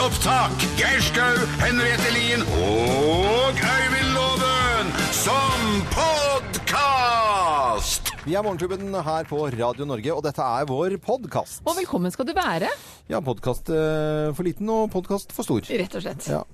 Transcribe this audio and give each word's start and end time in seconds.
opptak. 0.00 0.62
Geir 0.78 1.00
Skau, 1.04 1.34
Henriette 1.60 2.08
Lien 2.14 2.40
og 2.56 3.52
Øyvind 3.52 4.14
Loven 4.14 4.88
som 5.12 5.82
podkast! 5.92 8.08
Vi 8.24 8.34
er 8.36 8.42
Morgenklubben 8.44 8.94
her 9.04 9.24
på 9.28 9.36
Radio 9.52 9.84
Norge, 9.88 10.12
og 10.14 10.22
dette 10.24 10.40
er 10.44 10.64
vår 10.68 10.96
podkast. 11.04 11.60
Og 11.66 11.76
velkommen 11.76 12.10
skal 12.14 12.26
du 12.28 12.32
være, 12.36 12.68
Ja, 13.10 13.18
podkast 13.24 13.66
for 13.66 14.42
liten 14.46 14.68
og 14.70 14.90
podkast 14.92 15.32
for 15.34 15.42
stor. 15.42 15.60
rett 15.66 15.94
og 15.98 16.02
slett. 16.04 16.28
Ja. 16.30 16.44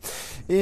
I 0.49 0.61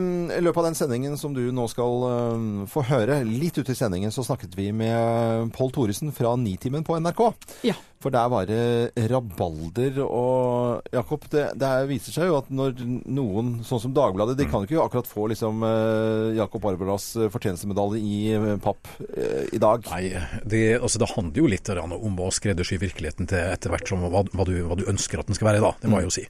mm, 0.00 0.28
løpet 0.42 0.58
av 0.58 0.64
den 0.70 0.74
sendingen 0.78 1.16
som 1.20 1.34
du 1.36 1.52
nå 1.54 1.68
skal 1.70 2.06
eh, 2.10 2.66
få 2.72 2.82
høre, 2.88 3.20
litt 3.28 3.58
ute 3.60 3.72
i 3.72 3.76
sendingen, 3.78 4.10
så 4.12 4.22
snakket 4.26 4.56
vi 4.58 4.72
med 4.74 5.52
Pål 5.56 5.70
Thoresen 5.76 6.12
fra 6.16 6.34
Nitimen 6.40 6.84
på 6.84 6.98
NRK. 7.00 7.22
Ja. 7.68 7.74
For 8.06 8.14
der 8.14 8.28
var 8.30 8.44
det 8.46 8.92
rabalder 9.10 9.96
og 10.04 10.84
Jakob, 10.94 11.24
det, 11.32 11.48
det 11.58 11.70
viser 11.90 12.14
seg 12.14 12.28
jo 12.30 12.36
at 12.38 12.50
når 12.54 12.76
noen, 13.10 13.48
sånn 13.66 13.80
som 13.82 13.94
Dagbladet, 13.96 14.36
de 14.38 14.46
kan 14.46 14.62
jo 14.62 14.68
ikke 14.68 14.84
akkurat 14.84 15.08
få 15.10 15.24
liksom 15.32 15.64
eh, 15.66 16.36
Jakob 16.38 16.68
Arbelas 16.70 17.08
fortjenestemedalje 17.34 17.98
i 17.98 18.20
eh, 18.36 18.46
papp 18.62 18.86
eh, 19.08 19.48
i 19.56 19.58
dag. 19.58 19.88
Nei, 19.90 20.12
det, 20.46 20.60
altså 20.78 21.02
det 21.02 21.08
handler 21.16 21.42
jo 21.42 21.50
litt 21.50 21.72
om 21.82 22.20
å 22.22 22.30
skreddersy 22.30 22.78
virkeligheten 22.78 23.26
til 23.32 23.42
etter 23.56 23.74
hvert 23.74 23.90
som 23.90 24.06
hva, 24.06 24.22
hva, 24.22 24.46
du, 24.46 24.54
hva 24.70 24.78
du 24.78 24.86
ønsker 24.86 25.18
at 25.24 25.26
den 25.32 25.40
skal 25.40 25.50
være, 25.50 25.64
da. 25.66 25.74
Det 25.82 25.90
må 25.90 25.98
jeg 26.04 26.06
jo 26.12 26.14
si. 26.20 26.26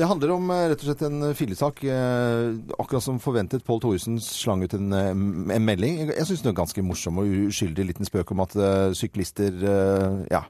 Det 0.00 0.08
handler 0.08 0.32
om 0.38 0.48
eh, 0.56 0.64
rett 0.72 0.80
og 0.80 0.88
slett 0.88 1.04
en 1.10 1.20
fillesak. 1.36 1.84
eh, 1.84 2.56
Akkurat 2.80 3.04
som 3.04 3.20
forventet. 3.20 3.66
Pål 3.68 3.84
Thoresen 3.84 4.16
slang 4.24 4.64
ut 4.64 4.78
en, 4.80 4.88
eh, 4.96 5.12
en 5.12 5.68
melding. 5.68 6.00
Jeg 6.14 6.30
syns 6.30 6.46
den 6.48 6.54
er 6.54 6.60
ganske 6.64 6.86
morsom 6.88 7.20
og 7.20 7.28
uskyldig 7.50 7.90
liten 7.92 8.08
spøk 8.08 8.32
om 8.32 8.46
at 8.48 8.56
eh, 8.56 8.92
syklister 8.96 9.60
eh, 9.60 10.22
Ja. 10.32 10.46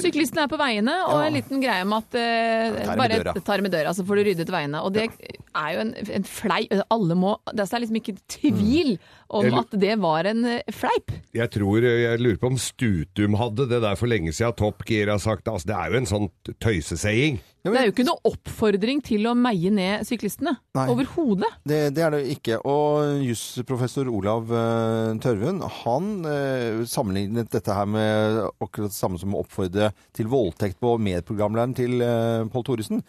Syklisten 0.00 0.40
er 0.42 0.48
på 0.50 0.58
veiene, 0.60 0.94
og 1.08 1.20
en 1.26 1.36
liten 1.36 1.62
greie 1.62 1.84
om 1.84 1.92
at 1.98 2.16
eh, 2.18 2.78
bare 2.98 3.20
døra. 3.20 3.34
tar 3.44 3.62
med 3.64 3.74
døra, 3.74 3.92
så 3.96 4.04
får 4.06 4.20
du 4.20 4.24
ryddet 4.30 4.52
veiene. 4.52 4.80
Og 4.84 4.94
det 4.96 5.08
er 5.08 5.70
jo 5.74 5.82
en, 5.84 5.94
en 6.18 6.26
fleip. 6.28 6.72
Alle 6.94 7.16
må 7.18 7.36
Det 7.52 7.66
er 7.66 7.84
liksom 7.84 8.00
ikke 8.00 8.16
tvil 8.32 8.94
om 9.28 9.44
Eller- 9.44 9.60
at 9.66 9.76
det 9.80 9.98
var 10.00 10.24
en 10.30 10.44
eh, 10.44 10.72
fleip. 10.72 11.12
Jeg 11.36 11.50
tror, 11.54 11.84
jeg 11.84 12.20
lurer 12.22 12.40
på 12.40 12.52
om 12.52 12.58
Stutum 12.58 13.36
hadde 13.40 13.68
det 13.68 13.82
der 13.84 13.98
for 14.00 14.10
lenge 14.10 14.32
siden. 14.32 14.56
Top 14.58 14.84
Gear 14.88 15.12
har 15.12 15.18
sagt 15.22 15.48
altså, 15.48 15.68
Det 15.68 15.76
er 15.76 15.92
jo 15.92 16.00
en 16.02 16.10
sånn 16.10 16.28
tøysesaying. 16.64 17.40
Det 17.74 17.80
er 17.80 17.88
jo 17.88 17.94
ikke 17.94 18.06
noe 18.08 18.32
oppfordring 18.32 19.02
til 19.04 19.28
å 19.28 19.34
meie 19.38 19.72
ned 19.74 20.06
syklistene. 20.08 20.54
Overhodet. 20.78 21.48
det, 21.68 21.80
det 21.96 22.04
er 22.04 22.14
det 22.14 22.22
ikke. 22.34 22.60
Og 22.68 23.24
jusprofessor 23.26 24.10
Olav 24.12 24.52
uh, 24.52 25.14
Tørven 25.22 25.62
han 25.82 26.10
uh, 26.26 26.84
sammenlignet 26.88 27.50
dette 27.54 27.74
her 27.74 27.88
med 27.90 28.40
akkurat 28.58 28.92
det 28.92 28.98
samme 28.98 29.20
som 29.20 29.34
å 29.34 29.42
oppfordre 29.42 29.90
til 30.16 30.30
voldtekt 30.30 30.80
på 30.82 30.96
medprogramlederen 31.02 31.76
til 31.78 31.98
uh, 32.02 32.46
Pål 32.52 32.68
Thoresen. 32.68 33.04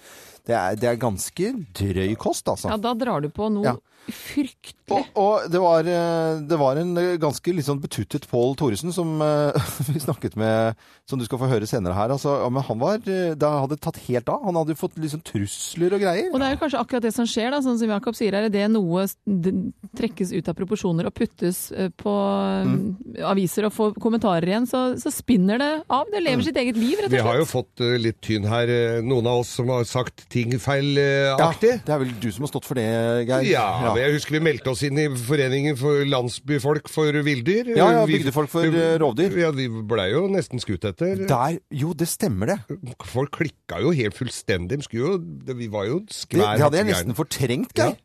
Det 0.50 0.58
er, 0.58 0.80
det 0.82 0.90
er 0.90 1.00
ganske 1.02 1.54
drøy 1.78 2.16
kost, 2.18 2.48
altså. 2.50 2.72
Ja, 2.74 2.80
da 2.82 2.96
drar 2.98 3.22
du 3.22 3.30
på 3.34 3.52
noe 3.54 3.70
Ja. 3.70 3.78
fryktelig. 4.10 4.76
Og, 4.90 5.10
og 5.22 5.52
det, 5.54 5.60
var, 5.62 5.86
eh, 5.86 6.40
det 6.50 6.58
var 6.58 6.80
en 6.82 6.96
eh, 6.98 7.16
ganske 7.22 7.54
litt 7.54 7.68
sånn 7.68 7.82
betuttet 7.82 8.26
Pål 8.30 8.56
Thoresen 8.58 8.94
som 8.96 9.20
eh, 9.22 9.68
vi 9.90 10.02
snakket 10.02 10.38
med, 10.40 10.80
som 11.06 11.20
du 11.20 11.26
skal 11.28 11.42
få 11.42 11.50
høre 11.52 11.68
senere 11.70 11.94
her. 11.94 12.14
Altså, 12.16 12.40
ja, 12.42 12.48
men 12.50 12.66
han 12.66 12.80
var, 12.82 13.04
det 13.06 13.38
hadde 13.38 13.78
tatt 13.82 14.00
helt 14.08 14.32
av. 14.32 14.42
Han 14.48 14.58
hadde 14.58 14.74
jo 14.74 14.80
fått 14.80 14.98
liksom 14.98 15.22
trusler 15.26 15.94
og 15.94 16.02
greier. 16.02 16.32
Og 16.34 16.42
det 16.42 16.48
er 16.48 16.56
jo 16.56 16.62
kanskje 16.64 16.82
akkurat 16.82 17.06
det 17.06 17.14
som 17.14 17.30
skjer, 17.30 17.52
da, 17.54 17.62
sånn 17.66 17.78
som 17.82 17.94
Jakob 17.94 18.18
sier 18.18 18.38
her. 18.40 18.50
Det 18.50 18.66
noe 18.74 19.06
trekkes 20.00 20.34
ut 20.34 20.50
av 20.50 20.58
proporsjoner 20.58 21.10
og 21.10 21.16
puttes 21.16 21.62
på 22.00 22.16
mm. 22.66 22.82
aviser 23.30 23.70
og 23.70 23.76
får 23.76 23.96
kommentarer 24.02 24.50
igjen, 24.50 24.68
så, 24.70 24.84
så 24.98 25.14
spinner 25.14 25.62
det 25.62 25.72
av. 25.86 26.10
Det 26.10 26.24
lever 26.26 26.50
sitt 26.50 26.58
eget 26.58 26.80
liv, 26.80 26.98
rett 26.98 27.12
og 27.12 27.14
slett. 27.14 27.20
Vi 27.20 27.28
har 27.30 27.42
jo 27.44 27.48
fått 27.50 27.86
litt 28.02 28.20
tynn 28.26 28.50
her, 28.50 28.74
noen 29.06 29.30
av 29.30 29.44
oss 29.44 29.54
som 29.60 29.70
har 29.70 29.86
sagt 29.90 30.26
ting 30.40 30.56
Ja, 31.40 31.50
det 31.86 31.94
er 31.94 32.02
vel 32.04 32.12
du 32.22 32.28
som 32.32 32.46
har 32.46 32.52
stått 32.52 32.68
for 32.68 32.80
det, 32.80 32.86
Geir? 33.30 33.46
Ja, 33.50 33.66
men 33.86 34.00
jeg 34.02 34.16
husker 34.18 34.38
vi 34.38 34.42
meldte 34.50 34.72
oss 34.74 34.84
inn 34.88 34.98
i 35.02 35.08
Foreningen 35.20 35.78
for 35.80 36.04
landsbyfolk 36.08 36.90
for 36.92 37.12
villdyr. 37.26 37.74
Ja, 37.76 37.90
ja, 38.00 38.06
bygdefolk 38.10 38.50
for, 38.52 38.68
vi, 38.72 38.84
rovdyr. 39.02 39.38
Ja, 39.44 39.52
vi 39.56 39.68
blei 39.70 40.10
jo 40.14 40.26
nesten 40.32 40.62
skutt 40.64 40.86
etter. 40.90 41.26
Der, 41.30 41.60
jo, 41.72 41.94
det 41.98 42.08
stemmer 42.12 42.54
det. 42.56 42.60
Folk 43.12 43.36
klikka 43.40 43.82
jo 43.84 43.92
helt 43.96 44.18
fullstendig. 44.18 44.80
De 44.84 44.98
jo, 45.00 45.18
det- 45.18 45.58
vi 45.60 45.68
var 45.68 45.86
jo 45.90 46.00
Det, 46.00 46.16
skvær 46.16 46.56
det 46.56 46.64
hadde 46.66 46.78
jeg 46.84 46.90
nesten 46.94 47.16
fortrengt, 47.18 47.74
Geir. 47.76 47.96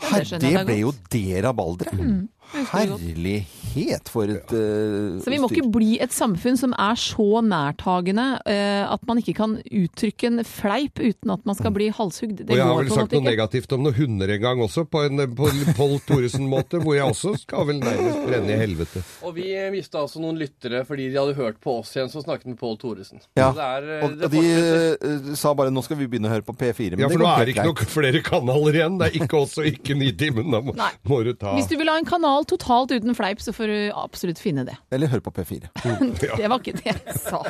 Ja, 0.00 0.08
Her, 0.14 0.24
det 0.24 0.40
det 0.40 0.50
ble 0.64 0.64
godt. 0.64 0.80
jo 0.80 0.92
det 1.12 1.44
rabalderet. 1.44 1.92
Mm. 1.92 2.20
det. 2.24 2.28
Herlighet 2.50 4.10
for 4.10 4.30
et 4.30 4.52
uh, 4.54 5.20
Så 5.22 5.30
vi 5.30 5.38
må 5.40 5.50
ikke 5.50 5.68
bli 5.70 5.90
et 6.02 6.14
samfunn 6.14 6.58
som 6.58 6.74
er 6.74 6.98
så 6.98 7.42
nærtagende 7.46 8.26
uh, 8.42 8.84
at 8.90 9.04
man 9.08 9.20
ikke 9.22 9.36
kan 9.38 9.56
uttrykke 9.64 10.30
en 10.30 10.42
fleip 10.46 10.98
uten 11.00 11.34
at 11.34 11.46
man 11.48 11.58
skal 11.58 11.74
bli 11.76 11.90
halshugd. 11.94 12.42
Det 12.42 12.50
Og 12.50 12.58
jeg 12.58 12.66
har 12.66 12.80
vel 12.80 12.92
sagt 12.92 13.14
noe 13.14 13.26
negativt 13.26 13.74
om 13.76 13.84
noen 13.86 13.98
hunder 13.98 14.34
en 14.34 14.42
gang 14.42 14.64
også, 14.64 14.86
på 14.90 15.04
en 15.06 15.24
på 15.36 15.50
Pål 15.76 15.96
Thoresen-måte, 16.08 16.80
hvor 16.82 16.96
jeg 16.96 17.06
også 17.06 17.34
skal 17.42 17.68
vel 17.70 17.80
nærmest 17.82 18.24
brenne 18.26 18.54
i 18.54 18.58
helvete. 18.60 19.04
Og 19.26 19.34
vi 19.36 19.46
mista 19.72 20.02
altså 20.02 20.22
noen 20.22 20.38
lyttere 20.40 20.82
fordi 20.88 21.08
de 21.12 21.18
hadde 21.20 21.36
hørt 21.38 21.60
på 21.62 21.78
oss 21.80 21.92
igjen 21.96 22.10
som 22.12 22.24
snakket 22.24 22.50
med 22.52 22.58
Pål 22.60 22.78
Thoresen. 22.80 23.22
Ja, 23.38 23.50
er, 23.54 23.88
eh, 23.98 24.04
Og, 24.06 24.26
de 24.32 24.42
eh, 24.50 25.32
sa 25.38 25.52
bare 25.56 25.72
nå 25.72 25.82
skal 25.86 25.98
vi 26.00 26.08
begynne 26.10 26.30
å 26.30 26.34
høre 26.34 26.46
på 26.46 26.56
P4. 26.56 26.96
Men 26.96 27.04
Ja, 27.04 27.10
for 27.12 27.22
nå 27.22 27.30
er 27.30 27.46
det 27.46 27.54
ikke 27.54 27.68
noen 27.70 27.92
flere 27.94 28.22
kanaler 28.26 28.80
igjen. 28.80 28.98
Det 29.00 29.10
er 29.10 29.18
ikke 29.22 29.40
oss 29.44 29.56
og 29.60 29.68
ikke 29.70 29.96
Nitimen. 30.00 30.50
Da 30.50 30.62
må, 30.64 30.74
må 31.10 31.20
du 31.26 31.32
ta 31.38 31.54
Hvis 31.58 31.68
du 31.70 31.76
vil 31.80 31.90
ha 31.92 31.98
en 32.00 32.08
kanal 32.08 32.39
totalt 32.48 32.92
uten 32.94 33.14
fleip, 33.16 33.40
så 33.42 33.52
får 33.52 33.70
du 33.70 33.78
absolutt 33.96 34.38
finne 34.40 34.64
det. 34.68 34.76
Eller 34.94 35.10
hør 35.12 35.20
på 35.24 35.32
P4. 35.36 35.68
Det 36.40 36.48
var 36.48 36.60
ikke 36.60 36.76
det 36.78 36.86
jeg 36.90 37.16
sa. 37.20 37.40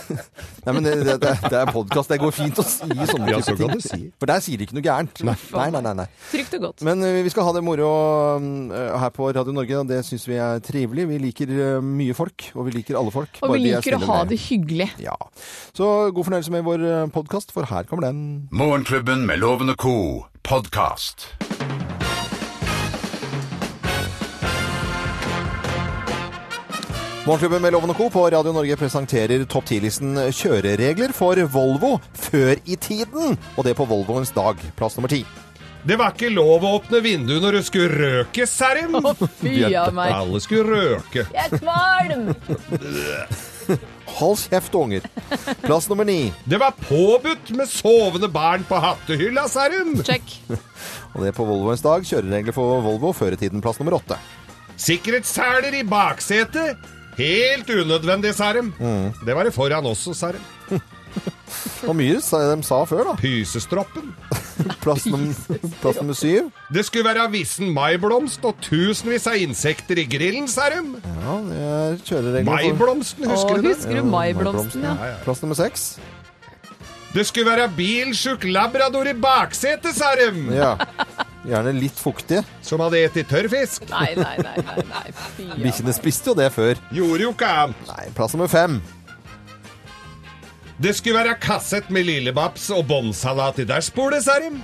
Nei, 0.66 0.72
men 0.74 0.82
det, 0.82 0.92
det, 1.06 1.14
det, 1.22 1.32
det 1.46 1.58
er 1.60 1.68
podkast. 1.70 2.10
Det 2.10 2.18
går 2.18 2.32
fint 2.34 2.58
å 2.58 2.64
si 2.66 2.88
sånne 2.90 3.28
Ja, 3.30 3.38
så 3.44 3.54
ting. 3.58 3.74
si. 3.84 4.00
For 4.18 4.26
der 4.30 4.42
sier 4.42 4.58
de 4.58 4.66
ikke 4.66 4.76
noe 4.78 4.84
gærent. 4.84 5.20
Nei, 5.26 5.36
nei, 5.70 5.82
nei. 5.84 5.92
nei. 6.02 6.06
Trygt 6.32 6.56
og 6.58 6.64
godt. 6.66 6.82
Men 6.86 7.04
eh, 7.06 7.20
vi 7.26 7.30
skal 7.32 7.46
ha 7.46 7.52
det 7.54 7.62
moro 7.66 7.90
eh, 8.74 8.96
her 8.98 9.12
på 9.14 9.28
Radio 9.30 9.54
Norge, 9.54 9.78
og 9.82 9.90
det 9.90 10.00
syns 10.08 10.26
vi 10.26 10.40
er 10.42 10.58
trivelig. 10.66 11.06
Vi 11.12 11.20
liker 11.22 11.52
eh, 11.54 11.78
mye 11.86 12.16
folk, 12.18 12.48
og 12.56 12.66
vi 12.68 12.76
liker 12.80 12.98
alle 12.98 13.14
folk. 13.14 13.38
Og 13.42 13.46
bare 13.52 13.60
vi 13.62 13.70
er 13.70 13.78
liker 13.84 13.98
å 13.98 14.02
ha 14.08 14.18
med. 14.24 14.34
det 14.34 14.40
hyggelig. 14.48 14.90
Ja. 15.06 15.14
Så 15.76 15.90
god 16.16 16.28
fornøyelse 16.30 16.54
med 16.56 16.66
vår 16.66 16.86
podkast, 17.14 17.54
for 17.54 17.70
her 17.70 17.86
kommer 17.86 18.08
den. 18.10 18.24
Morgenklubben 18.50 19.22
med 19.30 19.38
Loven 19.44 19.70
og 19.76 19.78
co. 19.82 19.96
podkast. 20.46 21.30
Morgenklubben 27.26 27.62
med 27.62 27.72
Loven 27.74 27.90
og 27.90 27.96
Co. 27.98 28.04
på 28.14 28.20
Radio 28.30 28.52
Norge 28.54 28.76
presenterer 28.78 29.42
topp 29.50 29.64
10-listen 29.66 30.12
kjøreregler 30.30 31.10
for 31.10 31.40
Volvo 31.50 31.96
før 32.14 32.60
i 32.62 32.76
tiden. 32.78 33.34
Og 33.58 33.66
det 33.66 33.72
på 33.74 33.82
Volvoens 33.90 34.30
dag, 34.30 34.62
plass 34.78 34.94
nummer 34.94 35.10
ti. 35.10 35.24
Det 35.82 35.96
var 35.98 36.14
ikke 36.14 36.30
lov 36.30 36.62
å 36.62 36.76
åpne 36.78 37.00
vinduet 37.02 37.42
når 37.42 37.58
det 37.58 37.64
skulle 37.66 37.98
røke, 37.98 38.46
Serrim! 38.46 38.94
Fy 39.40 39.56
av 39.74 39.90
meg. 39.98 40.14
Alle 40.14 40.38
skulle 40.44 40.70
røke. 40.70 41.26
Jeg 41.34 41.50
er 41.50 41.58
kvalm! 41.58 42.30
Hold 44.20 44.40
kjeft, 44.46 44.78
unger. 44.78 45.10
Plass 45.66 45.90
nummer 45.90 46.06
ni. 46.06 46.30
Det 46.46 46.62
var 46.62 46.78
påbudt 46.78 47.50
med 47.58 47.66
sovende 47.74 48.30
barn 48.30 48.62
på 48.70 48.78
hattehylla, 48.86 49.48
Serrim! 49.50 49.96
Check. 50.06 50.30
Og 51.16 51.24
det 51.24 51.34
er 51.34 51.40
på 51.42 51.50
Volvoens 51.50 51.82
dag, 51.82 52.06
kjøreregler 52.06 52.54
for 52.54 52.86
Volvo 52.86 53.10
før 53.18 53.34
i 53.34 53.42
tiden, 53.42 53.66
plass 53.66 53.82
nummer 53.82 53.98
åtte. 53.98 54.22
Sikkerhetsseler 54.78 55.74
i 55.74 55.88
baksetet. 55.88 56.92
Helt 57.16 57.70
unødvendig, 57.70 58.34
Serrim. 58.36 58.72
Det 59.24 59.34
var 59.36 59.44
det 59.48 59.54
foran 59.56 59.86
også, 59.88 60.14
Særum 60.14 60.44
Og 61.88 61.94
mye 61.96 62.18
sa- 62.20 62.42
de 62.52 62.62
sa 62.66 62.82
før, 62.84 63.04
da. 63.08 63.12
Pysestroppen. 63.20 64.10
Plass 64.82 65.06
nummer, 65.06 65.34
plass 65.80 65.96
nummer 66.00 66.16
syv. 66.16 66.50
Det 66.72 66.82
skulle 66.86 67.04
være 67.06 67.24
avisen 67.28 67.70
maiblomst 67.76 68.44
og 68.48 68.56
tusenvis 68.64 69.26
av 69.30 69.36
insekter 69.40 70.00
i 70.00 70.04
grillen, 70.10 70.48
Særum 70.48 70.94
Ja, 70.98 71.36
det 71.46 71.60
er 71.60 71.96
kjøreregler 72.08 72.48
Maiblomsten, 72.50 73.28
husker 73.30 73.54
Åh, 73.54 73.56
du 73.62 73.68
det? 73.68 73.74
husker 73.76 74.00
du 74.00 74.10
maiblomsten, 74.12 74.84
ja. 74.84 74.94
Plass 75.24 75.42
nummer 75.44 75.56
seks. 75.58 75.86
Det 77.14 77.24
skulle 77.24 77.48
være 77.48 77.68
bilsjuk 77.76 78.44
labrador 78.50 79.08
i 79.08 79.14
baksetet, 79.16 79.94
Serrim. 79.96 80.50
Ja. 80.52 80.74
Gjerne 81.46 81.72
litt 81.76 81.98
fuktig. 82.00 82.42
Som 82.66 82.82
hadde 82.84 83.00
spist 83.04 83.22
tørrfisk. 83.30 83.86
Nei, 83.92 84.10
nei, 84.18 84.34
nei, 84.42 84.56
nei, 84.66 84.84
nei. 84.90 85.06
Fy 85.36 85.46
Bikkjene 85.64 85.94
spiste 85.96 86.32
jo 86.32 86.36
det 86.38 86.50
før. 86.54 86.78
Gjorde 86.94 87.28
jo 87.28 87.32
ikke 87.32 87.50
annet. 87.62 87.88
Nei, 87.92 88.06
plass 88.16 88.34
nummer 88.36 88.50
fem. 88.50 88.80
Det 90.76 90.92
skulle 90.92 91.16
være 91.16 91.38
kasset 91.40 91.86
med 91.94 92.04
lillebabs 92.04 92.66
og 92.76 92.82
båndsalat 92.90 93.62
i 93.62 93.64
dashbordet, 93.68 94.20
Serrim. 94.26 94.58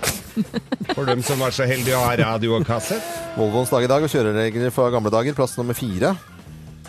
For 0.93 1.09
dem 1.09 1.23
som 1.25 1.41
var 1.41 1.55
så 1.57 1.65
heldige 1.69 1.97
å 1.97 2.03
ha 2.05 2.19
radio 2.21 2.59
og 2.59 2.67
kassett. 2.69 3.07
Volvoens 3.39 3.73
dag 3.73 3.87
i 3.87 3.89
dag 3.89 4.05
og 4.05 4.13
kjøreregler 4.13 4.75
fra 4.75 4.91
gamle 4.93 5.13
dager, 5.15 5.33
plass 5.39 5.57
nummer 5.57 5.79
fire. 5.79 6.13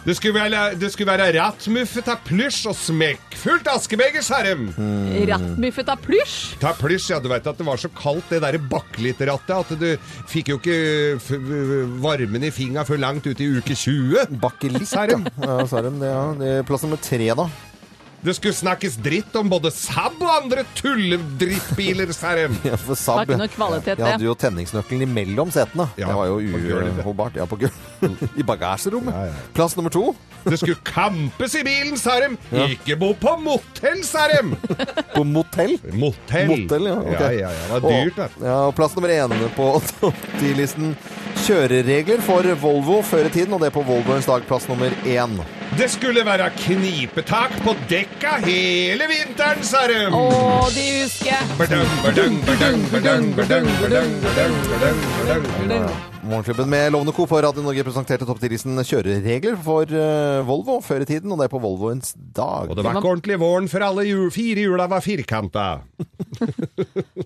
Det 0.03 0.17
skulle 0.17 0.35
være, 0.35 0.73
det 0.75 0.89
skulle 0.91 1.13
være 1.13 1.29
rattmuffet 1.37 2.09
av 2.11 2.19
plysj 2.27 2.65
og 2.67 2.75
smekkfullt 2.75 3.69
askebeger, 3.71 4.23
Serrim. 4.25 4.65
Rattmuffet 5.29 5.91
av 5.93 6.01
plysj. 6.03 6.57
Ta 6.59 6.73
plysj, 6.75 7.13
ja, 7.13 7.21
du 7.23 7.29
vet 7.31 7.47
at 7.47 7.59
det 7.61 7.67
var 7.67 7.79
så 7.79 7.87
kaldt 7.95 8.33
det 8.33 8.41
der 8.43 8.59
bakkelittrattet 8.71 9.53
at 9.55 9.71
du 9.79 9.87
fikk 10.27 10.51
jo 10.51 10.59
ikke 10.59 10.75
f 11.21 11.29
varmen 12.03 12.43
i 12.43 12.51
finga 12.51 12.83
før 12.87 12.99
langt 12.99 13.29
ut 13.29 13.39
i 13.39 13.47
uke 13.55 13.77
20. 13.79 14.35
Bakkelitt, 14.43 14.91
ja. 14.91 15.21
Ja 15.47 15.61
Serem, 15.71 16.01
det, 16.03 16.11
ja. 16.11 16.25
Det 16.39 16.51
er 16.59 16.67
plass 16.67 16.83
nummer 16.83 16.99
tre, 16.99 17.31
da. 17.39 17.47
Det 18.23 18.33
skulle 18.37 18.55
snakkes 18.55 18.95
dritt 19.03 19.35
om 19.35 19.49
både 19.51 19.67
Saab 19.75 20.21
og 20.23 20.29
andre 20.31 20.63
tulledrittbiler, 20.79 22.11
sa. 22.15 22.35
Ja, 22.39 22.47
for 22.79 22.93
Det 22.93 22.99
Saab 23.01 23.17
var 23.17 23.25
ikke 23.27 23.39
noe 23.41 23.51
kvalitet, 23.51 23.99
Jeg 23.99 24.07
hadde 24.13 24.27
jo 24.29 24.35
tenningsnøkkelen 24.39 25.03
imellom 25.07 25.51
setene. 25.51 25.89
Ja, 25.99 26.07
det 26.07 26.15
var 26.15 26.29
jo 26.31 26.37
uhåbart. 27.03 27.35
Ja, 27.35 27.47
på 27.49 27.59
gulvet. 27.65 28.23
I 28.39 28.45
bagasjerommet. 28.47 29.15
Ja, 29.15 29.25
ja. 29.27 29.49
Plass 29.57 29.75
nummer 29.75 29.91
to. 29.93 30.13
Det 30.43 30.59
skulle 30.59 30.79
kampes 30.87 31.55
i 31.55 31.63
bilen, 31.67 31.97
sa 31.99 32.15
Ja. 32.23 32.67
Ikke 32.67 32.95
bo 32.99 33.13
på 33.19 33.35
motell, 33.43 34.03
sa. 34.07 34.27
På 35.15 35.23
motell. 35.23 35.77
Motell. 35.91 36.47
Motell, 36.47 36.87
ja. 36.87 36.95
Okay. 36.99 37.35
Ja, 37.39 37.49
ja, 37.49 37.51
ja. 37.51 37.73
Det 37.73 37.83
var 37.83 37.91
dyrt, 37.91 38.15
da. 38.15 38.23
Og, 38.23 38.47
ja, 38.47 38.57
og 38.67 38.75
plass 38.75 38.95
nummer 38.95 39.09
én 39.11 39.35
på 39.55 39.69
topp 39.99 40.25
10-listen 40.39 40.95
kjøreregler 41.43 42.21
for 42.23 42.47
Volvo 42.61 43.01
før 43.03 43.27
i 43.27 43.31
tiden, 43.33 43.53
og 43.55 43.59
det 43.59 43.67
er 43.67 43.75
på 43.75 43.83
Volvoens 43.83 44.27
dagplass 44.29 44.67
nummer 44.69 44.93
én. 45.03 45.35
Det 45.75 45.89
skulle 45.89 46.21
være 46.23 46.51
knipetak 46.55 47.55
på 47.65 47.73
dekka 47.89 48.37
hele 48.45 49.07
vinteren, 49.09 49.63
sa 49.65 49.81
de. 49.89 49.97
Å, 50.13 50.23
de 50.71 50.85
husker. 51.01 51.41
Morgenklubben 56.23 56.69
med 56.71 56.93
Lovende 56.93 57.11
Co. 57.17 57.25
på 57.27 57.41
Radio 57.43 57.65
Norge 57.65 57.83
presenterte 57.83 58.27
Topp 58.29 58.39
10-listen 58.39 58.79
kjøreregler 58.79 59.57
for 59.65 59.89
eh, 59.89 60.39
Volvo 60.47 60.77
før 60.85 61.03
i 61.03 61.09
tiden, 61.09 61.33
og 61.33 61.41
det 61.41 61.49
er 61.49 61.51
på 61.51 61.59
Volvoens 61.63 62.13
dag. 62.15 62.69
Og 62.71 62.77
det 62.79 62.85
var 62.85 63.01
ikke 63.01 63.11
ordentlig 63.11 63.39
våren 63.41 63.67
før 63.71 63.89
alle 63.89 64.05
jul, 64.07 64.29
fire 64.31 64.63
hjula 64.63 64.87
var 64.91 65.03
firkanta. 65.03 65.67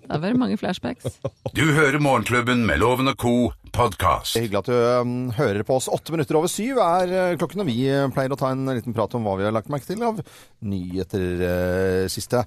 Da 0.08 0.16
var 0.16 0.32
det 0.32 0.40
mange 0.40 0.56
flashbacks. 0.56 1.18
Du 1.56 1.66
hører 1.76 1.98
Morgenklubben 2.00 2.64
med 2.68 2.80
Loven 2.80 3.12
Co 3.20 3.50
podkast. 3.78 4.34
Det 4.34 4.40
er 4.40 4.46
hyggelig 4.48 4.60
at 4.60 4.68
du 4.68 4.76
um, 5.06 5.14
hører 5.36 5.64
på 5.66 5.76
oss. 5.78 5.86
Åtte 5.92 6.14
minutter 6.14 6.38
over 6.38 6.50
syv 6.50 6.80
er 6.82 7.12
uh, 7.12 7.36
klokken, 7.38 7.62
og 7.62 7.68
vi 7.68 7.76
uh, 7.86 8.08
pleier 8.14 8.32
å 8.34 8.38
ta 8.38 8.50
en 8.54 8.66
liten 8.74 8.94
prat 8.96 9.14
om 9.14 9.26
hva 9.26 9.36
vi 9.38 9.46
har 9.46 9.54
lagt 9.54 9.70
merke 9.70 9.86
til 9.86 10.02
av 10.02 10.18
nyheter 10.66 11.42
uh, 11.44 12.04
siste. 12.10 12.42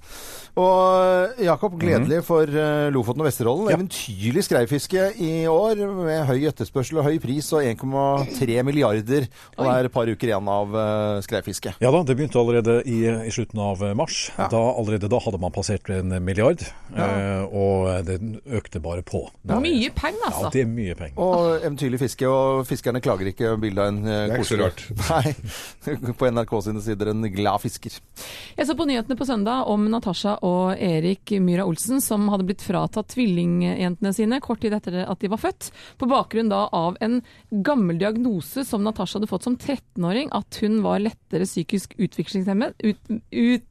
Og 0.60 1.32
uh, 1.32 1.42
Jakob, 1.46 1.78
gledelig 1.80 2.22
for 2.28 2.50
uh, 2.52 2.90
Lofoten 2.92 3.24
og 3.24 3.30
Vesterålen. 3.30 3.72
Eventyrlig 3.72 4.44
skreifiske 4.48 5.08
i 5.24 5.32
år, 5.52 5.86
med 6.02 6.26
høy 6.28 6.50
etterspørsel 6.52 7.00
og 7.00 7.08
høy 7.08 7.22
pris 7.24 7.48
og 7.56 7.64
1,3 7.64 8.60
milliarder. 8.68 9.30
Og 9.56 9.64
det 9.64 9.78
er 9.78 9.90
et 9.90 9.96
par 9.96 10.12
uker 10.12 10.34
igjen 10.34 10.52
av 10.52 10.76
uh, 10.76 11.22
skreifisket. 11.24 11.80
Ja 11.84 11.94
da, 11.96 12.04
det 12.08 12.18
begynte 12.20 12.42
allerede 12.42 12.82
i, 12.84 13.00
i 13.08 13.32
slutten 13.32 13.62
av 13.64 13.86
mars. 13.96 14.26
Da, 14.36 14.60
allerede 14.60 15.12
da 15.12 15.22
hadde 15.24 15.40
man 15.42 15.56
passert 15.56 15.88
en 15.94 16.12
milliard, 16.24 16.64
eh, 16.92 17.44
og 17.48 18.06
det 18.08 18.18
økte 18.52 18.82
bare 18.84 19.04
på. 19.06 19.24
Mye 19.48 19.92
penger, 19.96 20.28
altså. 20.28 20.48
Ja, 20.50 20.52
det 20.54 20.64
er 20.66 20.70
mye 20.72 20.98
penger. 20.98 21.21
Og 21.22 21.62
eventyrlig 21.62 22.00
fiske, 22.02 22.26
og 22.26 22.64
fiskerne 22.66 23.02
klager 23.04 23.30
ikke 23.30 23.52
bildet 23.62 23.84
av 23.84 23.92
en 23.92 24.00
uh, 24.08 24.34
koselig- 24.34 24.70
Nei. 25.12 25.34
På 26.18 26.30
NRK 26.34 26.54
sine 26.66 26.82
sider 26.82 27.12
en 27.12 27.28
glad 27.34 27.62
fisker. 27.62 28.00
Jeg 28.58 28.68
så 28.70 28.76
på 28.78 28.88
nyhetene 28.90 29.18
på 29.20 29.28
søndag 29.30 29.70
om 29.70 29.86
Natasha 29.94 30.38
og 30.48 30.74
Erik 30.82 31.36
Myhra 31.44 31.68
Olsen, 31.70 32.02
som 32.02 32.26
hadde 32.34 32.48
blitt 32.50 32.66
fratatt 32.66 33.14
tvillingjentene 33.14 34.14
sine 34.18 34.42
kort 34.42 34.64
tid 34.66 34.74
etter 34.78 35.04
at 35.06 35.22
de 35.22 35.30
var 35.32 35.42
født, 35.42 35.70
på 36.02 36.10
bakgrunn 36.10 36.50
da 36.52 36.66
av 36.74 36.98
en 37.06 37.20
gammel 37.52 38.02
diagnose 38.02 38.66
som 38.68 38.84
Natasha 38.88 39.20
hadde 39.20 39.30
fått 39.30 39.46
som 39.46 39.58
13-åring, 39.62 40.32
at 40.34 40.62
hun 40.64 40.82
var 40.86 41.04
lettere 41.06 41.46
psykisk 41.46 41.94
utviklingshemmet. 42.02 42.82
Ut, 42.82 43.14
ut, 43.30 43.68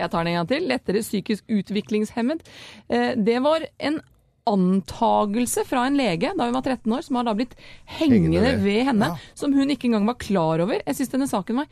jeg 0.00 0.10
tar 0.10 0.24
den 0.24 0.32
en 0.32 0.40
gang 0.40 0.48
til. 0.50 0.66
Lettere 0.70 1.02
psykisk 1.04 1.44
utviklingshemmet. 1.52 2.42
Eh, 2.88 3.12
Det 3.22 3.38
var 3.44 3.66
en 3.78 4.00
antagelse 4.48 5.62
fra 5.68 5.84
en 5.86 5.96
lege 5.98 6.32
da 6.34 6.46
hun 6.48 6.56
var 6.56 6.64
13 6.66 6.92
år, 6.96 7.04
som 7.06 7.18
har 7.18 7.28
da 7.28 7.34
blitt 7.38 7.54
hengende 7.86 8.40
Hengende 8.40 8.54
ved. 8.56 8.64
ved 8.64 8.86
henne, 8.88 9.10
som 9.38 9.54
hun 9.54 9.70
ikke 9.70 9.86
engang 9.90 10.08
var 10.08 10.18
klar 10.18 10.62
over. 10.64 10.80
Jeg 10.82 10.98
syns 10.98 11.12
denne 11.12 11.28
saken 11.30 11.60
var 11.62 11.70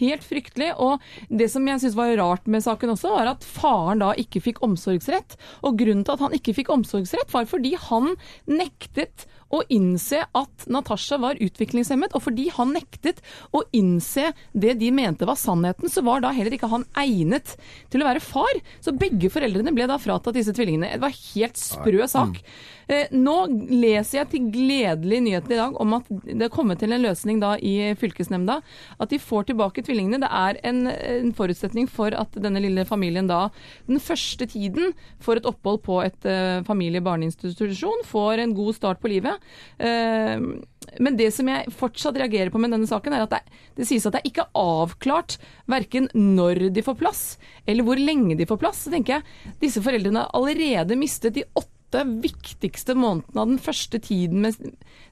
helt 0.00 0.26
fryktelig. 0.26 0.72
Og 0.82 0.98
det 1.30 1.50
som 1.52 1.66
jeg 1.68 1.82
syns 1.84 1.96
var 1.98 2.14
rart 2.18 2.50
med 2.50 2.64
saken 2.66 2.94
også, 2.96 3.14
var 3.14 3.32
at 3.36 3.46
faren 3.46 4.02
da 4.02 4.12
ikke 4.18 4.42
fikk 4.44 4.62
omsorgsrett. 4.66 5.38
Og 5.62 5.78
grunnen 5.78 6.04
til 6.04 6.16
at 6.16 6.26
han 6.26 6.34
ikke 6.36 6.56
fikk 6.58 6.72
omsorgsrett, 6.74 7.30
var 7.34 7.46
fordi 7.48 7.76
han 7.88 8.16
nektet 8.50 9.28
å 9.54 9.62
innse 9.72 10.22
at 10.36 10.66
Natasha 10.70 11.18
var 11.20 11.40
utviklingshemmet, 11.42 12.14
og 12.16 12.24
fordi 12.26 12.48
han 12.54 12.74
nektet 12.76 13.22
å 13.56 13.62
innse 13.76 14.32
det 14.52 14.76
de 14.80 14.90
mente 14.94 15.28
var 15.28 15.38
sannheten, 15.40 15.90
så 15.92 16.04
var 16.06 16.24
da 16.24 16.32
heller 16.36 16.54
ikke 16.56 16.70
han 16.72 16.86
egnet 17.00 17.54
til 17.92 18.04
å 18.04 18.08
være 18.10 18.24
far. 18.24 18.60
Så 18.84 18.96
begge 18.96 19.30
foreldrene 19.32 19.72
ble 19.76 19.88
da 19.88 19.98
fratatt 20.00 20.36
disse 20.36 20.54
tvillingene. 20.56 20.94
Det 20.96 21.04
var 21.04 21.16
helt 21.16 21.60
sprø 21.60 22.08
sak. 22.10 22.42
Eh, 22.88 23.10
Nå 23.12 23.34
leser 23.68 24.22
jeg 24.22 24.28
til 24.32 24.46
gledelig 24.52 25.20
nyheten 25.26 25.52
i 25.52 25.60
dag 25.60 25.76
om 25.82 25.96
at 25.98 26.08
det 26.24 26.46
er 26.46 26.52
kommet 26.52 26.80
til 26.80 26.94
en 26.94 27.04
løsning 27.04 27.40
da 27.42 27.54
i 27.60 27.92
fylkesnemnda, 28.00 28.60
at 28.96 29.12
de 29.12 29.20
får 29.20 29.50
tilbake 29.50 29.84
tvillingene. 29.84 30.22
Det 30.24 30.30
er 30.32 30.60
en, 30.70 30.86
en 30.88 31.34
forutsetning 31.36 31.88
for 31.92 32.16
at 32.16 32.40
denne 32.40 32.62
lille 32.64 32.86
familien 32.88 33.28
da 33.28 33.48
den 33.90 34.00
første 34.00 34.48
tiden 34.48 34.94
får 35.24 35.42
et 35.42 35.50
opphold 35.50 35.82
på 35.84 36.00
et 36.06 36.28
uh, 36.28 36.64
familie-barneinstitusjon, 36.68 38.06
får 38.08 38.44
en 38.44 38.56
god 38.56 38.76
start 38.78 39.02
på 39.02 39.12
livet. 39.12 39.36
Uh, 39.76 40.64
men 40.96 41.16
det 41.18 41.28
som 41.36 41.48
jeg 41.50 41.76
fortsatt 41.76 42.16
reagerer 42.16 42.52
på 42.52 42.60
med 42.62 42.72
denne 42.72 42.88
saken, 42.88 43.12
er 43.12 43.26
at 43.26 43.36
det, 43.36 43.42
det 43.76 43.88
sies 43.88 44.06
at 44.08 44.16
det 44.16 44.22
er 44.22 44.30
ikke 44.32 44.48
avklart 44.56 45.36
verken 45.68 46.08
når 46.16 46.70
de 46.72 46.84
får 46.84 46.96
plass, 47.00 47.24
eller 47.68 47.84
hvor 47.84 48.00
lenge 48.00 48.38
de 48.38 48.48
får 48.48 48.60
plass. 48.62 48.86
Så 48.86 48.94
tenker 48.94 49.18
jeg 49.18 49.58
disse 49.60 49.84
foreldrene 49.84 50.24
har 50.24 50.32
allerede 50.38 50.96
mistet 50.96 51.36
de 51.36 51.44
åtte 51.52 51.77
viktigste 51.92 52.94
månedene 52.98 53.40
av 53.40 53.48
den 53.48 53.58
første 53.58 53.98
tiden 54.02 54.42
med 54.44 54.56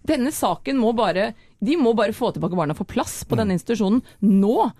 Denne 0.06 0.32
saken 0.34 0.76
må 0.78 0.92
bare 0.96 1.30
De 1.64 1.76
må 1.80 1.94
bare 1.96 2.12
få 2.12 2.32
tilbake 2.34 2.56
barna 2.58 2.76
og 2.76 2.82
få 2.82 2.88
plass 2.96 3.24
på 3.24 3.36
denne 3.38 3.56
institusjonen 3.56 4.02
nå. 4.20 4.70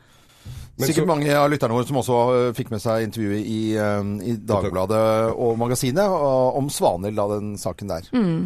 Men 0.76 0.87
Sikkert 0.90 1.06
så- 1.06 1.08
mange 1.08 1.32
av 1.32 1.50
lytterne 1.50 1.72
våre 1.72 1.87
som 1.87 1.96
også 1.96 2.16
øh, 2.37 2.52
fikk 2.52 2.70
med 2.70 2.81
seg 2.82 3.06
intervjuet 3.06 3.46
i, 3.48 3.60
øh, 3.81 4.04
i 4.28 4.37
Dagbladet 4.37 5.32
og 5.32 5.56
Magasinet 5.58 6.04
øh, 6.04 6.56
om 6.58 6.69
Svanhild, 6.69 7.16
da 7.16 7.26
den 7.32 7.56
saken 7.56 7.88
der, 7.88 8.02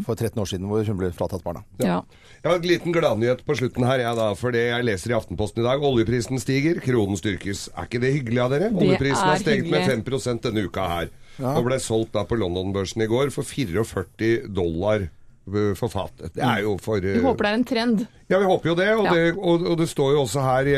for 0.06 0.14
13 0.14 0.38
år 0.38 0.46
siden, 0.46 0.68
hvor 0.70 0.84
hun 0.86 0.96
ble 0.96 1.10
fratatt 1.10 1.42
barna. 1.42 1.64
Ja. 1.82 2.02
Jeg 2.42 2.52
har 2.52 2.56
en 2.56 2.68
liten 2.70 2.92
gladnyhet 2.94 3.42
på 3.44 3.56
slutten 3.58 3.84
her, 3.84 3.98
jeg 3.98 4.16
da, 4.16 4.32
for 4.38 4.54
det 4.54 4.62
jeg 4.70 4.84
leser 4.84 5.10
i 5.10 5.18
Aftenposten 5.18 5.60
i 5.60 5.66
dag. 5.66 5.82
Oljeprisen 5.82 6.38
stiger, 6.40 6.78
kronen 6.80 7.18
styrkes. 7.18 7.68
Er 7.76 7.84
ikke 7.90 8.00
det 8.00 8.14
hyggelig 8.14 8.40
av 8.40 8.54
dere? 8.54 8.70
Oljeprisen 8.70 9.26
har 9.26 9.42
steget 9.42 9.64
hyggelig. 9.66 9.74
med 9.74 9.90
hyggelig. 9.90 10.22
5 10.22 10.38
denne 10.46 10.64
uka 10.70 10.86
her. 10.88 11.10
Og 11.40 11.64
ble 11.66 11.78
solgt 11.82 12.12
da 12.16 12.24
på 12.28 12.38
London-børsen 12.40 13.02
i 13.04 13.08
går 13.10 13.32
for 13.34 13.46
44 13.46 14.46
dollar 14.52 15.08
for 15.50 15.90
fatet. 15.90 16.34
Det 16.36 16.44
er 16.44 16.60
jo 16.62 16.76
for 16.78 17.02
Vi 17.02 17.18
håper 17.24 17.46
det 17.46 17.50
er 17.50 17.58
en 17.58 17.64
trend. 17.66 18.02
Ja, 18.30 18.38
vi 18.38 18.46
håper 18.46 18.70
jo 18.70 18.74
det. 18.78 18.88
Og, 18.94 19.04
Ja. 19.08 19.14
det, 19.14 19.34
og, 19.34 19.64
og 19.72 19.78
det 19.80 19.88
står 19.90 20.12
jo 20.14 20.20
også 20.22 20.44
her 20.44 20.68
i, 20.70 20.76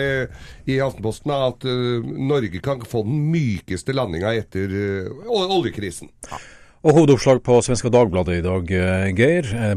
i 0.72 0.78
Aftenposten 0.80 1.34
at 1.34 1.66
uh, 1.68 2.00
Norge 2.00 2.62
kan 2.64 2.80
få 2.88 3.02
den 3.04 3.26
mykeste 3.34 3.92
landinga 3.92 4.32
etter 4.38 4.72
uh, 4.72 5.28
oljekrisen. 5.28 5.58
oljekrisen. 5.58 6.12
Og 6.82 6.96
hovedoppslag 6.96 7.38
på 7.46 7.60
Svenska 7.62 7.86
Dagbladet 7.94 8.40
i 8.40 8.42
dag, 8.42 8.70
eh, 8.74 9.04
Geir. 9.14 9.46
Eh, 9.54 9.74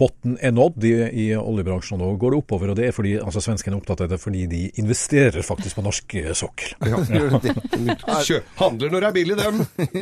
Botten 0.00 0.38
er 0.40 0.54
nådd 0.56 0.84
i, 0.88 0.92
i 1.12 1.26
oljebransjen. 1.36 2.00
og 2.00 2.14
Nå 2.14 2.16
går 2.22 2.32
det 2.32 2.38
oppover. 2.40 2.70
og 2.72 2.76
det 2.78 2.86
er 2.88 2.94
fordi, 2.96 3.12
altså 3.20 3.42
Svenskene 3.44 3.76
er 3.76 3.82
opptatt 3.82 4.00
av 4.00 4.08
det 4.08 4.18
fordi 4.22 4.46
de 4.48 4.62
investerer 4.80 5.44
faktisk 5.44 5.76
på 5.76 5.84
norsk 5.84 6.14
eh, 6.22 6.30
sokkel. 6.32 6.72
Kjø, 8.24 8.40
handler 8.56 8.88
når 8.94 9.04
det 9.04 9.10
er 9.10 9.16
billig, 9.18 9.36
dem. 9.36 9.60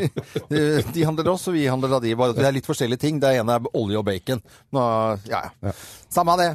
De- 0.54 0.84
De 0.94 1.04
handler 1.08 1.32
oss, 1.34 1.48
og 1.50 1.58
vi 1.58 1.66
handler 1.66 1.96
av 1.98 2.06
de. 2.06 2.14
Bare 2.14 2.38
det 2.38 2.46
er 2.46 2.54
litt 2.54 2.70
forskjellige 2.70 3.02
ting. 3.02 3.18
Det 3.18 3.34
ene 3.40 3.58
er 3.58 3.66
olje 3.74 3.98
og 3.98 4.06
bacon. 4.06 4.44
Nå, 4.78 4.86
ja, 5.26 5.42
ja. 5.58 5.74
Samme 6.14 6.36
av 6.38 6.44
det. 6.44 6.52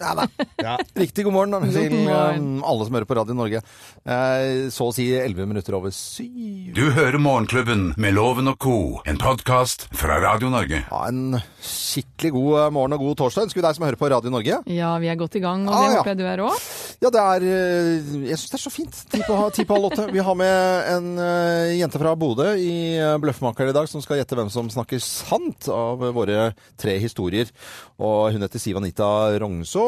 Ja 0.00 0.14
da. 0.16 0.26
Ja. 0.60 0.74
Riktig 0.94 1.24
god 1.24 1.32
morgen 1.32 1.70
til 1.72 1.94
um, 2.04 2.58
alle 2.68 2.84
som 2.84 2.92
hører 2.98 3.06
på 3.08 3.16
Radio 3.16 3.32
Norge. 3.32 3.62
Eh, 4.04 4.66
så 4.72 4.90
å 4.90 4.92
si 4.92 5.06
11 5.16 5.46
minutter 5.48 5.72
over 5.78 5.88
syv. 5.94 6.74
Du 6.76 6.82
hører 6.92 7.16
Morgenklubben 7.16 7.86
med 7.96 8.12
Loven 8.18 8.50
og 8.52 8.58
Co., 8.60 8.74
en 9.08 9.16
podkast 9.20 9.86
fra 9.96 10.18
Radio 10.20 10.50
Norge. 10.52 10.82
Ja, 10.84 11.00
en 11.08 11.38
skikkelig 11.64 12.34
god 12.36 12.58
eh, 12.60 12.68
morgen 12.76 12.96
og 12.98 13.06
god 13.06 13.16
torsdag. 13.22 13.48
Ønsker 13.48 13.62
vi 13.62 13.64
deg 13.64 13.78
som 13.78 13.86
hører 13.88 14.00
på 14.02 14.10
Radio 14.12 14.34
Norge. 14.34 14.58
Ja, 14.68 14.90
vi 15.00 15.08
er 15.08 15.16
godt 15.20 15.38
i 15.40 15.42
gang, 15.46 15.64
og 15.64 15.72
Ah, 15.78 15.86
det 15.86 15.94
ja. 15.96 16.02
håper 16.02 16.12
jeg 16.12 16.20
du 16.20 16.26
er 16.28 16.44
òg. 16.44 16.68
Ja, 17.00 17.12
det 17.16 17.24
er 17.24 17.48
eh, 17.48 18.12
Jeg 18.28 18.36
syns 18.42 18.52
det 18.52 18.58
er 18.60 18.64
så 18.66 18.74
fint. 18.74 19.00
Ti 19.14 19.22
på, 19.24 19.40
ti 19.56 19.64
på 19.64 19.78
halv 19.78 19.88
åtte. 19.88 20.06
Vi 20.12 20.24
har 20.28 20.36
med 20.36 20.92
en 20.92 21.10
uh, 21.16 21.72
jente 21.78 22.02
fra 22.04 22.12
Bodø 22.20 22.50
i 22.60 22.74
uh, 23.00 23.14
Bløffmaker 23.24 23.72
i 23.72 23.76
dag, 23.76 23.88
som 23.88 24.04
skal 24.04 24.20
gjette 24.20 24.36
hvem 24.36 24.52
som 24.52 24.68
snakker 24.76 25.00
sant 25.00 25.70
av 25.72 26.04
våre 26.12 26.50
tre 26.80 26.98
historier. 27.00 27.48
Og 27.96 28.34
hun 28.36 28.44
heter 28.44 28.60
Siv 28.60 28.76
Anita 28.80 29.08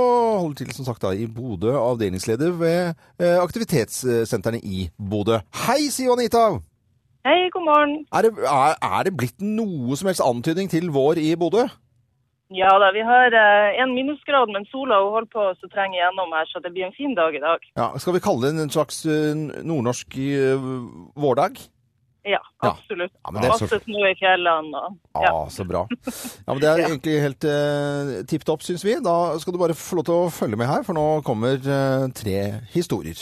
Rognså, 0.02 0.40
holder 0.42 0.56
til 0.58 0.74
som 0.74 0.86
sagt 0.86 1.02
da 1.02 1.12
i 1.14 1.26
Bodø, 1.26 1.72
avdelingsleder 1.76 2.52
ved 2.58 2.94
eh, 3.20 3.38
aktivitetssentrene 3.42 4.60
i 4.62 4.88
Bodø. 4.98 5.38
Hei, 5.66 5.88
sier 5.90 6.12
Anita! 6.12 6.58
Hei, 7.26 7.50
god 7.54 7.64
morgen. 7.64 8.06
Er 8.12 8.26
det, 8.26 8.32
er, 8.42 8.74
er 8.82 9.02
det 9.06 9.16
blitt 9.16 9.40
noe 9.40 9.96
som 9.96 10.10
helst 10.10 10.24
antydning 10.24 10.70
til 10.70 10.90
vår 10.90 11.20
i 11.22 11.34
Bodø? 11.38 11.68
Ja 12.52 12.68
da, 12.82 12.90
vi 12.92 13.00
har 13.06 13.32
eh, 13.32 13.78
en 13.80 13.94
minusgrad, 13.94 14.50
men 14.52 14.66
sola 14.68 14.98
holder 15.00 15.28
på 15.32 15.44
å 15.52 15.70
trenge 15.72 15.96
igjennom 15.96 16.34
her, 16.36 16.48
så 16.50 16.60
det 16.60 16.74
blir 16.74 16.88
en 16.88 16.96
fin 16.96 17.14
dag 17.16 17.32
i 17.32 17.40
dag. 17.40 17.62
Ja, 17.78 17.92
skal 18.02 18.18
vi 18.18 18.24
kalle 18.24 18.50
det 18.50 18.66
en 18.66 18.74
slags 18.74 19.04
eh, 19.06 19.32
nordnorsk 19.62 20.18
eh, 20.18 20.66
vårdag? 21.16 21.62
Ja, 22.24 22.38
absolutt. 22.62 23.10
Ja, 23.24 23.30
men 23.32 23.42
det 23.42 23.48
er 23.50 23.56
så- 23.58 23.66
Masse 23.66 23.80
snø 23.84 24.10
i 24.10 24.14
fjellene 24.20 24.78
og 24.78 25.22
Ja, 25.24 25.32
Ah, 25.32 25.48
så 25.50 25.64
bra. 25.66 25.86
Ja, 25.90 26.52
men 26.54 26.60
Det 26.62 26.68
er 26.70 26.82
egentlig 26.88 27.20
helt 27.20 27.44
eh, 27.44 28.22
tipp 28.30 28.44
topp, 28.44 28.62
syns 28.62 28.84
vi. 28.84 28.94
Da 29.02 29.38
skal 29.42 29.52
du 29.52 29.58
bare 29.58 29.74
få 29.74 29.96
lov 29.98 30.04
til 30.06 30.14
å 30.14 30.30
følge 30.30 30.56
med 30.56 30.66
her, 30.70 30.82
for 30.86 30.94
nå 30.94 31.22
kommer 31.26 31.58
eh, 31.58 32.06
tre 32.14 32.60
historier. 32.72 33.18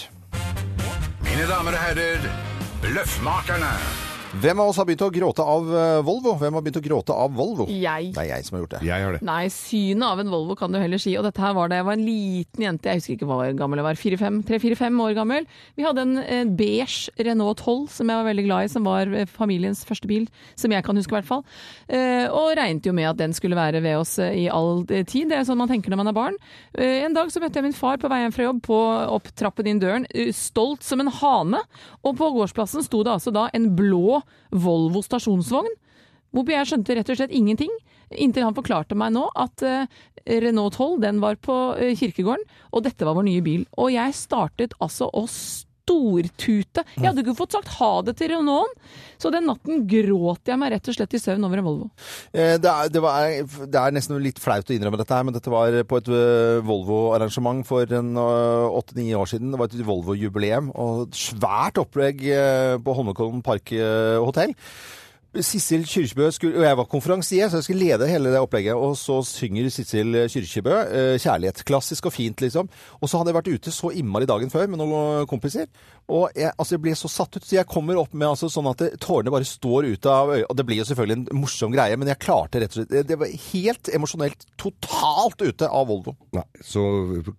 Mine 1.25 1.41
Mine 1.41 1.49
damer 1.49 1.73
og 1.73 1.81
herrer, 1.81 2.31
Bløffmakerne. 2.83 4.10
Hvem 4.31 4.61
av 4.63 4.69
oss 4.71 4.77
har 4.79 4.87
begynt 4.87 5.03
å 5.03 5.09
gråte 5.11 5.43
av 5.43 5.65
eh, 5.75 6.01
Volvo? 6.07 6.37
Hvem 6.39 6.55
har 6.55 6.63
begynt 6.63 6.77
å 6.79 6.83
gråte 6.85 7.15
av 7.19 7.33
Volvo? 7.35 7.65
Jeg. 7.67 8.13
Det 8.15 8.21
er 8.23 8.29
jeg 8.31 8.45
som 8.47 8.55
har 8.55 8.61
gjort 8.63 8.75
det. 8.77 8.81
Jeg 8.87 9.03
har 9.03 9.17
det. 9.17 9.21
Nei, 9.27 9.49
synet 9.51 10.07
av 10.07 10.21
en 10.23 10.31
Volvo 10.31 10.55
kan 10.59 10.71
du 10.71 10.79
heller 10.79 11.01
si. 11.03 11.17
Og 11.19 11.25
dette 11.27 11.43
her 11.43 11.57
var 11.57 11.73
da 11.73 11.81
jeg 11.81 11.87
var 11.89 11.97
en 11.99 12.05
liten 12.07 12.63
jente, 12.63 12.93
jeg 12.93 13.01
husker 13.01 13.17
ikke 13.17 13.27
hvor 13.27 13.43
gammel 13.59 13.83
jeg 13.83 13.89
var, 13.89 13.99
tre-fire-fem 14.47 15.01
år 15.03 15.17
gammel. 15.19 15.49
Vi 15.75 15.87
hadde 15.87 16.05
en 16.07 16.21
eh, 16.23 16.45
beige 16.47 17.11
Renault 17.27 17.65
12 17.65 17.89
som 17.97 18.13
jeg 18.13 18.21
var 18.21 18.29
veldig 18.29 18.45
glad 18.47 18.69
i, 18.69 18.71
som 18.71 18.87
var 18.87 19.11
eh, 19.19 19.27
familiens 19.27 19.83
første 19.89 20.11
bil, 20.11 20.29
som 20.55 20.77
jeg 20.77 20.87
kan 20.87 21.03
huske 21.03 21.11
i 21.11 21.19
hvert 21.19 21.31
fall. 21.33 21.43
Eh, 21.91 22.31
og 22.31 22.53
regnet 22.61 22.87
jo 22.87 22.95
med 22.95 23.11
at 23.11 23.19
den 23.19 23.35
skulle 23.35 23.59
være 23.59 23.83
ved 23.83 23.99
oss 23.99 24.15
eh, 24.23 24.45
i 24.45 24.47
all 24.47 24.85
eh, 24.95 25.03
tid. 25.11 25.33
Det 25.35 25.41
er 25.41 25.49
sånn 25.51 25.59
man 25.59 25.73
tenker 25.75 25.91
når 25.91 26.03
man 26.05 26.13
er 26.13 26.19
barn. 26.21 26.39
Eh, 26.79 27.01
en 27.03 27.19
dag 27.19 27.35
så 27.35 27.43
møtte 27.43 27.59
jeg 27.59 27.67
min 27.67 27.75
far 27.77 27.99
på 27.99 28.13
vei 28.15 28.23
hjem 28.23 28.39
fra 28.39 28.47
jobb 28.47 28.63
på 28.71 28.81
opp 29.19 29.35
trappen 29.35 29.75
inn 29.75 29.83
døren, 29.83 30.07
eh, 30.15 30.31
stolt 30.39 30.87
som 30.87 31.03
en 31.03 31.11
hane. 31.19 31.67
Og 32.07 32.15
på 32.15 32.31
gårdsplassen 32.39 32.87
sto 32.87 33.03
det 33.03 33.17
altså 33.19 33.35
da 33.35 33.49
en 33.59 33.73
blå 33.75 34.20
Volvo 34.51 35.03
stasjonsvogn. 35.05 35.73
Hvorpå 36.31 36.55
jeg 36.55 36.69
skjønte 36.71 36.95
rett 36.95 37.11
og 37.11 37.19
slett 37.19 37.35
ingenting, 37.35 37.73
inntil 38.11 38.47
han 38.47 38.55
forklarte 38.55 38.99
meg 38.99 39.15
nå 39.17 39.25
at 39.39 39.65
eh, 39.67 39.89
Renault 40.45 40.77
12 40.79 41.01
den 41.03 41.19
var 41.23 41.41
på 41.43 41.57
eh, 41.75 41.97
kirkegården, 41.99 42.45
og 42.71 42.85
dette 42.87 43.07
var 43.07 43.17
vår 43.19 43.27
nye 43.27 43.43
bil. 43.43 43.65
Og 43.83 43.91
jeg 43.95 44.15
startet 44.19 44.77
altså 44.79 45.11
å 45.11 45.25
stortute. 45.91 46.85
Jeg 46.97 47.07
hadde 47.09 47.25
ikke 47.25 47.35
fått 47.39 47.57
sagt 47.59 47.73
ha 47.81 47.91
det 48.07 48.15
til 48.21 48.31
Renaulten, 48.33 48.77
så 49.21 49.33
den 49.35 49.49
natten 49.51 49.83
gråt 49.91 50.49
jeg 50.49 50.57
meg 50.61 50.73
rett 50.73 50.89
og 50.89 50.97
slett 50.97 51.17
i 51.19 51.21
søvn 51.21 51.45
over 51.45 51.61
en 51.61 51.67
Volvo. 51.67 51.89
Eh, 52.33 52.55
Det 52.63 52.71
er, 52.71 52.89
det, 52.95 53.03
var, 53.03 53.27
det 53.67 53.81
er 53.83 53.97
nesten 53.97 54.21
litt 54.23 54.39
flaut 54.41 54.71
å 54.71 54.77
innrømme 54.77 55.01
dette 55.01 55.17
her, 55.17 55.27
men 55.27 55.37
dette 55.37 55.53
var 55.53 55.75
på 55.91 56.01
et 56.01 56.09
eh, 56.15 56.61
Volvo-arrangement 56.67 57.67
for 57.69 57.91
en 57.99 58.15
eh, 58.17 58.79
åtte-ni 58.81 59.11
år 59.19 59.29
siden. 59.35 59.51
Det 59.53 59.61
var 59.61 59.69
et 59.73 59.85
Volvo-jubileum 59.91 60.71
og 60.79 61.09
et 61.09 61.21
svært 61.21 61.81
opplegg 61.83 62.25
eh, 62.31 62.77
på 62.81 62.97
Holmenkollen 62.97 63.43
Park 63.45 63.75
hotell. 64.25 64.55
Sissel 65.39 65.85
Kyrkjebø 65.87 66.27
skulle, 66.35 66.59
og 66.59 66.65
jeg 66.67 66.77
var 66.81 66.87
konferansier, 66.91 67.47
så 67.47 67.61
jeg 67.61 67.69
skulle 67.69 67.87
lede 67.87 68.09
hele 68.11 68.33
det 68.33 68.41
opplegget. 68.43 68.75
Og 68.75 68.97
så 68.99 69.21
synger 69.23 69.69
Sissel 69.71 70.25
Kyrkjebø 70.27 70.73
eh, 70.83 71.19
'Kjærlighet'. 71.23 71.63
Klassisk 71.69 72.09
og 72.11 72.15
fint, 72.17 72.43
liksom. 72.43 72.67
Og 72.99 73.07
så 73.07 73.21
hadde 73.21 73.31
jeg 73.31 73.39
vært 73.39 73.53
ute 73.55 73.75
så 73.75 73.93
innmari 73.95 74.27
dagen 74.27 74.51
før 74.51 74.67
med 74.67 74.83
noen 74.83 75.29
kompiser. 75.31 75.71
Og 76.11 76.35
jeg, 76.35 76.51
altså, 76.57 76.75
jeg 76.75 76.83
ble 76.83 76.95
så 76.99 77.11
satt 77.13 77.39
ut, 77.39 77.47
så 77.47 77.61
jeg 77.61 77.69
kommer 77.71 78.01
opp 78.01 78.11
med 78.11 78.27
altså, 78.33 78.51
sånn 78.51 78.67
at 78.73 78.83
det, 78.83 78.89
tårene 79.05 79.31
bare 79.31 79.47
står 79.47 79.93
ut 79.93 80.09
av 80.11 80.33
øyet. 80.35 80.49
Og 80.49 80.59
det 80.59 80.67
blir 80.67 80.81
jo 80.81 80.89
selvfølgelig 80.89 81.19
en 81.21 81.41
morsom 81.45 81.77
greie, 81.77 81.99
men 82.01 82.11
jeg 82.11 82.23
klarte 82.27 82.63
rett 82.63 82.75
og 82.75 82.81
slett 82.81 83.07
det 83.11 83.19
var 83.21 83.31
helt 83.31 83.91
emosjonelt 83.95 84.45
totalt 84.59 85.45
ute 85.47 85.69
av 85.71 85.87
Volvo. 85.91 86.17
Nei, 86.35 86.45
så 86.67 86.83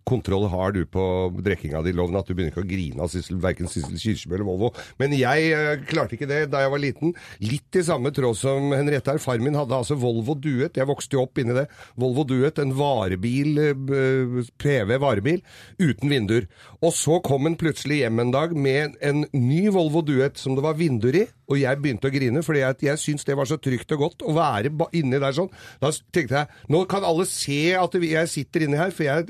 kontroll 0.07 0.47
har 0.51 0.71
du 0.75 0.85
på 0.87 1.03
drikkinga 1.43 1.83
di, 1.83 1.95
Loven, 1.97 2.15
at 2.19 2.29
du 2.29 2.33
begynner 2.33 2.55
ikke 2.55 2.63
å 2.63 2.71
grine 2.71 3.03
av 3.03 3.11
Sissel, 3.11 3.41
verken 3.43 3.67
Sissel 3.71 3.99
Kyrkjebø 3.99 4.37
eller 4.37 4.47
Volvo. 4.47 4.71
Men 5.01 5.15
jeg 5.17 5.51
eh, 5.51 5.83
klarte 5.91 6.15
ikke 6.15 6.29
det 6.31 6.45
da 6.53 6.63
jeg 6.63 6.71
var 6.71 6.83
liten. 6.85 7.15
Litt 7.43 7.80
samme 7.85 8.11
tråd 8.15 8.37
som 8.37 8.71
Henriette 8.75 9.13
her. 9.13 9.21
Far 9.21 9.41
min 9.43 9.57
hadde 9.57 9.75
altså 9.75 9.97
Volvo 9.99 10.35
Duet. 10.37 10.77
Jeg 10.77 10.89
vokste 10.89 11.17
jo 11.17 11.25
opp 11.25 11.41
inni 11.41 11.55
det. 11.57 11.67
Volvo 11.99 12.25
Duet, 12.27 12.59
en 12.61 12.73
varebil, 12.77 13.57
eh, 13.59 14.51
PV 14.61 14.97
varebil, 15.01 15.41
uten 15.81 16.11
vinduer. 16.11 16.47
Og 16.81 16.93
så 16.97 17.19
kom 17.23 17.49
han 17.49 17.59
plutselig 17.59 18.01
hjem 18.03 18.19
en 18.23 18.33
dag 18.33 18.55
med 18.55 18.97
en 19.01 19.25
ny 19.33 19.67
Volvo 19.73 20.03
Duet 20.05 20.37
som 20.41 20.55
det 20.57 20.65
var 20.65 20.79
vinduer 20.79 21.23
i. 21.23 21.27
Og 21.51 21.59
jeg 21.59 21.81
begynte 21.83 22.07
å 22.07 22.13
grine, 22.13 22.41
fordi 22.47 22.61
jeg, 22.63 22.77
jeg 22.87 22.99
syntes 23.01 23.27
det 23.27 23.35
var 23.35 23.49
så 23.49 23.57
trygt 23.59 23.91
og 23.97 23.99
godt 24.05 24.23
å 24.23 24.33
være 24.37 24.69
ba- 24.71 24.87
inni 24.95 25.19
der 25.19 25.33
sånn. 25.35 25.49
Da 25.81 25.89
tenkte 26.15 26.37
jeg 26.39 26.71
nå 26.71 26.83
kan 26.87 27.03
alle 27.03 27.25
se 27.27 27.57
at 27.75 27.97
jeg 27.99 28.29
sitter 28.31 28.63
inni 28.69 28.79
her, 28.79 28.93
for 28.95 29.03
jeg 29.03 29.25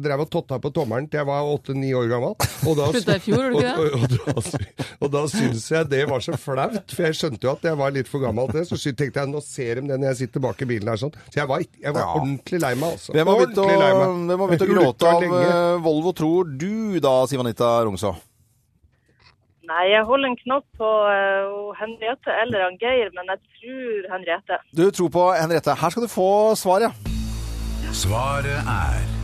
drev 0.00 0.22
og 0.24 0.30
totta 0.30 0.60
på 0.62 0.70
tommelen 0.76 1.08
til 1.10 1.18
jeg 1.20 1.28
var 1.28 1.48
åtte-ni 1.50 1.90
år 1.98 2.06
gammel. 2.12 2.36
Og 2.70 2.78
da, 2.78 2.86
Slutta 2.94 3.16
i 3.18 3.24
fjor, 3.24 3.48
gjorde 3.50 3.58
du 3.58 3.66
ikke 3.66 3.80
og, 3.80 3.90
og, 3.90 4.36
og, 4.36 4.46
da, 4.46 4.86
og 5.00 5.12
da 5.16 5.24
syntes 5.32 5.66
jeg 5.74 5.90
det 5.90 6.04
var 6.10 6.22
så 6.24 6.38
flaut, 6.38 6.94
for 6.94 7.08
jeg 7.08 7.18
skjønte 7.18 7.48
jo 7.48 7.52
at 7.56 7.66
jeg 7.70 7.80
var 7.82 7.96
litt 7.98 8.08
for 8.12 8.22
gammel 8.22 8.48
til 8.52 8.60
det. 8.62 8.66
Så 8.70 8.94
tenkte 8.94 9.24
jeg 9.24 9.32
nå 9.34 9.42
ser 9.44 9.80
de 9.82 9.88
det 9.90 9.98
når 10.00 10.12
jeg 10.12 10.20
sitter 10.22 10.44
bak 10.46 10.62
i 10.62 10.70
bilen 10.70 10.92
her 10.94 11.00
sånn. 11.02 11.14
Så 11.32 11.40
jeg 11.42 11.50
var, 11.50 11.66
jeg 11.66 11.96
var 11.96 12.06
Ja. 12.06 12.14
ordentlig 12.20 12.60
lei 12.62 12.74
meg, 12.78 12.94
altså. 12.94 13.12
Hvem 13.16 13.32
har 13.34 13.42
begynt 13.42 14.64
å, 14.64 14.70
gråte 14.70 15.10
av 15.10 15.22
lenge. 15.24 15.44
eh, 15.50 15.76
Volvo, 15.84 16.12
tror 16.16 16.50
du 16.60 17.00
da, 17.02 17.14
Siv-Anita 17.26 17.72
Rungså? 17.88 18.14
Nei, 19.70 19.84
jeg 19.92 20.02
holder 20.08 20.32
en 20.32 20.40
knapp 20.40 20.64
på 20.80 20.88
uh, 21.06 21.70
Henriette 21.78 22.34
eller 22.42 22.64
han 22.66 22.78
Geir, 22.82 23.12
men 23.14 23.30
jeg 23.30 23.38
tror 23.60 24.10
Henriette. 24.16 24.58
Du 24.74 24.82
tror 24.90 25.12
på 25.14 25.28
Henriette. 25.36 25.78
Her 25.82 25.94
skal 25.94 26.06
du 26.06 26.10
få 26.10 26.30
svaret. 26.58 26.90
ja. 26.90 27.94
Svaret 27.94 28.58
er 28.66 29.19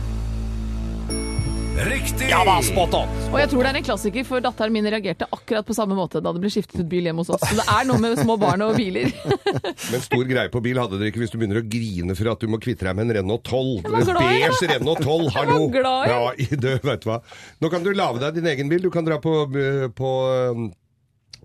Riktig! 1.77 2.25
Ja 2.31 2.39
da, 2.41 2.55
spot 2.65 2.93
on! 2.97 3.11
Og 3.29 3.35
jeg 3.37 3.51
tror 3.51 3.61
det 3.61 3.69
er 3.69 3.77
en 3.77 3.85
klassiker, 3.85 4.23
for 4.25 4.41
datteren 4.41 4.73
min 4.73 4.87
reagerte 4.89 5.27
akkurat 5.29 5.65
på 5.67 5.75
samme 5.77 5.93
måte 5.93 6.17
da 6.25 6.31
det 6.33 6.41
ble 6.41 6.49
skiftet 6.49 6.81
ut 6.81 6.87
bil 6.89 7.05
hjemme 7.05 7.21
hos 7.21 7.29
oss. 7.35 7.43
Så 7.45 7.59
det 7.59 7.65
er 7.69 7.85
noe 7.85 8.01
med 8.01 8.17
små 8.17 8.33
barn 8.41 8.63
og 8.65 8.73
biler. 8.79 9.11
Men 9.91 10.01
stor 10.01 10.23
greie 10.25 10.49
på 10.49 10.61
bil 10.65 10.79
hadde 10.81 10.97
dere 10.97 11.11
ikke 11.11 11.21
hvis 11.21 11.35
du 11.35 11.37
begynner 11.37 11.59
å 11.61 11.65
grine 11.69 12.15
for 12.17 12.31
at 12.31 12.41
du 12.41 12.49
må 12.49 12.57
kvitte 12.63 12.87
deg 12.87 12.97
med 12.97 13.05
en 13.05 13.19
Renault 13.19 13.45
12. 13.45 13.69
Jeg 13.83 13.93
var 13.93 14.09
glad. 14.09 14.23
Beige 14.23 14.71
Renault 14.71 15.03
12, 15.05 15.27
hallo! 15.35 15.59
Jeg 15.59 15.67
var 15.67 15.75
glad 15.75 16.07
i 16.07 16.15
Ja, 16.15 16.31
i 16.33 16.61
det, 16.65 16.73
vet 16.87 17.05
du 17.05 17.07
hva. 17.11 17.19
Nå 17.61 17.71
kan 17.75 17.85
du 17.85 17.91
lage 17.93 18.23
deg 18.25 18.39
din 18.39 18.49
egen 18.55 18.71
bil. 18.73 18.81
Du 18.87 18.89
kan 18.95 19.05
dra 19.05 19.19
på, 19.21 19.35
eh, 19.61 19.85
på 19.93 20.13
eh, 20.31 20.63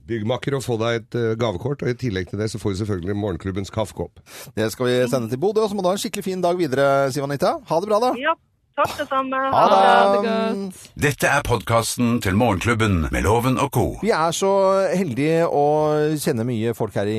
byggmaker 0.08 0.56
og 0.56 0.64
få 0.64 0.78
deg 0.80 1.02
et 1.02 1.18
eh, 1.20 1.34
gavekort. 1.42 1.84
Og 1.84 1.92
i 1.92 1.98
tillegg 2.06 2.30
til 2.30 2.40
det 2.40 2.48
så 2.54 2.62
får 2.62 2.72
du 2.72 2.80
selvfølgelig 2.86 3.18
morgenklubbens 3.20 3.74
kaffekopp. 3.74 4.24
Det 4.56 4.70
skal 4.72 4.88
vi 4.88 4.96
sende 5.12 5.28
til 5.28 5.44
Bodø, 5.44 5.66
og 5.66 5.68
så 5.68 5.76
må 5.76 5.84
du 5.84 5.92
ha 5.92 5.94
en 5.98 6.00
skikkelig 6.00 6.24
fin 6.30 6.40
dag 6.40 6.56
videre, 6.56 7.12
Siv-Anita. 7.12 7.58
Ha 7.68 7.82
det 7.84 7.92
bra, 7.92 8.00
da. 8.08 8.14
Ja, 8.16 8.32
takk 8.76 8.92
det 8.98 9.06
samme. 9.10 9.36
Ha 9.52 9.62
Ha 9.62 9.68
det 9.72 10.22
det. 10.22 10.28
godt. 10.28 10.86
Dette 11.04 11.28
er 11.28 11.42
podkasten 11.46 12.20
til 12.24 12.34
Morgenklubben 12.38 13.08
med 13.12 13.22
Loven 13.26 13.58
og 13.60 13.70
co. 13.74 13.84
Vi 14.02 14.10
er 14.14 14.32
så 14.36 14.50
heldige 14.96 15.46
å 15.48 15.64
kjenne 16.20 16.44
mye 16.48 16.72
folk 16.76 16.94
her 16.96 17.06
i 17.10 17.18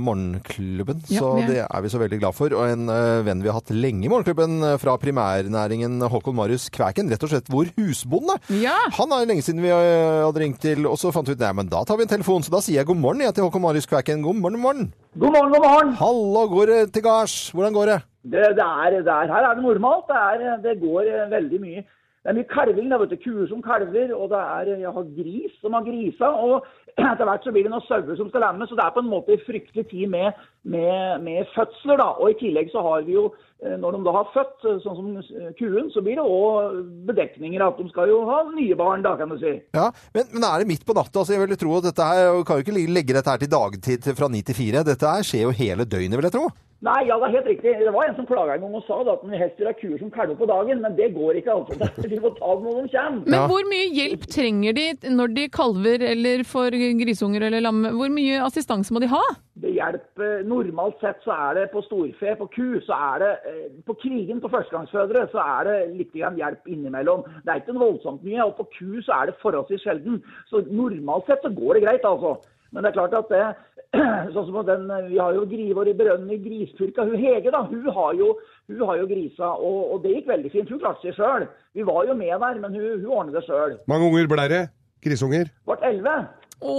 Morgenklubben, 0.00 1.02
Ja, 1.12 1.20
så 1.20 1.32
det 1.46 1.58
er 1.66 1.82
vi 1.84 1.92
så 1.92 2.00
veldig 2.02 2.20
glad 2.22 2.34
for. 2.36 2.54
Og 2.56 2.68
en 2.72 2.88
eh, 2.92 3.22
venn 3.26 3.42
vi 3.44 3.50
har 3.50 3.58
hatt 3.60 3.72
lenge 3.74 4.06
i 4.06 4.12
Morgenklubben 4.12 4.62
eh, 4.62 4.76
fra 4.82 4.96
primærnæringen, 5.02 6.00
Håkon 6.10 6.36
Marius 6.38 6.68
Kvæken, 6.74 7.10
rett 7.12 7.26
og 7.26 7.32
slett 7.34 7.50
vår 7.52 7.72
husbonde. 7.78 8.38
Ja. 8.60 8.76
Han 8.98 9.12
er 9.16 9.26
lenge 9.28 9.44
siden 9.46 9.62
vi 9.64 9.72
eh, 9.74 10.22
hadde 10.24 10.42
ringt 10.44 10.60
til, 10.64 10.86
og 10.90 10.98
så 11.00 11.12
fant 11.14 11.28
vi 11.28 11.36
ut 11.36 11.44
nei, 11.44 11.52
men 11.60 11.68
da 11.72 11.84
tar 11.84 12.00
vi 12.00 12.06
en 12.08 12.14
telefon. 12.16 12.44
Så 12.46 12.54
da 12.54 12.62
sier 12.64 12.80
jeg 12.82 12.88
god 12.90 13.00
morgen 13.02 13.24
jeg 13.26 13.34
til 13.36 13.46
Håkon 13.48 13.64
Marius 13.64 13.86
Kvæken. 13.90 14.24
God 14.24 14.40
morgen, 14.40 14.60
morgen. 14.64 14.90
God 15.18 15.30
morgen, 15.36 15.52
god 15.54 15.64
morgen. 15.68 15.94
Hallo, 16.00 16.46
går 16.50 16.66
det 16.72 16.80
til 16.96 17.04
gards? 17.06 17.36
Hvordan 17.54 17.76
går 17.76 17.92
det? 17.92 18.00
Det, 18.24 18.44
det 18.58 18.64
er, 18.64 19.02
det 19.04 19.12
er, 19.12 19.32
her 19.32 19.50
er 19.50 19.54
det 19.54 19.62
normalt. 19.64 20.08
Det, 20.08 20.16
er, 20.16 20.56
det 20.64 20.80
går 20.80 21.10
eh, 21.12 21.30
veldig 21.30 21.60
mye. 21.60 21.84
Det 22.24 22.32
er 22.32 22.36
mye 22.38 22.48
kalving, 22.48 22.86
da, 22.88 22.96
vet 23.02 23.10
du. 23.12 23.18
Kuer 23.20 23.48
som 23.50 23.60
kalver, 23.60 24.12
og 24.16 24.30
det 24.32 24.38
er, 24.40 24.68
jeg 24.80 24.92
har 24.96 25.08
gris 25.18 25.56
som 25.60 25.74
har 25.76 25.84
grisa. 25.84 26.30
Og 26.32 26.64
etter 27.10 27.28
hvert 27.28 27.44
så 27.44 27.52
blir 27.52 27.66
det 27.66 27.72
noen 27.74 27.84
sauer 27.84 28.16
som 28.16 28.30
skal 28.30 28.46
lammes. 28.46 28.70
Så 28.70 28.78
det 28.78 28.86
er 28.86 28.94
på 28.94 29.02
en 29.04 29.10
måte 29.12 29.36
fryktelig 29.44 29.84
tid 29.90 30.08
med, 30.14 30.40
med, 30.64 31.20
med 31.26 31.52
fødsler, 31.52 32.00
da. 32.00 32.08
Og 32.16 32.32
i 32.32 32.38
tillegg 32.40 32.72
så 32.72 32.80
har 32.86 33.04
vi 33.04 33.18
jo, 33.18 33.26
eh, 33.60 33.76
når 33.76 33.98
de 33.98 34.02
da 34.08 34.16
har 34.16 34.32
født, 34.32 34.56
eh, 34.64 34.80
sånn 34.86 34.98
som 35.02 35.12
eh, 35.20 35.52
kuen, 35.60 35.92
så 35.92 36.00
blir 36.06 36.16
det 36.16 36.24
òg 36.24 36.80
bedekninger. 37.12 37.68
At 37.68 37.84
de 37.84 37.92
skal 37.92 38.08
jo 38.14 38.24
ha 38.32 38.40
nye 38.56 38.80
barn, 38.80 39.04
da, 39.04 39.18
kan 39.20 39.28
du 39.28 39.36
si. 39.44 39.58
Ja, 39.76 39.90
men, 40.16 40.32
men 40.32 40.48
er 40.48 40.64
det 40.64 40.72
midt 40.72 40.88
på 40.88 40.96
natta? 40.96 41.26
Altså, 41.26 41.36
jeg 41.36 41.44
vil 41.44 41.60
tro 41.60 41.76
at 41.76 41.90
dette 41.90 42.08
her, 42.08 42.40
kan 42.48 42.56
jo 42.56 42.64
ikke 42.64 42.88
legge 42.88 43.20
dette 43.20 43.36
her 43.36 43.44
til 43.44 43.52
dagtid 43.52 44.14
fra 44.16 44.32
ni 44.32 44.40
til 44.40 44.56
fire. 44.64 44.88
Dette 44.88 45.12
her 45.18 45.28
skjer 45.28 45.50
jo 45.50 45.58
hele 45.60 45.84
døgnet, 45.84 46.16
vil 46.16 46.32
jeg 46.32 46.40
tro. 46.40 46.48
Nei, 46.84 46.98
ja, 47.08 47.16
det 47.16 47.28
er 47.30 47.32
helt 47.38 47.46
riktig. 47.48 47.70
Det 47.80 47.92
var 47.94 48.04
en 48.10 48.16
som 48.18 48.26
klaga 48.28 48.54
en 48.58 48.64
gang 48.66 48.74
og 48.76 48.82
sa 48.84 48.98
da, 49.06 49.14
at 49.16 49.22
han 49.24 49.38
helst 49.40 49.56
vil 49.60 49.68
ha 49.70 49.72
kuer 49.78 50.00
som 50.02 50.10
kalver 50.12 50.36
på 50.36 50.48
dagen, 50.50 50.82
men 50.84 50.96
det 50.98 51.06
går 51.14 51.38
ikke, 51.40 51.54
altså. 51.54 51.88
De 52.12 52.18
må 52.20 52.32
ta 52.36 52.50
det 52.58 52.66
når 52.66 52.82
de 52.82 52.90
kommer. 52.92 53.22
Men 53.24 53.38
Ja. 53.38 53.46
hvor 53.48 53.64
mye 53.70 53.86
hjelp 53.96 54.26
trenger 54.34 54.76
de 54.76 54.84
når 55.16 55.32
de 55.38 55.46
kalver 55.48 56.04
eller 56.10 56.44
får 56.44 56.76
grisunger 57.00 57.46
eller 57.48 57.64
lam? 57.64 57.80
Hvor 57.96 58.12
mye 58.12 58.42
assistanse 58.44 58.92
må 58.92 59.00
de 59.00 59.08
ha? 59.14 59.22
Det 59.64 59.72
hjelper, 59.72 60.42
Normalt 60.44 61.00
sett 61.00 61.24
så 61.24 61.32
er 61.32 61.60
det 61.60 61.66
på 61.72 61.80
storfe, 61.86 62.36
på 62.36 62.48
ku, 62.52 62.66
så 62.84 62.96
er 63.14 63.22
det 63.22 63.32
eh, 63.48 63.66
På 63.86 63.94
krigen 64.02 64.42
på 64.42 64.50
førstegangsfødere 64.52 65.28
så 65.32 65.40
er 65.40 65.68
det 65.70 65.76
litt 65.96 66.12
grann 66.12 66.36
hjelp 66.36 66.68
innimellom. 66.68 67.24
Det 67.46 67.52
er 67.54 67.62
ikke 67.62 67.78
voldsomt 67.80 68.24
mye, 68.26 68.44
og 68.44 68.58
på 68.58 68.66
ku 68.76 69.00
så 69.06 69.22
er 69.22 69.30
det 69.30 69.40
forholdsvis 69.40 69.86
sjelden. 69.86 70.20
Så 70.50 70.60
normalt 70.68 71.30
sett 71.30 71.40
så 71.46 71.52
går 71.54 71.78
det 71.78 71.86
greit, 71.86 72.04
altså. 72.04 72.36
Men 72.74 72.82
det 72.82 72.90
er 72.90 72.98
klart 72.98 73.16
at 73.16 73.30
det 73.32 73.44
Sånn 74.34 74.48
som 74.48 74.56
den, 74.66 74.88
Vi 75.06 75.18
har 75.20 75.34
jo 75.36 75.46
Grivor 75.46 75.86
i 75.86 75.94
Brønnen 75.94 76.32
i 76.34 76.40
grispurka. 76.42 77.06
Hun 77.06 77.20
Hege 77.20 77.52
da, 77.54 77.62
hun 77.70 77.84
har 77.94 78.14
jo, 78.18 78.32
hun 78.70 78.86
har 78.88 78.98
jo 78.98 79.10
grisa, 79.10 79.52
og, 79.54 79.92
og 79.94 80.00
det 80.02 80.16
gikk 80.16 80.32
veldig 80.32 80.50
fint. 80.50 80.72
Hun 80.72 80.80
klarte 80.82 81.06
seg 81.06 81.14
sjøl. 81.18 81.46
Vi 81.78 81.86
var 81.86 82.08
jo 82.08 82.16
med 82.18 82.34
der, 82.34 82.58
men 82.62 82.74
hun, 82.74 82.88
hun 83.04 83.12
ordnet 83.20 83.38
det 83.38 83.44
sjøl. 83.46 83.78
Mange 83.90 84.08
unger 84.10 84.30
ble 84.32 84.48
det? 84.50 84.64
Grisunger? 85.04 85.52
Ble 85.68 85.78
elleve. 85.86 86.16
Å, 86.64 86.74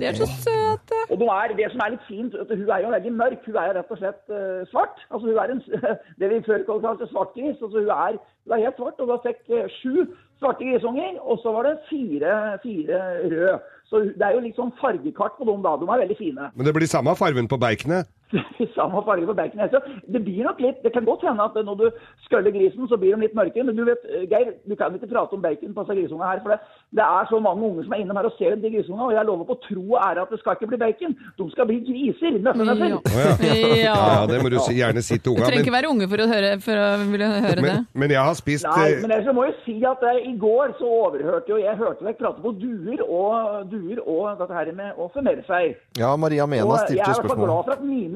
de 0.00 0.06
er 0.08 0.16
så 0.16 0.26
søte! 0.40 0.98
Og 1.12 1.18
de 1.20 1.26
er, 1.34 1.52
det 1.58 1.66
som 1.72 1.82
er 1.84 1.92
litt 1.94 2.06
fint, 2.08 2.36
at 2.38 2.52
hun 2.54 2.70
er 2.70 2.84
jo 2.84 2.92
veldig 2.94 3.12
mørk. 3.18 3.42
Hun 3.44 3.58
er 3.60 3.68
jo 3.68 3.74
rett 3.76 3.92
og 3.92 4.00
slett 4.00 4.32
uh, 4.32 4.62
svart. 4.70 5.02
Altså 5.10 5.28
hun 5.28 5.40
er 5.42 5.52
en, 5.52 5.62
det 6.20 6.30
vi 6.32 6.38
før 6.46 6.64
kalte 6.68 7.08
svartgris. 7.10 7.58
Altså 7.58 7.82
hun 7.82 7.92
er, 7.92 8.18
hun 8.46 8.56
er 8.56 8.64
helt 8.64 8.80
svart. 8.80 9.02
Og 9.04 9.12
da 9.12 9.18
fikk 9.26 9.42
uh, 9.52 9.66
sju 9.80 10.06
svarte 10.38 10.66
grisunger, 10.66 11.18
og 11.22 11.40
så 11.42 11.52
var 11.54 11.68
det 11.68 11.74
fire, 11.88 12.58
fire 12.62 13.00
røde. 13.32 13.58
Så 13.88 14.02
det 14.18 14.24
er 14.24 14.36
jo 14.36 14.44
liksom 14.44 14.72
fargekart 14.80 15.38
på 15.38 15.46
dem 15.48 15.62
da. 15.64 15.76
De 15.80 15.88
er 15.88 16.02
veldig 16.04 16.18
fine. 16.18 16.48
Men 16.54 16.66
det 16.66 16.74
blir 16.76 16.90
samme 16.90 17.14
fargen 17.16 17.48
på 17.48 17.60
beikene? 17.60 18.04
samme 18.78 19.02
farge 19.08 19.26
på 19.28 19.36
bacon. 19.40 19.64
Så 19.72 19.80
det 20.12 20.22
blir 20.24 20.44
nok 20.48 20.60
litt, 20.62 20.82
det 20.84 20.92
kan 20.94 21.06
godt 21.08 21.26
hende 21.28 21.46
at 21.48 21.56
når 21.68 21.76
du 21.82 21.86
skøller 22.26 22.54
grisen, 22.54 22.88
så 22.90 22.96
blir 23.00 23.16
de 23.16 23.24
litt 23.24 23.36
mørkere. 23.38 23.66
Men 23.68 23.76
du 23.78 23.84
vet, 23.88 24.04
Geir, 24.30 24.52
du 24.68 24.74
kan 24.78 24.94
ikke 24.94 25.10
prate 25.12 25.36
om 25.36 25.44
bacon 25.44 25.74
på 25.74 25.84
disse 25.84 25.98
grisungene 26.00 26.30
her. 26.30 26.42
For 26.44 26.54
det, 26.54 26.60
det 26.98 27.04
er 27.06 27.30
så 27.32 27.40
mange 27.48 27.64
unger 27.68 27.86
som 27.86 27.96
er 27.96 28.02
innom 28.04 28.20
her 28.20 28.30
og 28.30 28.36
ser 28.38 28.56
de 28.56 28.72
grisungene. 28.74 29.08
Og 29.08 29.16
jeg 29.16 29.28
lover 29.28 29.48
på 29.52 29.58
tro 29.68 29.84
og 29.94 30.00
ære 30.08 30.24
at 30.26 30.32
det 30.32 30.40
skal 30.42 30.58
ikke 30.58 30.70
bli 30.72 30.82
bacon. 30.84 31.16
De 31.38 31.50
skal 31.54 31.70
bli 31.70 31.78
griser. 31.88 32.38
Ja. 32.38 32.52
Oh, 32.58 33.78
ja. 33.88 33.96
Ja. 33.98 34.18
Ja, 34.18 34.26
det 34.30 34.42
må 34.42 34.50
du 34.52 34.58
si, 34.64 34.76
gjerne 34.78 35.02
si 35.04 35.18
til 35.18 35.36
Du 35.36 35.42
trenger 35.42 35.64
ikke 35.64 35.74
være 35.74 35.90
unge 35.92 36.08
for 36.10 36.22
å, 36.22 36.26
høre, 36.30 36.50
for 36.64 36.80
å 36.80 36.86
ville 37.12 37.28
høre 37.44 37.62
men, 37.64 37.68
det. 37.70 38.00
men 38.02 38.14
jeg 38.14 38.24
har 38.28 38.36
spist 38.38 38.66
Nei, 38.68 38.86
eh, 38.92 39.00
men 39.02 39.14
ellers 39.16 39.36
må 39.36 39.46
jeg 39.48 39.56
si 39.64 39.76
at 39.88 40.04
jeg, 40.08 40.22
i 40.30 40.34
går 40.40 40.74
så 40.78 40.90
overhørte 41.06 41.52
jo 41.52 41.58
jeg 41.60 41.76
hørte 41.78 42.06
deg 42.06 42.18
prate 42.20 42.42
på 42.44 42.52
duer 42.58 43.02
og 43.04 43.68
duer 43.72 44.02
og 44.04 44.40
dette 44.40 44.58
her 44.58 44.72
med 44.76 44.98
å 44.98 45.08
formere 45.14 45.44
seg. 45.48 45.78
Ja, 45.98 46.14
Maria 46.20 46.46
Mena 46.50 46.64
jeg 46.64 46.68
er 46.68 46.78
i 46.78 46.86
stilte 46.88 47.08
hvert 47.08 47.22
fall 47.22 47.30
spørsmål. 47.32 47.54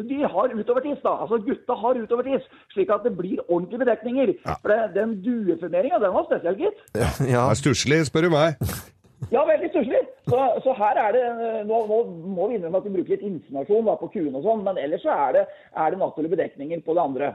Mine 0.09 0.29
har 0.33 0.55
utovertiss. 0.57 1.03
da. 1.05 1.17
Altså 1.25 1.39
Gutta 1.47 1.75
har 1.83 2.01
utovertiss, 2.03 2.47
slik 2.75 2.91
at 2.95 3.05
det 3.07 3.15
blir 3.19 3.43
ordentlige 3.49 3.85
bedekninger. 3.85 4.35
For 4.63 4.69
det, 4.73 4.81
Den 4.95 5.17
dueformeringa, 5.25 5.99
den 6.03 6.15
var 6.17 6.25
spesiell, 6.31 6.57
gitt. 6.59 6.83
Ja, 7.29 7.49
er 7.51 7.59
stusslig, 7.61 8.03
spør 8.11 8.29
du 8.29 8.35
meg. 8.35 8.57
Ja, 9.31 9.45
veldig 9.47 9.69
stusslig. 9.71 10.01
Så, 10.27 10.39
så 10.65 10.73
her 10.75 10.99
er 10.99 11.13
det 11.15 11.21
Nå, 11.69 11.77
nå 11.87 11.99
må 12.35 12.49
vi 12.51 12.57
innrømme 12.59 12.81
at 12.81 12.87
vi 12.89 12.91
bruker 12.97 13.15
litt 13.15 13.23
informasjon 13.27 13.87
da, 13.87 13.95
på 14.01 14.09
kuene 14.11 14.35
og 14.41 14.43
sånn, 14.47 14.65
men 14.67 14.81
ellers 14.83 15.05
så 15.07 15.15
er 15.15 15.37
det, 15.37 15.45
er 15.79 15.95
det 15.95 16.01
naturlige 16.01 16.35
bedekninger 16.35 16.83
på 16.83 16.97
det 16.99 17.05
andre. 17.05 17.29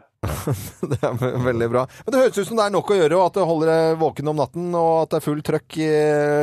det 0.91 0.99
er 0.99 1.15
ve- 1.21 1.31
veldig 1.47 1.69
bra. 1.71 1.85
Men 2.03 2.11
det 2.15 2.21
høres 2.25 2.39
ut 2.41 2.49
som 2.51 2.59
det 2.59 2.65
er 2.67 2.75
nok 2.75 2.91
å 2.91 2.97
gjøre, 2.99 3.15
og 3.21 3.25
at 3.29 3.39
det 3.39 3.47
holder 3.51 3.71
deg 3.71 4.01
våken 4.03 4.31
om 4.33 4.41
natten, 4.43 4.67
og 4.75 4.91
at 5.05 5.13
det 5.15 5.21
er 5.21 5.25
full 5.29 5.41
trøkk 5.47 5.79
i 5.79 5.89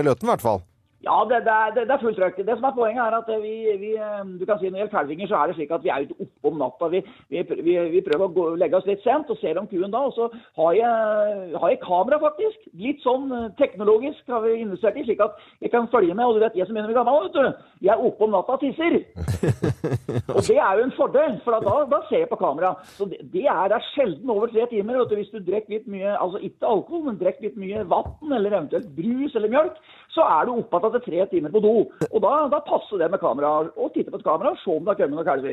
løten 0.08 0.28
i 0.28 0.32
hvert 0.32 0.44
fall. 0.48 0.64
Ja, 1.04 1.16
det, 1.28 1.38
det, 1.44 1.54
er, 1.62 1.73
det, 1.76 1.92
er 1.92 2.00
fullt 2.00 2.16
trøkk. 2.16 2.38
Det 2.49 2.54
som 2.56 2.66
er 2.68 2.76
poenget 2.78 3.02
er 3.04 3.16
at 3.18 3.28
vi, 3.42 3.54
vi 3.82 3.90
eh, 4.00 4.23
du 4.40 4.44
kan 4.49 4.56
si 4.61 4.70
når 4.70 4.76
det 4.76 4.80
gjelder 4.80 4.94
kalvinger, 4.94 5.28
så 5.28 5.37
er 5.37 5.50
det 5.50 5.56
slik 5.58 5.75
at 5.76 5.84
vi 5.84 5.92
er 5.92 6.06
ute 6.06 6.16
oppe 6.25 6.50
om 6.50 6.61
natta. 6.62 6.88
Vi, 6.94 7.00
vi, 7.32 7.42
vi, 7.66 7.75
vi 7.92 8.02
prøver 8.06 8.25
å 8.25 8.32
gå, 8.37 8.44
legge 8.61 8.78
oss 8.78 8.88
litt 8.88 9.04
sent 9.04 9.28
og 9.32 9.40
ser 9.40 9.61
om 9.61 9.68
kuen 9.68 9.92
da. 9.92 10.00
Og 10.08 10.14
så 10.16 10.30
har 10.61 10.73
jeg, 10.78 11.50
har 11.61 11.75
jeg 11.75 11.80
kamera, 11.82 12.20
faktisk. 12.23 12.68
Litt 12.80 13.04
sånn 13.04 13.28
eh, 13.37 13.50
teknologisk 13.61 14.32
har 14.32 14.44
vi 14.46 14.56
investert 14.62 14.96
i, 14.96 15.04
slik 15.08 15.20
at 15.25 15.37
jeg 15.64 15.75
kan 15.75 15.90
følge 15.92 16.16
med. 16.16 16.25
Og 16.25 16.38
du 16.38 16.44
vet, 16.46 16.56
jeg 16.56 16.68
som 16.68 16.78
begynner 16.78 16.88
å 16.88 16.94
bli 16.94 16.99
gammel, 17.00 17.28
vet 17.28 17.37
du. 17.37 17.68
Jeg 17.84 17.92
er 17.96 18.06
oppe 18.08 18.28
om 18.28 18.34
natta 18.38 18.56
og 18.56 18.64
tisser. 18.64 18.99
Og 20.34 20.40
det 20.46 20.56
er 20.56 20.78
jo 20.78 20.87
en 20.87 20.96
fordel, 20.96 21.37
for 21.44 21.61
da, 21.61 21.75
da 21.90 22.00
ser 22.08 22.23
jeg 22.23 22.30
på 22.30 22.40
kamera. 22.40 22.73
Så 22.96 23.11
det, 23.11 23.20
det, 23.34 23.44
er, 23.44 23.68
det 23.68 23.76
er 23.76 23.90
sjelden 23.90 24.32
over 24.32 24.49
tre 24.49 24.64
timer. 24.73 25.02
Vet 25.02 25.12
du, 25.12 25.18
hvis 25.20 25.32
du 25.34 25.42
drikker 25.44 25.76
litt 25.76 25.90
mye, 25.90 26.16
altså 26.16 26.40
ikke 26.40 26.70
alkohol, 26.70 27.04
men 27.11 27.20
drikker 27.20 27.50
litt 27.50 27.61
mye 27.61 27.84
vann 27.92 28.32
eller 28.38 28.54
eventuelt 28.54 28.88
brus 28.96 29.37
eller 29.37 29.52
mjølk, 29.52 29.78
så 30.14 30.23
er 30.23 30.47
du 30.47 30.52
oppe 30.54 30.78
etter 30.78 31.02
tre 31.02 31.25
timer 31.33 31.50
på 31.50 31.61
do. 31.64 31.73
Og 32.11 32.21
da, 32.23 32.33
da 32.52 32.61
passer 32.62 33.00
det 33.02 33.09
med 33.11 33.18
kamera. 33.23 33.49
Å 33.75 33.88
titte 33.94 34.12
på 34.14 34.21
et 34.21 34.26
kamera 34.26 34.52
og 34.54 34.61
se 34.62 34.71
om 34.71 34.85
det 34.87 34.92
har 34.92 34.99
kommet 35.00 35.16
noen 35.18 35.26
kalver. 35.26 35.50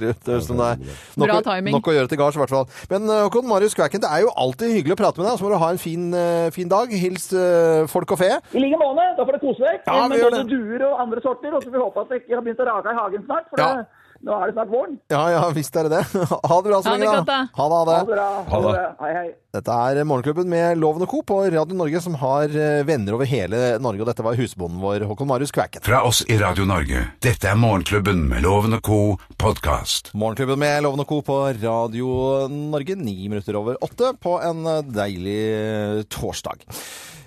det 0.00 0.10
høres 0.26 0.46
som 0.50 0.60
det 0.60 0.66
er 0.68 0.82
nok, 1.16 1.26
Bra 1.26 1.38
timing. 1.46 1.76
nok 1.78 1.88
å 1.90 1.94
gjøre 1.96 2.10
til 2.12 2.20
gards, 2.20 2.36
i 2.36 2.42
hvert 2.42 2.52
fall. 2.52 2.66
Men 2.92 3.08
eh, 3.08 3.22
Håkon 3.26 3.48
Marius 3.48 3.76
Kvæken, 3.78 4.02
det 4.04 4.10
er 4.12 4.24
jo 4.26 4.32
alltid 4.44 4.74
hyggelig 4.76 4.96
å 4.96 5.00
prate 5.00 5.22
med 5.22 5.28
deg. 5.30 5.38
Så 5.40 5.46
må 5.46 5.52
du 5.54 5.58
ha 5.62 5.70
en 5.74 5.80
fin, 5.82 6.06
eh, 6.14 6.48
fin 6.54 6.70
dag. 6.70 6.92
Hils 6.96 7.28
uh, 7.36 7.86
folk 7.90 8.12
og 8.16 8.20
fe. 8.20 8.32
I 8.52 8.62
like 8.62 8.80
måte. 8.80 9.06
Da 9.16 9.24
får 9.26 9.38
det 9.38 9.42
kose 9.44 9.64
deg 9.64 9.86
Ja, 9.88 10.06
med 10.12 10.22
både 10.26 10.42
duer 10.50 10.86
og 10.90 11.00
andre 11.06 11.22
sorter. 11.24 11.54
Og 11.56 11.62
så 11.64 11.70
får 11.70 11.78
vi 11.78 11.84
håpe 11.86 12.04
at 12.04 12.12
det 12.12 12.20
ikke 12.22 12.36
har 12.38 12.44
begynt 12.46 12.64
å 12.64 12.68
rake 12.68 12.92
i 12.92 12.98
hagen 13.00 13.24
snart, 13.28 13.48
for 13.52 13.62
Ja. 13.62 13.70
det, 13.80 14.04
nå 14.26 14.34
er 14.42 14.50
det 14.50 14.54
snart 14.56 14.70
våren. 14.72 14.96
Ja, 15.12 15.22
ja, 15.30 15.42
visst 15.54 15.76
er 15.78 15.86
det 15.88 16.00
det. 16.00 16.26
Ha 16.50 16.56
det 16.62 16.70
bra 16.72 16.80
så 16.82 16.92
lenge, 16.96 17.20
da. 17.28 17.36
Ha 17.56 17.66
det, 17.70 17.76
ha 17.76 17.82
Ha 17.82 17.84
det. 17.86 17.98
det 17.98 18.14
bra. 18.16 18.28
Ha 18.50 18.60
det. 18.66 18.86
Hei, 19.00 19.12
hei. 19.20 19.26
Dette 19.56 19.72
er 19.72 20.02
Morgenklubben 20.04 20.50
med 20.52 20.76
Loven 20.82 21.06
og 21.06 21.08
Co. 21.14 21.22
på 21.24 21.38
Radio 21.54 21.76
Norge, 21.78 22.00
som 22.04 22.18
har 22.20 22.50
eh, 22.52 22.82
venner 22.84 23.14
over 23.16 23.24
hele 23.30 23.60
Norge. 23.80 24.02
Og 24.04 24.10
dette 24.10 24.26
var 24.26 24.36
husbonden 24.36 24.82
vår, 24.82 25.06
Håkon 25.08 25.30
Marius 25.30 25.54
Kvæken. 25.56 25.84
Fra 25.86 26.02
oss 26.04 26.20
i 26.28 26.36
Radio 26.42 26.66
Norge. 26.68 27.06
Dette 27.24 27.48
er 27.48 27.56
Morgenklubben 27.56 28.26
med 28.28 28.44
Loven 28.44 28.76
og 28.76 28.82
Co. 28.84 28.98
podkast. 29.40 30.10
Morgenklubben 30.18 30.60
med 30.60 30.82
Loven 30.84 31.00
og 31.06 31.08
Co. 31.08 31.22
på 31.24 31.38
Radio 31.62 32.10
Norge, 32.52 32.98
ni 33.00 33.16
minutter 33.30 33.56
over 33.62 33.78
åtte 33.86 34.12
på 34.20 34.36
en 34.44 34.66
eh, 34.74 34.82
deilig 34.98 35.40
eh, 35.56 36.02
torsdag. 36.12 36.66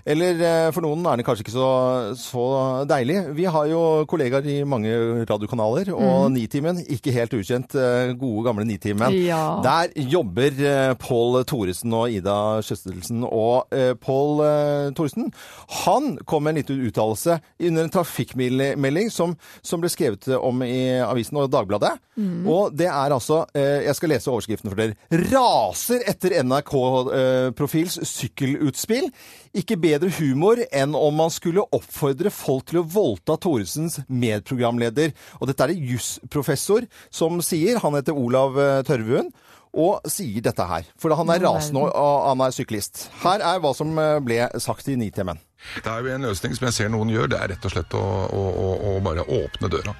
Eller 0.09 0.39
eh, 0.41 0.67
for 0.73 0.81
noen 0.81 1.05
er 1.05 1.19
det 1.19 1.25
kanskje 1.27 1.43
ikke 1.45 1.53
så, 1.53 1.69
så 2.17 2.43
deilig. 2.89 3.19
Vi 3.37 3.45
har 3.45 3.67
jo 3.69 3.81
kollegaer 4.09 4.47
i 4.49 4.57
mange 4.65 4.91
radiokanaler, 5.29 5.91
og 5.93 6.31
Nitimen, 6.34 6.81
ikke 6.89 7.13
helt 7.13 7.36
ukjent, 7.38 7.75
eh, 7.77 8.13
gode 8.17 8.47
gamle 8.47 8.65
Nitimen. 8.65 9.13
Ja. 9.21 9.60
Der 9.65 9.93
jobber 10.10 10.49
eh, 10.71 10.93
Pål 10.99 11.43
Thoresen 11.49 11.93
og 11.93 12.15
Ida 12.15 12.38
Kjøstelsen. 12.65 13.21
Og 13.29 13.69
Pål 14.01 14.41
Thoresen, 14.97 15.29
han 15.84 16.15
kom 16.27 16.47
med 16.47 16.55
en 16.55 16.62
liten 16.63 16.81
uttalelse 16.88 17.38
under 17.69 17.86
en 17.86 17.93
trafikkmelding 17.93 19.12
som, 19.13 19.36
som 19.62 19.84
ble 19.84 19.91
skrevet 19.93 20.25
om 20.39 20.63
i 20.65 20.97
avisen 21.03 21.38
og 21.38 21.51
Dagbladet. 21.53 21.93
Og 22.49 22.73
det 22.75 22.89
er 22.89 23.13
altså 23.15 23.45
Jeg 23.55 23.93
skal 23.95 24.12
lese 24.12 24.31
overskriften 24.31 24.71
for 24.71 24.79
dere. 24.79 24.97
Raser 25.31 26.03
etter 26.10 26.36
NRK-profils 26.43 27.99
sykkelutspill. 28.10 29.07
Ikke 29.57 29.79
bedre 29.81 29.98
humor 30.07 30.62
enn 30.71 30.95
om 30.95 31.17
man 31.19 31.33
skulle 31.33 31.65
oppfordre 31.75 32.31
folk 32.31 32.69
til 32.69 32.79
å 32.79 32.88
voldta 32.88 33.35
Thoresens 33.43 33.99
medprogramleder. 34.07 35.12
Og 35.41 35.49
dette 35.49 35.65
er 35.65 35.73
det 35.73 35.91
jusprofessor 35.91 36.88
som 37.12 37.41
sier. 37.43 37.81
Han 37.83 37.97
heter 37.99 38.15
Olav 38.15 38.55
eh, 38.55 38.79
Tørvuen. 38.88 39.33
Og 39.77 40.01
sier 40.10 40.41
dette 40.41 40.65
her. 40.65 40.88
For 40.97 41.13
han 41.15 41.29
er 41.29 41.43
rasende, 41.45 41.84
og- 41.93 42.27
han 42.29 42.41
er 42.41 42.51
syklist. 42.55 43.10
Her 43.21 43.39
er 43.41 43.60
hva 43.62 43.75
som 43.75 43.93
eh, 43.99 44.19
ble 44.19 44.47
sagt 44.60 44.88
i 44.89 44.95
Nitimen. 44.97 45.38
Det 45.84 45.91
er 45.91 45.99
jo 45.99 46.13
en 46.15 46.23
løsning 46.23 46.53
som 46.55 46.69
jeg 46.69 46.73
ser 46.73 46.88
noen 46.89 47.10
gjør, 47.12 47.27
det 47.34 47.36
er 47.43 47.49
rett 47.51 47.65
og 47.67 47.71
slett 47.73 47.91
å, 47.91 47.99
å, 47.99 48.43
å, 48.47 48.67
å 48.95 48.99
bare 49.03 49.25
åpne 49.27 49.67
døra. 49.67 49.91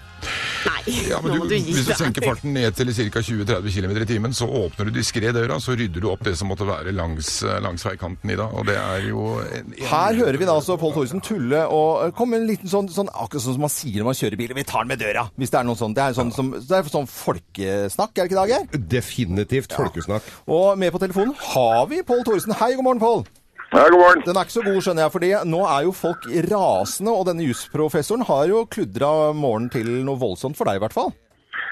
Nei, 0.64 0.94
Ja, 1.10 1.18
men 1.20 1.34
nå 1.34 1.42
må 1.42 1.48
du 1.50 1.56
gi 1.58 1.74
hvis 1.76 1.84
du 1.90 1.92
senker 2.00 2.24
farten 2.24 2.54
ned 2.56 2.78
til 2.78 2.88
ca. 3.12 3.20
20-30 3.20 3.68
km 3.76 3.92
i 4.00 4.06
timen, 4.08 4.32
så 4.36 4.48
åpner 4.48 4.88
du 4.88 4.94
diskré 4.96 5.34
døra, 5.36 5.58
så 5.60 5.76
rydder 5.76 6.00
du 6.00 6.08
opp 6.14 6.24
det 6.24 6.38
som 6.40 6.48
måtte 6.48 6.64
være 6.68 6.94
langs, 6.96 7.42
langs 7.60 7.84
veikanten 7.84 8.32
i 8.32 8.38
dag. 8.40 8.56
Og 8.56 8.66
det 8.72 8.78
er 8.80 9.04
jo 9.10 9.26
en, 9.44 9.74
en, 9.76 9.84
Her 9.92 10.16
hører 10.22 10.38
vi 10.40 10.48
da 10.48 10.56
altså 10.56 10.78
Pål 10.80 10.94
Thoresen 10.96 11.20
tulle 11.28 11.66
og 11.68 12.06
eh, 12.08 12.14
komme 12.16 12.38
med 12.38 12.46
en 12.46 12.50
liten 12.54 12.72
sånn, 12.72 12.88
sånn 12.96 13.12
akkurat 13.12 13.44
sånn 13.44 13.58
som 13.60 13.66
man 13.68 13.74
sier 13.76 14.00
når 14.00 14.08
man 14.14 14.20
kjører 14.22 14.40
bil. 14.40 14.56
Vi 14.56 14.64
tar 14.72 14.88
den 14.88 14.94
med 14.96 15.04
døra! 15.04 15.26
Hvis 15.36 15.52
det 15.52 15.60
er 15.60 15.68
noe 15.68 15.76
sånt. 15.84 16.00
Det 16.00 16.06
er 16.08 16.16
sånn, 16.16 16.32
som, 16.40 16.56
det 16.56 16.80
er 16.80 16.88
sånn 16.96 17.12
folkesnakk, 17.12 18.16
er 18.16 18.24
det 18.24 18.32
ikke 18.32 18.40
det, 18.40 18.48
Geir? 18.56 18.82
Definitivt 18.96 19.59
folkesnakk. 19.68 20.32
Og 20.48 20.80
med 20.80 20.96
på 20.96 21.02
telefonen 21.04 21.36
har 21.52 21.86
vi 21.92 22.00
Pål 22.06 22.24
Thoresen. 22.24 22.56
Hei, 22.56 22.74
god 22.80 22.88
morgen, 22.88 23.04
Pål. 23.04 23.24
Ja, 23.70 23.84
god 23.90 24.00
morgen. 24.00 24.22
Den 24.26 24.38
er 24.38 24.48
ikke 24.48 24.58
så 24.58 24.66
god, 24.66 24.82
skjønner 24.82 25.04
jeg, 25.06 25.14
fordi 25.14 25.32
nå 25.46 25.64
er 25.70 25.82
jo 25.86 25.92
folk 25.94 26.24
rasende, 26.50 27.12
og 27.14 27.28
denne 27.28 27.46
jusprofessoren 27.46 28.26
har 28.26 28.48
jo 28.50 28.64
kludra 28.66 29.34
morgenen 29.38 29.74
til 29.76 29.92
noe 30.08 30.18
voldsomt 30.18 30.58
for 30.58 30.66
deg, 30.66 30.80
i 30.80 30.86
hvert 30.86 30.96
fall. 30.96 31.12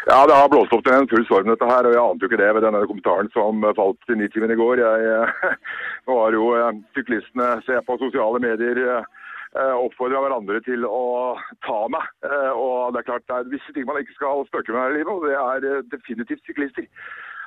Ja, 0.07 0.21
det 0.27 0.35
har 0.37 0.47
blåst 0.47 0.71
opp 0.71 0.85
til 0.85 0.93
en 0.95 1.07
full 1.11 1.25
storm 1.27 1.49
dette 1.51 1.67
her, 1.67 1.83
og 1.83 1.91
jeg 1.95 1.99
ante 1.99 2.23
jo 2.23 2.29
ikke 2.29 2.39
det 2.39 2.51
ved 2.55 2.63
denne 2.63 2.85
kommentaren 2.87 3.27
som 3.33 3.65
falt 3.75 4.13
i 4.13 4.15
Nitimen 4.15 4.53
i 4.53 4.59
går. 4.59 4.79
Jeg, 4.79 5.07
eh, 5.11 5.57
nå 6.07 6.19
har 6.21 6.37
jo 6.37 6.45
eh, 6.55 6.77
syklistene 6.95 7.47
se 7.65 7.81
på 7.83 7.97
sosiale 7.99 8.39
medier 8.45 8.79
eh, 8.85 9.09
oppfordra 9.57 10.21
hverandre 10.23 10.61
til 10.63 10.85
å 10.87 11.35
ta 11.67 11.79
meg. 11.91 12.07
Og 12.55 12.93
det 12.93 13.01
er 13.01 13.09
klart 13.09 13.25
det 13.27 13.35
er 13.35 13.51
visse 13.51 13.75
ting 13.75 13.87
man 13.89 13.99
ikke 13.99 14.15
skal 14.15 14.45
spøke 14.47 14.71
med 14.71 14.83
her 14.85 14.95
i 14.95 14.99
livet, 15.01 15.11
og 15.11 15.27
det 15.27 15.35
er 15.73 15.89
definitivt 15.91 16.45
syklister. 16.45 16.87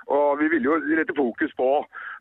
Og 0.07 0.39
Vi 0.41 0.49
vil 0.49 0.65
jo 0.65 0.79
rette 0.99 1.15
fokus 1.17 1.53
på 1.57 1.71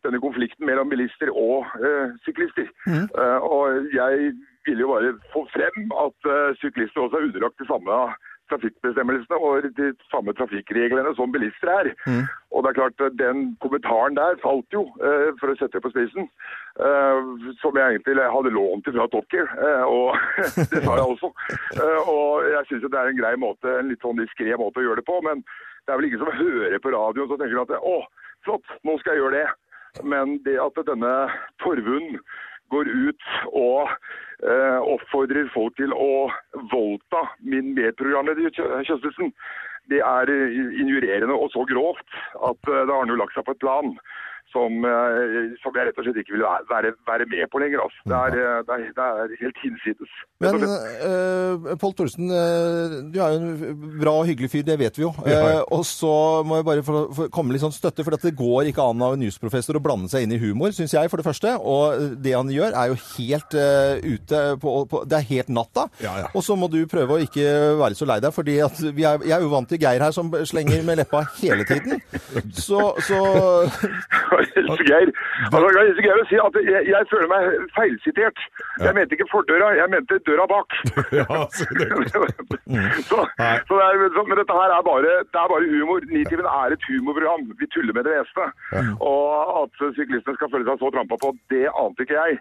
denne 0.03 0.19
konflikten 0.19 0.65
mellom 0.65 0.89
bilister 0.89 1.29
og 1.33 1.65
eh, 1.83 2.07
syklister. 2.25 2.67
Eh, 2.87 3.39
og 3.53 3.93
Jeg 3.93 4.33
vil 4.65 4.79
jo 4.79 4.87
bare 4.93 5.13
få 5.33 5.47
frem 5.55 5.91
at 6.05 6.31
eh, 6.33 6.55
syklister 6.61 7.01
også 7.01 7.17
er 7.17 7.29
underlagt 7.29 7.59
de 7.59 7.67
samme 7.67 7.95
trafikkbestemmelsene 8.49 9.37
og 9.45 9.63
de 9.77 9.87
samme 10.09 10.33
trafikkreglene 10.33 11.11
som 11.15 11.31
bilister 11.31 11.69
er. 11.69 11.91
Og 12.51 12.63
det 12.63 12.69
er 12.69 12.77
klart, 12.79 13.11
Den 13.21 13.57
kommentaren 13.61 14.15
der 14.17 14.39
falt 14.41 14.65
jo, 14.73 14.81
for 15.39 15.51
å 15.51 15.57
sette 15.59 15.77
det 15.77 15.83
på 15.85 15.91
spissen, 15.93 16.25
eh, 16.81 17.19
som 17.61 17.77
jeg 17.77 17.85
egentlig 17.85 18.25
hadde 18.35 18.55
lånt 18.57 18.89
fra 18.89 19.05
Top 19.13 19.29
Gear. 19.29 19.49
Og 19.85 20.17
det 20.73 20.81
sa 20.81 20.97
jeg 20.97 21.07
også. 21.13 21.29
Og 22.15 22.49
jeg 22.55 22.65
syns 22.69 22.87
det 22.89 23.01
er 23.01 23.11
en 23.11 23.21
grei 23.21 23.35
måte, 23.37 23.69
en 23.77 23.93
litt 23.93 24.01
sånn 24.01 24.17
diskré 24.17 24.57
måte 24.57 24.81
å 24.81 24.87
gjøre 24.87 25.03
det 25.03 25.09
på. 25.11 25.21
Men 25.29 25.45
det 25.89 25.95
er 25.95 26.01
vel 26.03 26.05
ingen 26.11 26.21
som 26.21 26.35
hører 26.37 26.81
på 26.83 26.91
radioen 26.93 27.31
og 27.33 27.39
tenker 27.41 27.63
at 27.63 27.71
å, 27.81 27.95
flott, 28.45 28.73
nå 28.85 28.93
skal 29.01 29.15
jeg 29.15 29.23
gjøre 29.23 29.39
det. 29.39 29.47
Men 30.05 30.35
det 30.45 30.59
at 30.61 30.77
denne 30.85 31.13
Torvund 31.63 32.19
går 32.69 32.91
ut 32.93 33.25
og 33.57 33.89
eh, 34.45 34.77
oppfordrer 34.85 35.49
folk 35.49 35.73
til 35.79 35.95
å 35.97 36.29
voldta 36.69 37.23
min 37.41 37.73
medprogramleder 37.73 38.53
Kjø- 38.53 38.83
Kjøstelsen, 38.85 39.33
det 39.89 40.03
er 40.05 40.29
eh, 40.29 40.59
injurerende 40.77 41.33
og 41.33 41.49
så 41.55 41.65
grovt 41.65 42.19
at 42.37 42.61
det 42.69 42.85
har 42.85 43.01
han 43.01 43.09
jo 43.09 43.17
lagt 43.17 43.33
seg 43.33 43.49
på 43.49 43.57
et 43.57 43.63
plan 43.65 43.95
som, 44.53 44.85
eh, 44.85 45.53
som 45.61 45.75
jeg 45.75 45.87
rett 45.87 45.99
og 45.99 46.05
slett 46.05 46.19
ikke 46.21 46.35
vil 46.35 46.45
være, 46.45 46.65
være, 46.69 46.91
være 47.09 47.27
med 47.29 47.45
på 47.51 47.61
lenger. 47.61 47.83
Altså. 47.85 47.99
Det, 48.09 48.17
er, 48.17 48.37
eh, 48.39 48.59
det, 48.67 48.75
er, 48.75 48.93
det 48.97 49.07
er 49.07 49.43
helt 49.43 49.61
hinsides. 49.63 50.13
Men 50.39 50.63
uh, 50.63 51.73
Pål 51.81 51.95
Thorsen, 51.97 52.31
du 53.11 53.17
er 53.19 53.33
jo 53.33 53.39
en 53.39 53.81
bra 53.99 54.13
og 54.21 54.29
hyggelig 54.29 54.49
fyr, 54.53 54.63
det 54.67 54.77
vet 54.79 54.97
vi 54.97 55.03
jo. 55.03 55.11
Ja. 55.27 55.59
Uh, 55.59 55.79
og 55.79 55.83
så 55.87 56.13
må 56.47 56.59
jeg 56.59 56.67
bare 56.69 56.85
få, 56.85 57.03
få 57.15 57.27
komme 57.33 57.53
litt 57.53 57.63
sånn 57.63 57.75
støtte, 57.75 58.05
for 58.07 58.15
at 58.15 58.25
det 58.25 58.37
går 58.39 58.71
ikke 58.71 58.85
an 58.85 59.03
av 59.05 59.17
en 59.17 59.25
jusprofessor 59.27 59.77
å 59.77 59.83
blande 59.83 60.11
seg 60.11 60.25
inn 60.25 60.35
i 60.37 60.41
humor, 60.41 60.73
syns 60.75 60.95
jeg, 60.95 61.11
for 61.11 61.21
det 61.21 61.27
første. 61.27 61.55
Og 61.59 62.17
det 62.23 62.35
han 62.37 62.51
gjør, 62.53 62.73
er 62.73 62.93
jo 62.93 62.99
helt 63.17 63.57
uh, 63.59 63.99
ute 63.99 64.43
på, 64.63 64.75
på 64.89 65.03
Det 65.09 65.19
er 65.19 65.29
helt 65.33 65.53
natta. 65.53 65.89
Ja, 66.03 66.15
ja. 66.23 66.31
Og 66.33 66.45
så 66.45 66.57
må 66.59 66.71
du 66.71 66.79
prøve 66.89 67.17
å 67.17 67.23
ikke 67.23 67.45
være 67.79 67.99
så 67.99 68.07
lei 68.09 68.19
deg, 68.23 68.33
fordi 68.35 68.59
at 68.65 68.81
vi 68.87 69.05
er, 69.05 69.21
jeg 69.27 69.37
er 69.37 69.45
jo 69.45 69.53
vant 69.53 69.69
til 69.69 69.81
Geir 69.81 70.07
her 70.07 70.15
som 70.15 70.31
slenger 70.47 70.85
med 70.87 71.03
leppa 71.03 71.25
hele 71.39 71.67
tiden. 71.67 71.99
Så, 72.59 72.79
så 73.05 73.19
Geir, 74.89 75.11
altså, 75.51 75.67
det 75.95 76.03
Geir 76.05 76.23
si 76.29 76.39
at 76.43 76.57
jeg, 76.67 76.81
jeg 76.93 77.09
føler 77.11 77.29
meg 77.31 77.67
feilsitert. 77.77 78.39
Jeg 78.85 78.95
mente 78.97 79.15
ikke 79.17 79.27
fordøra, 79.31 79.71
jeg 79.79 79.89
mente 79.95 80.19
døra 80.29 80.45
bak. 80.51 80.77
Ja, 81.19 81.25
så 81.55 81.65
det- 81.79 81.89
så, 83.09 83.19
så 83.67 83.73
det 83.79 83.85
er, 83.87 84.09
så, 84.15 84.23
men 84.29 84.37
dette 84.39 84.55
her 84.59 84.73
er 84.77 84.83
bare, 84.85 85.13
det 85.33 85.39
er 85.43 85.51
bare 85.53 85.69
humor. 85.73 86.05
Nitimen 86.13 86.47
er 86.49 86.75
et 86.77 86.87
humorprogram. 86.89 87.47
Vi 87.59 87.67
tuller 87.73 87.93
med 87.97 88.03
det 88.07 88.17
meste. 88.19 88.45
Og 89.01 89.63
at 89.63 89.81
syklistene 89.97 90.35
skal 90.37 90.51
føle 90.53 90.67
seg 90.69 90.81
så 90.83 90.91
trampa 90.95 91.17
på, 91.23 91.33
det 91.53 91.65
ante 91.73 92.05
ikke 92.05 92.19
jeg. 92.19 92.39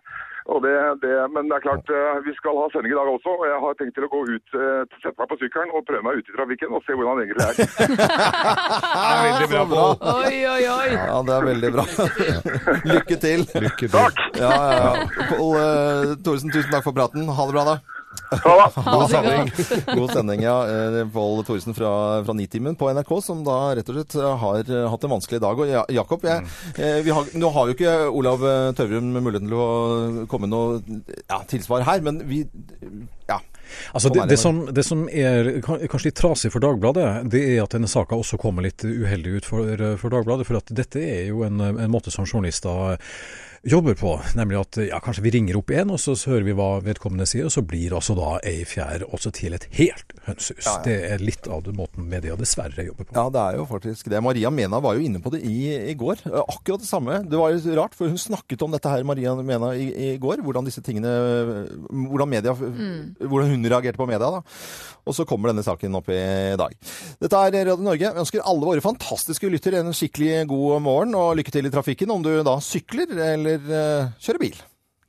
Og 0.48 0.58
det, 0.64 0.76
det, 1.02 1.12
men 1.34 1.48
det 1.48 1.56
er 1.58 1.64
klart, 1.66 1.90
eh, 1.92 2.18
vi 2.24 2.32
skal 2.38 2.56
ha 2.56 2.66
sending 2.72 2.92
i 2.94 2.96
dag 2.98 3.08
også, 3.14 3.32
og 3.36 3.44
jeg 3.50 3.58
har 3.64 3.74
tenkt 3.76 3.94
til 3.98 4.06
å 4.06 4.12
gå 4.14 4.20
ut, 4.32 4.54
eh, 4.56 4.96
sette 5.02 5.18
meg 5.20 5.28
på 5.28 5.36
sykkelen 5.42 5.74
og 5.76 5.84
prøve 5.88 6.06
meg 6.06 6.20
ute 6.22 6.32
i 6.32 6.36
trafikken 6.38 6.72
og 6.72 6.86
se 6.86 6.96
hvordan 6.96 7.20
det 7.20 7.26
egentlig 7.26 7.44
er. 7.44 7.54
Det 8.98 9.02
er 9.08 9.20
veldig 9.26 9.48
bra, 9.52 9.62
bra. 9.72 9.84
Oi, 10.24 10.38
oi, 10.48 10.62
oi. 10.72 10.88
Ja, 10.94 11.18
det 11.26 11.34
er 11.34 11.46
veldig 11.48 11.70
bra. 11.74 11.84
Lykke 12.94 13.18
til. 13.20 13.44
Lykke 13.66 13.84
til. 13.84 13.92
Takk! 13.92 14.24
Ja, 14.40 14.50
ja, 14.56 14.78
ja. 14.78 15.26
Pål 15.34 15.52
uh, 15.58 16.16
Thoresen, 16.24 16.52
tusen 16.54 16.72
takk 16.72 16.86
for 16.86 16.96
praten. 16.96 17.28
Ha 17.28 17.48
det 17.48 17.56
bra, 17.56 17.64
da. 17.68 17.76
Ha 18.30 18.72
det. 18.76 18.82
God 18.84 19.10
sending. 19.10 19.52
God 19.96 20.12
sending, 20.12 20.42
ja. 20.42 20.56
Eh, 20.68 21.08
Pål 21.08 21.44
Thoresen 21.44 21.74
fra, 21.74 22.24
fra 22.24 22.32
Nitimen 22.32 22.76
på 22.76 22.92
NRK, 22.92 23.12
som 23.24 23.44
da 23.46 23.58
rett 23.76 23.88
og 23.88 23.98
slett 23.98 24.16
har 24.42 24.64
eh, 24.64 24.88
hatt 24.92 25.04
en 25.04 25.14
vanskelig 25.16 25.40
dag. 25.44 25.60
Og 25.60 25.70
ja, 25.70 25.84
Jakob, 26.00 26.24
jeg, 26.28 26.44
eh, 26.76 26.98
vi 27.06 27.14
har, 27.14 27.30
nå 27.38 27.52
har 27.54 27.68
jo 27.68 27.76
ikke 27.76 27.94
Olav 28.08 28.44
Tøvrum 28.76 29.12
muligheten 29.16 29.48
til 29.48 29.60
å 29.60 30.26
komme 30.30 30.48
med 30.48 30.54
noe 30.54 30.98
ja, 31.28 31.42
tilsvar 31.48 31.86
her, 31.88 32.04
men 32.04 32.24
vi 32.28 32.44
Ja. 33.28 33.40
Altså 33.92 34.08
Sånn 34.08 34.14
det, 34.14 34.22
det 34.22 34.28
det, 34.30 34.36
som, 34.40 34.60
det 34.72 34.82
som 34.86 35.00
er 35.12 35.48
kanskje 35.60 36.06
litt 36.06 36.16
trasig 36.16 36.48
for 36.54 36.64
Dagbladet, 36.64 37.26
det 37.28 37.42
er 37.50 37.58
at 37.60 37.74
denne 37.76 37.90
saka 37.90 38.16
også 38.16 38.38
kommer 38.40 38.64
litt 38.64 38.80
uheldig 38.80 39.34
ut 39.36 39.48
for, 39.48 39.82
for 40.00 40.14
Dagbladet. 40.14 40.48
For 40.48 40.56
at 40.56 40.72
dette 40.72 41.02
er 41.04 41.26
jo 41.28 41.44
en, 41.44 41.60
en 41.60 41.92
måte 41.92 42.12
som 42.14 42.24
journalister 42.24 42.96
jobber 43.66 43.94
på. 43.98 44.12
Nemlig 44.38 44.58
at 44.60 44.78
ja, 44.88 45.00
kanskje 45.02 45.24
vi 45.24 45.32
ringer 45.34 45.58
opp 45.58 45.72
en, 45.74 45.92
og 45.94 46.00
så 46.02 46.14
hører 46.30 46.46
vi 46.46 46.54
hva 46.58 46.68
vedkommende 46.84 47.26
sier, 47.28 47.48
og 47.48 47.54
så 47.54 47.62
blir 47.66 47.94
altså 47.96 48.14
da 48.18 48.36
ei 48.46 48.62
fjær 48.68 49.04
også 49.08 49.32
til 49.34 49.56
et 49.56 49.66
helt 49.78 50.14
hønsehus. 50.28 50.68
Det 50.84 50.96
er 51.12 51.22
litt 51.24 51.48
av 51.50 51.64
den 51.66 51.78
måten 51.78 52.06
media 52.10 52.36
dessverre 52.38 52.86
jobber 52.86 53.08
på. 53.08 53.16
Ja, 53.16 53.26
det 53.34 53.44
er 53.44 53.58
jo 53.60 53.66
faktisk 53.70 54.10
det. 54.12 54.22
Maria 54.24 54.52
Mena 54.54 54.80
var 54.84 54.98
jo 54.98 55.04
inne 55.06 55.22
på 55.24 55.32
det 55.34 55.42
i, 55.46 55.58
i 55.92 55.96
går. 55.98 56.22
Eh, 56.28 56.40
Akkurat 56.44 56.84
det 56.84 56.90
samme. 56.90 57.22
Det 57.28 57.40
var 57.40 57.54
jo 57.54 57.78
rart, 57.78 57.96
for 57.98 58.10
hun 58.10 58.20
snakket 58.20 58.62
om 58.66 58.74
dette 58.74 58.92
her, 58.92 59.06
Maria 59.08 59.34
Mena, 59.40 59.72
i, 59.74 59.88
i 60.12 60.12
går. 60.20 60.44
Hvordan 60.44 60.68
disse 60.68 60.84
tingene 60.84 61.08
Hvordan, 61.88 62.28
media, 62.30 62.52
hvordan 62.54 63.52
hun 63.54 63.66
reagerte 63.68 63.98
på 63.98 64.06
media, 64.08 64.30
da. 64.38 64.42
Og 65.08 65.14
så 65.16 65.24
kommer 65.24 65.48
denne 65.48 65.64
saken 65.64 65.94
opp 65.96 66.10
i 66.12 66.18
dag. 66.60 66.74
Dette 67.22 67.38
er 67.40 67.54
Radio 67.70 67.80
Norge. 67.80 68.10
Vi 68.12 68.20
ønsker 68.20 68.44
alle 68.44 68.66
våre 68.68 68.82
fantastiske 68.84 69.48
lyttere 69.48 69.80
en 69.80 69.94
skikkelig 69.96 70.42
god 70.50 70.82
morgen, 70.84 71.14
og 71.16 71.38
lykke 71.38 71.54
til 71.54 71.68
i 71.68 71.72
trafikken 71.72 72.12
om 72.12 72.24
du 72.24 72.30
da 72.44 72.58
sykler 72.60 73.14
eller 73.30 73.47
eh, 73.56 74.10
kjøre 74.20 74.42
bil. 74.42 74.58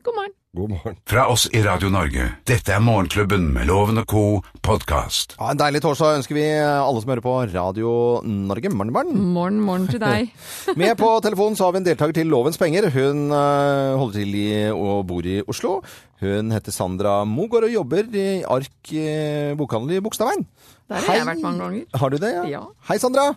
God 0.03 0.15
morgen. 0.15 0.35
God 0.55 0.69
morgen. 0.71 0.95
Fra 1.05 1.27
oss 1.29 1.43
i 1.53 1.59
Radio 1.61 1.91
Norge. 1.93 2.23
Dette 2.47 2.71
er 2.73 2.79
Morgenklubben 2.81 3.43
med 3.53 3.67
Loven 3.69 3.99
og 4.01 4.07
co. 4.09 4.21
podkast. 4.65 5.35
Ja, 5.37 5.51
en 5.51 5.59
deilig 5.59 5.81
torsdag 5.83 6.17
ønsker 6.17 6.33
vi 6.33 6.45
alle 6.57 7.01
som 7.03 7.11
hører 7.11 7.21
på 7.21 7.33
Radio 7.51 7.91
Norge. 8.25 8.71
Morgen, 8.73 8.93
morgen. 8.95 9.19
Morgen, 9.35 9.59
morgen 9.61 9.85
til 9.91 10.01
deg. 10.01 10.31
Med 10.79 10.95
på 10.97 11.11
telefonen 11.21 11.59
så 11.59 11.67
har 11.67 11.75
vi 11.75 11.81
en 11.83 11.85
deltaker 11.85 12.17
til 12.17 12.31
Lovens 12.33 12.57
penger. 12.57 12.89
Hun 12.95 13.27
eh, 13.29 13.97
holder 13.99 14.17
til 14.17 14.37
i, 14.39 14.47
og 14.73 15.05
bor 15.11 15.27
i 15.27 15.37
Oslo. 15.45 15.83
Hun 16.23 16.49
heter 16.55 16.73
Sandra 16.73 17.19
Mogård 17.29 17.67
og 17.67 17.75
jobber 17.75 18.09
i 18.09 18.27
Ark 18.41 18.93
eh, 18.95 19.53
bokhandel 19.59 19.99
i 19.99 20.01
Bogstadveien. 20.01 20.47
Der 20.89 21.05
har 21.05 21.21
jeg 21.21 21.29
vært 21.29 21.45
mange 21.45 21.61
ganger. 21.61 21.85
Har 22.01 22.09
du 22.09 22.17
det, 22.17 22.33
ja? 22.39 22.47
Ja. 22.57 22.63
Hei, 22.89 22.97
Sandra. 22.97 23.29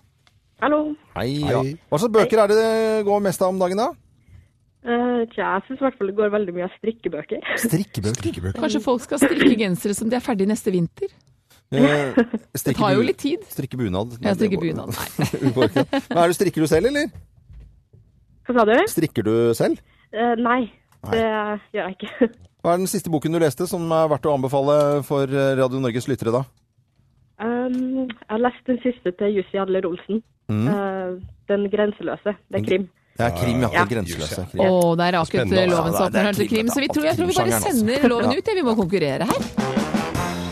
Hallo. 0.62 0.94
Hei, 1.18 1.28
ja. 1.42 1.60
Hei. 1.60 1.74
Hva 1.90 2.00
slags 2.00 2.14
bøker 2.14 2.40
er 2.40 2.48
det 2.54 2.56
det 2.56 3.04
går 3.04 3.20
mest 3.28 3.42
av 3.42 3.52
om 3.52 3.60
dagen, 3.60 3.82
da? 3.82 3.90
Eh, 4.83 5.21
tja, 5.31 5.49
jeg 5.55 5.62
syns 5.68 5.79
i 5.79 5.85
hvert 5.85 5.99
fall 5.99 6.09
det 6.11 6.16
går 6.18 6.33
veldig 6.35 6.55
mye 6.57 6.66
av 6.66 6.73
strikkebøker. 6.81 7.45
Strikkebøker. 7.62 8.57
Kanskje 8.57 8.81
folk 8.83 9.05
skal 9.05 9.21
strikke 9.23 9.55
gensere 9.61 9.95
som 9.95 10.11
de 10.11 10.18
er 10.18 10.25
ferdig 10.25 10.49
neste 10.51 10.73
vinter? 10.75 11.12
Eh, 11.73 12.18
Det 12.53 12.75
tar 12.77 12.97
jo 12.97 13.05
litt 13.07 13.21
tid. 13.23 13.45
Strikke 13.49 13.79
bunad. 13.79 14.18
Ja, 14.21 14.35
strikker 14.37 14.61
bunad. 14.61 14.90
Nei. 14.92 15.68
Men 16.11 16.18
er 16.25 16.33
du 16.33 16.37
strikker 16.37 16.64
du 16.64 16.68
selv, 16.68 16.90
eller? 16.90 17.12
Hva 18.42 18.57
sa 18.59 18.64
du? 18.68 18.75
Strikker 18.90 19.27
du 19.27 19.35
selv? 19.57 19.79
Uh, 20.12 20.35
nei, 20.37 20.66
det 21.09 21.21
gjør 21.23 21.87
jeg 21.87 21.95
ikke. 21.97 22.29
Hva 22.62 22.75
er 22.75 22.83
den 22.83 22.90
siste 22.90 23.11
boken 23.11 23.35
du 23.35 23.40
leste 23.42 23.66
som 23.71 23.87
er 23.95 24.11
verdt 24.11 24.27
å 24.29 24.35
anbefale 24.37 24.75
for 25.07 25.31
eh, 25.31 25.55
Radio 25.59 25.81
Norges 25.83 26.07
lyttere, 26.11 26.35
da? 26.35 26.42
Um, 27.42 28.11
jeg 28.11 28.29
har 28.29 28.42
lest 28.42 28.68
den 28.68 28.79
siste 28.85 29.14
til 29.18 29.38
Jussi 29.38 29.59
Adler 29.59 29.87
Olsen. 29.88 30.21
Mm. 30.51 30.66
Uh, 30.68 31.16
den 31.51 31.71
grenseløse. 31.73 32.37
Det 32.51 32.61
er 32.61 32.66
krim. 32.66 32.90
Det 33.16 33.27
er 33.29 33.35
krim, 33.37 33.61
ja. 33.61 33.68
Ja. 33.72 33.85
Det 33.85 33.92
grenseløse. 33.96 34.46
Å, 34.57 34.68
det 34.96 35.05
der 35.05 35.18
raket 35.18 35.51
loven 35.53 35.70
lovens 35.70 35.98
er- 36.01 36.07
er 36.07 36.09
åpner 36.11 36.35
til 36.40 36.48
krim. 36.48 36.68
Så 36.72 36.81
vi 36.81 36.88
tror, 36.88 37.05
jeg 37.05 37.16
tror 37.18 37.27
vi 37.27 37.35
bare 37.37 37.61
sender 37.61 38.09
loven 38.09 38.33
ut. 38.38 38.46
Ja, 38.48 38.55
vi 38.55 38.62
må 38.62 38.75
konkurrere 38.77 39.29
her. 39.29 40.42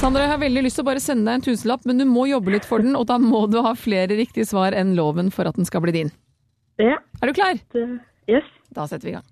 Sandra, 0.00 0.20
jeg 0.26 0.32
har 0.34 0.40
veldig 0.42 0.62
lyst 0.66 0.76
til 0.76 0.84
å 0.84 0.88
bare 0.90 1.00
sende 1.00 1.24
deg 1.30 1.38
en 1.38 1.44
tusenlapp, 1.46 1.86
men 1.88 2.00
du 2.00 2.04
må 2.08 2.26
jobbe 2.28 2.52
litt 2.52 2.66
for 2.68 2.82
den, 2.84 2.92
og 2.98 3.06
da 3.08 3.16
må 3.22 3.46
du 3.48 3.56
ha 3.64 3.72
flere 3.78 4.18
riktige 4.18 4.44
svar 4.48 4.74
enn 4.76 4.92
loven 4.98 5.30
for 5.32 5.48
at 5.48 5.56
den 5.56 5.64
skal 5.68 5.80
bli 5.84 5.94
din. 5.96 6.10
Ja, 6.82 6.98
Er 7.22 7.30
du 7.30 7.32
klar? 7.36 7.56
yes. 8.28 8.44
Da 8.74 8.84
setter 8.90 9.06
vi 9.08 9.14
i 9.14 9.16
gang. 9.16 9.24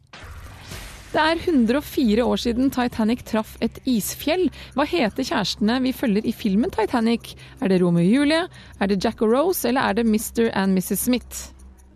Det 1.13 1.21
er 1.21 1.41
104 1.45 2.25
år 2.25 2.39
siden 2.41 2.71
Titanic 2.73 3.21
traff 3.29 3.59
et 3.61 3.77
isfjell. 3.85 4.47
Hva 4.73 4.87
heter 4.89 5.27
kjærestene 5.29 5.75
vi 5.85 5.91
følger 5.93 6.25
i 6.25 6.33
filmen 6.33 6.73
Titanic? 6.73 7.35
Er 7.61 7.69
det 7.69 7.83
Romeo 7.83 8.01
og 8.01 8.15
Julie, 8.15 8.47
er 8.81 8.89
det 8.89 8.97
Jack 9.05 9.21
og 9.21 9.35
Rose, 9.35 9.67
eller 9.69 9.91
er 9.91 9.99
det 9.99 10.07
Mr. 10.09 10.49
and 10.57 10.73
Mrs. 10.73 11.05
Smith? 11.05 11.43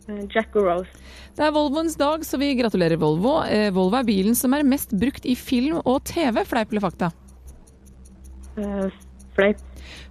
Eh, 0.04 0.20
Jack 0.34 0.52
og 0.60 0.68
Rose. 0.68 1.00
Det 1.32 1.46
er 1.46 1.54
Volvoens 1.56 1.96
dag, 1.96 2.26
så 2.28 2.36
vi 2.36 2.52
gratulerer 2.60 3.00
Volvo. 3.00 3.38
Eh, 3.48 3.70
Volvo 3.72 3.96
er 3.96 4.04
bilen 4.04 4.36
som 4.36 4.52
er 4.52 4.68
mest 4.68 4.92
brukt 4.92 5.24
i 5.24 5.32
film 5.34 5.80
og 5.80 6.04
TV, 6.04 6.44
fleip 6.44 6.76
eller 6.76 6.84
fakta. 6.84 7.10
Uh, 8.60 8.92
fleip. 9.36 9.64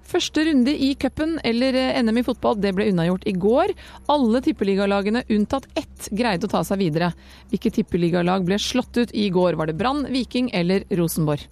Første 0.06 0.46
runde 0.46 0.72
i 0.72 0.94
cupen 1.00 1.40
eller 1.44 1.76
eh, 1.80 2.00
NM 2.04 2.22
i 2.22 2.26
fotball 2.28 2.60
det 2.62 2.76
ble 2.78 2.90
unnagjort 2.92 3.26
i 3.28 3.34
går. 3.34 3.74
Alle 4.14 4.42
tippeligalagene 4.46 5.26
unntatt 5.34 5.68
ett 5.80 6.10
greide 6.14 6.48
å 6.48 6.52
ta 6.52 6.64
seg 6.68 6.82
videre. 6.84 7.12
Hvilke 7.52 7.74
tippeligalag 7.74 8.46
ble 8.48 8.60
slått 8.62 8.98
ut 9.02 9.14
i 9.16 9.30
går? 9.34 9.58
Var 9.60 9.72
det 9.72 9.78
Brann, 9.80 10.06
Viking 10.14 10.52
eller 10.54 10.86
Rosenborg? 10.94 11.48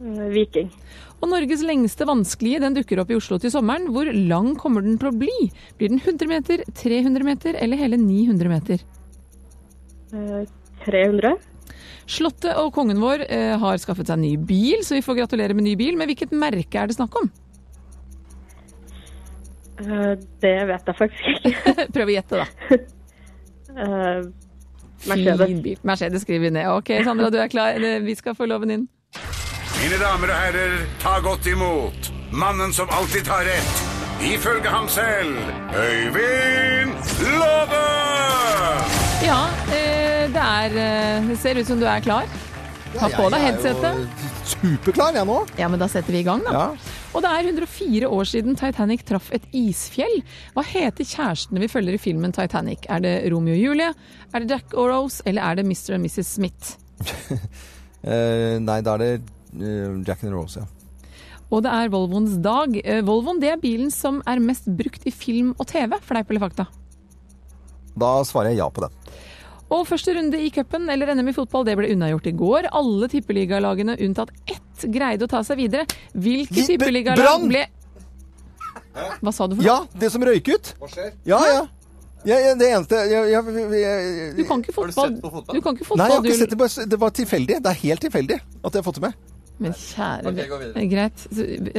Eh, 0.00 0.26
Viking. 0.34 0.72
Og 1.22 1.30
Norges 1.30 1.62
lengste 1.64 2.04
vanskelige 2.08 2.60
den 2.60 2.74
dukker 2.76 3.00
opp 3.00 3.12
i 3.14 3.16
Oslo 3.16 3.38
til 3.40 3.52
sommeren. 3.54 3.88
Hvor 3.94 4.10
lang 4.12 4.52
kommer 4.60 4.84
den 4.84 4.98
til 5.00 5.12
å 5.12 5.16
bli? 5.16 5.48
Blir 5.78 5.94
den 5.94 6.02
100 6.02 6.28
meter, 6.28 6.66
300 6.82 7.24
meter 7.24 7.56
eller 7.62 7.80
hele 7.80 8.00
900 8.00 8.52
meter? 8.52 8.84
Eh, 10.12 10.44
300. 10.84 11.38
Slottet 12.10 12.52
og 12.60 12.72
kongen 12.76 13.00
vår 13.00 13.24
eh, 13.28 13.54
har 13.60 13.80
skaffet 13.80 14.10
seg 14.10 14.20
ny 14.20 14.34
bil, 14.36 14.82
så 14.84 14.98
vi 14.98 15.04
får 15.04 15.22
gratulere 15.22 15.56
med 15.56 15.66
ny 15.66 15.74
bil. 15.80 15.98
Men 16.00 16.10
hvilket 16.10 16.34
merke 16.36 16.82
er 16.82 16.90
det 16.90 16.98
snakk 16.98 17.16
om? 17.20 17.30
Eh, 19.82 20.10
det 20.44 20.56
vet 20.70 20.90
jeg 20.90 20.98
faktisk 21.00 21.30
ikke. 21.34 21.86
Prøv 21.96 22.12
å 22.12 22.16
gjette, 22.18 22.42
da. 22.42 22.80
Eh, 23.74 24.26
Mercedes. 25.04 25.46
Fin 25.48 25.62
bil. 25.64 25.78
Mercedes 25.84 26.24
skriver 26.24 26.48
vi 26.48 26.56
ned. 26.58 26.68
Ok, 26.72 26.92
Sandra, 27.04 27.30
du 27.32 27.40
er 27.42 27.52
klar. 27.52 27.80
Vi 28.04 28.14
skal 28.16 28.36
få 28.38 28.48
loven 28.48 28.76
inn. 28.78 28.84
Mine 29.84 29.98
damer 30.00 30.30
og 30.32 30.38
herrer, 30.38 30.76
ta 31.02 31.18
godt 31.20 31.44
imot 31.50 32.14
mannen 32.32 32.72
som 32.72 32.88
alltid 32.90 33.26
tar 33.26 33.44
rett, 33.44 33.82
ifølge 34.24 34.68
ham 34.68 34.88
selv, 34.88 35.36
Øyvind 35.76 36.94
Love! 37.38 37.82
Ja, 39.26 39.40
eh, 39.76 39.93
det 40.32 40.42
er 40.42 40.76
eh, 40.80 41.30
Det 41.30 41.38
ser 41.40 41.60
ut 41.60 41.68
som 41.68 41.80
du 41.80 41.86
er 41.88 42.02
klar. 42.04 42.28
Ta 42.94 43.08
på 43.10 43.26
deg 43.32 43.42
headsetet. 43.42 44.20
Superklar, 44.46 45.16
jeg 45.16 45.26
nå. 45.26 45.40
Ja, 45.58 45.66
men 45.72 45.80
da 45.82 45.88
setter 45.90 46.14
vi 46.14 46.20
i 46.22 46.26
gang, 46.26 46.44
da. 46.46 46.52
Ja. 46.54 46.92
Og 47.14 47.24
det 47.24 47.30
er 47.30 47.48
104 47.50 48.10
år 48.10 48.28
siden 48.30 48.58
Titanic 48.58 49.02
traff 49.08 49.32
et 49.34 49.44
isfjell. 49.54 50.20
Hva 50.54 50.62
heter 50.66 51.06
kjærestene 51.08 51.62
vi 51.62 51.70
følger 51.70 51.98
i 51.98 52.02
filmen 52.02 52.34
Titanic? 52.34 52.86
Er 52.90 53.02
det 53.02 53.14
Romeo 53.34 53.56
og 53.56 53.62
Julie, 53.64 53.90
er 54.30 54.44
det 54.44 54.54
Jack 54.54 54.76
og 54.78 54.90
Rose, 54.92 55.22
eller 55.26 55.42
er 55.42 55.58
det 55.58 55.66
Mr. 55.66 55.96
og 55.96 56.04
Mrs. 56.06 56.34
Smith? 56.36 56.74
Eh, 58.04 58.58
nei, 58.60 58.82
da 58.84 58.98
er 58.98 59.00
det 59.00 59.12
eh, 59.64 59.94
Jack 60.04 60.26
and 60.26 60.34
Rose, 60.36 60.60
ja. 60.60 60.66
Og 61.48 61.62
det 61.64 61.70
er 61.72 61.88
Volvoens 61.88 62.34
dag. 62.44 62.74
Eh, 62.84 63.00
Volvoen 63.00 63.38
det 63.40 63.48
er 63.54 63.62
bilen 63.62 63.88
som 63.88 64.18
er 64.28 64.42
mest 64.44 64.68
brukt 64.68 65.06
i 65.08 65.12
film 65.14 65.54
og 65.56 65.64
TV, 65.70 65.96
fleip 66.04 66.28
eller 66.28 66.42
fakta? 66.42 66.66
Da 67.96 68.10
svarer 68.28 68.52
jeg 68.52 68.60
ja 68.60 68.68
på 68.68 68.84
den. 68.84 68.92
Og 69.72 69.86
første 69.88 70.12
runde 70.16 70.38
i 70.40 70.50
cupen, 70.52 70.88
eller 70.92 71.14
NM 71.16 71.30
i 71.32 71.36
fotball, 71.36 71.64
det 71.66 71.76
ble 71.78 71.92
unnagjort 71.94 72.26
i 72.28 72.34
går. 72.36 72.68
Alle 72.76 73.08
tippeligalagene 73.12 73.96
unntatt 74.04 74.34
ett 74.50 74.84
greide 74.92 75.24
å 75.24 75.30
ta 75.30 75.40
seg 75.46 75.62
videre. 75.62 75.86
Hvilke 76.12 76.66
tippeligalag 76.68 77.48
ble 77.48 77.64
Hva 78.94 79.32
sa 79.32 79.48
du 79.48 79.56
for 79.56 79.62
noe? 79.62 79.66
Ja, 79.66 79.78
det 79.98 80.12
som 80.14 80.22
røyk 80.24 80.52
ut. 80.52 80.74
Hva 80.82 80.90
skjer? 80.92 81.14
Ja, 81.28 81.40
ja. 81.50 81.64
Ja, 82.24 82.38
ja, 82.40 82.54
det 82.56 82.70
eneste 82.72 83.02
jeg, 83.04 83.24
jeg, 83.34 83.56
jeg, 83.76 84.28
Du 84.38 84.44
kan 84.48 84.62
ikke 84.62 84.72
fotball. 84.72 85.18
Du 85.20 85.58
kan 85.60 85.76
ikke 85.76 85.84
Nei, 86.00 86.06
jeg 86.08 86.14
har 86.14 86.14
fotball, 86.14 86.30
ikke 86.30 86.38
sett 86.40 86.54
det. 86.56 86.86
Det 86.94 86.98
var 87.02 87.12
tilfeldig. 87.18 87.58
Det 87.60 87.72
er 87.72 87.80
helt 87.82 88.04
tilfeldig 88.06 88.38
at 88.40 88.70
jeg 88.70 88.80
har 88.80 88.86
fått 88.86 89.00
det 89.00 89.04
med. 89.10 89.33
Men 89.62 89.74
kjære 89.78 90.32
okay, 90.32 90.86
Greit. 90.90 91.24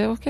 Ok. 0.07 0.29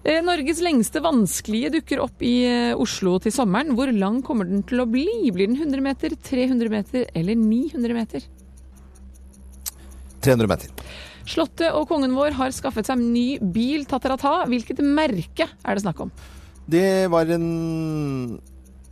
Eh, 0.00 0.20
Norges 0.24 0.62
lengste 0.64 1.02
vanskelige 1.04 1.74
dukker 1.76 2.00
opp 2.06 2.24
i 2.24 2.34
eh, 2.48 2.72
Oslo 2.72 3.18
til 3.20 3.34
sommeren. 3.34 3.74
Hvor 3.76 3.92
lang 3.92 4.22
kommer 4.24 4.48
den 4.48 4.64
til 4.68 4.80
å 4.80 4.88
bli? 4.88 5.06
Blir 5.34 5.50
den 5.50 5.58
100 5.60 5.84
meter, 5.84 6.16
300 6.30 6.72
meter 6.72 7.06
eller 7.12 7.36
900 7.36 7.98
meter? 7.98 8.24
300 10.24 10.48
meter. 10.48 10.72
Slottet 11.28 11.76
og 11.76 11.86
kongen 11.90 12.16
vår 12.16 12.34
har 12.38 12.52
skaffet 12.56 12.88
seg 12.88 12.96
en 12.96 13.12
ny 13.12 13.26
bil, 13.54 13.84
Tatarata. 13.88 14.40
Hvilket 14.48 14.80
merke 14.84 15.50
er 15.50 15.76
det 15.76 15.84
snakk 15.84 16.06
om? 16.06 16.12
Det 16.70 17.10
var 17.12 17.28
en 17.36 18.38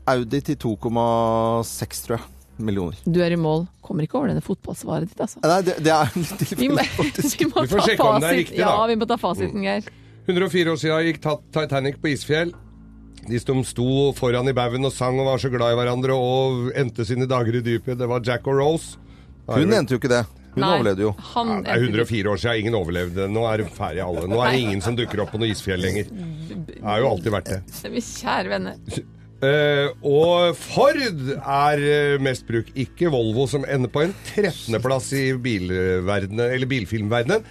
Audi 0.09 0.41
til 0.45 0.57
2,6, 0.61 2.05
tror 2.05 2.19
jeg. 2.19 2.27
Millioner. 2.59 2.99
Du 3.07 3.21
er 3.23 3.35
i 3.35 3.39
mål. 3.41 3.67
Kommer 3.85 4.05
ikke 4.07 4.19
over 4.21 4.33
denne 4.33 4.43
fotballsvaret 4.45 5.11
ditt, 5.11 5.21
altså. 5.25 5.41
Nei, 5.45 5.59
det, 5.67 5.77
det 5.87 5.93
er 5.95 6.15
litt 6.19 6.55
Vi 6.59 6.71
må, 6.73 6.85
vi 6.99 7.49
må 7.51 7.65
Vi 7.65 7.73
får 7.73 7.85
sjekke 7.87 8.09
om 8.09 8.23
det 8.23 8.31
er 8.31 8.41
riktig, 8.43 8.61
da. 8.61 8.71
Ja, 8.75 8.87
vi 8.91 8.97
må 9.01 9.09
ta 9.11 9.19
fasiten, 9.21 9.67
Geir. 9.67 9.91
104 10.29 10.73
år 10.75 10.81
siden 10.81 11.07
gikk 11.09 11.21
Titanic 11.55 12.01
på 12.03 12.11
isfjell. 12.13 12.53
De 13.29 13.39
som 13.41 13.61
sto 13.67 13.87
foran 14.17 14.49
i 14.49 14.55
baugen 14.57 14.85
og 14.89 14.93
sang 14.95 15.19
og 15.21 15.29
var 15.29 15.41
så 15.43 15.51
glad 15.53 15.75
i 15.75 15.79
hverandre 15.79 16.17
og 16.17 16.71
endte 16.79 17.05
sine 17.09 17.29
dager 17.29 17.59
i 17.59 17.63
dypet, 17.65 17.99
det 18.01 18.09
var 18.09 18.25
Jack 18.25 18.47
og 18.49 18.57
Rose. 18.61 18.97
Er 19.49 19.63
Hun 19.63 19.73
endte 19.77 19.97
jo 19.97 20.01
ikke 20.01 20.13
det. 20.13 20.25
Hun 20.55 20.65
Nei, 20.65 20.71
overlevde 20.79 21.05
jo. 21.05 21.11
Han 21.35 21.51
Ja, 21.59 21.59
det 21.65 21.75
er 21.75 21.85
104 21.93 22.33
år 22.33 22.41
siden, 22.41 22.63
ingen 22.63 22.79
overlevde. 22.79 23.29
Nå 23.33 23.45
er 23.51 23.63
det 23.63 23.69
ferdig 23.77 24.03
alle. 24.05 24.25
Nå 24.31 24.41
er 24.43 24.57
det 24.57 24.63
ingen 24.65 24.83
som 24.85 24.97
dukker 24.99 25.23
opp 25.25 25.33
på 25.35 25.41
noe 25.41 25.53
isfjell 25.53 25.81
lenger. 25.85 26.09
Det 26.69 26.81
har 26.85 27.05
jo 27.05 27.13
alltid 27.13 27.35
vært 27.37 27.53
det. 27.53 27.61
Kjære 28.09 28.53
venner. 28.55 28.81
Eh, 29.39 29.87
og 30.03 30.57
Ford 30.59 30.99
er 30.99 31.79
eh, 31.79 32.19
mest 32.23 32.47
brukt, 32.49 32.73
ikke 32.75 33.07
Volvo, 33.13 33.47
som 33.47 33.65
ender 33.71 33.87
på 33.93 34.01
en 34.03 34.15
13.-plass 34.33 35.13
i 35.15 35.33
bilfilmverdenen. 35.39 36.51
eller 36.51 36.67
bilfilmverdenen. 36.67 37.45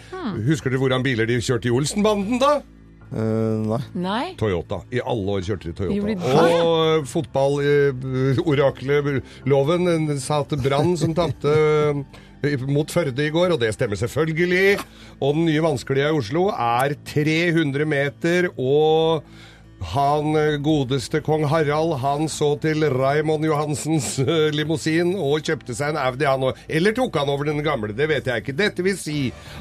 Husker 0.50 0.69
dere 0.73 0.82
hvordan 0.84 1.04
biler 1.06 1.26
de 1.30 1.39
kjørte 1.39 1.67
i 1.69 1.71
Olsenbanden, 1.71 2.39
da? 2.43 2.60
Uh, 3.08 3.63
nei. 3.63 3.80
Nei. 3.95 4.36
Toyota. 4.36 4.84
I 4.91 5.00
alle 5.00 5.32
år 5.38 5.41
kjørte 5.47 5.63
de 5.69 5.71
de 5.71 5.78
Toyota. 5.80 6.19
det? 6.19 6.28
Og 6.60 7.08
fotballoraklet 7.08 9.23
Loven 9.47 10.12
sa 10.19 10.43
at 10.43 10.52
Brann 10.60 10.91
som 11.00 11.15
tapte 11.15 11.47
mot 12.67 12.91
Førde 12.91 13.23
i 13.23 13.32
går, 13.32 13.56
og 13.56 13.63
det 13.63 13.71
stemmer 13.73 13.95
selvfølgelig. 13.95 14.76
Og 15.21 15.36
den 15.39 15.45
nye 15.47 15.63
vanskelige 15.63 16.12
i 16.12 16.19
Oslo 16.19 16.52
er 16.52 17.00
300 17.08 17.88
meter, 17.88 18.52
og 18.60 19.23
han 19.80 20.36
eh, 20.36 20.58
godeste 20.63 21.22
kong 21.22 21.46
Harald 21.52 21.98
han 22.02 22.26
så 22.32 22.54
til 22.62 22.84
Raymond 22.90 23.46
Johansens 23.46 24.16
eh, 24.24 24.50
limousin 24.56 25.13
og 25.16 25.46
kjøpte 25.46 25.76
seg 25.78 25.94
en 25.94 26.02
Audi, 26.02 26.26
han 26.26 26.46
òg. 26.50 26.62
Eller 26.68 26.96
tok 26.98 27.20
han 27.20 27.30
over 27.30 27.50
den 27.50 27.62
gamle, 27.66 27.94
det 27.96 28.10
vet 28.10 28.28
jeg 28.28 28.44
ikke. 28.44 28.58
Dette 28.58 28.86
vil 28.86 28.98
si 29.00 29.20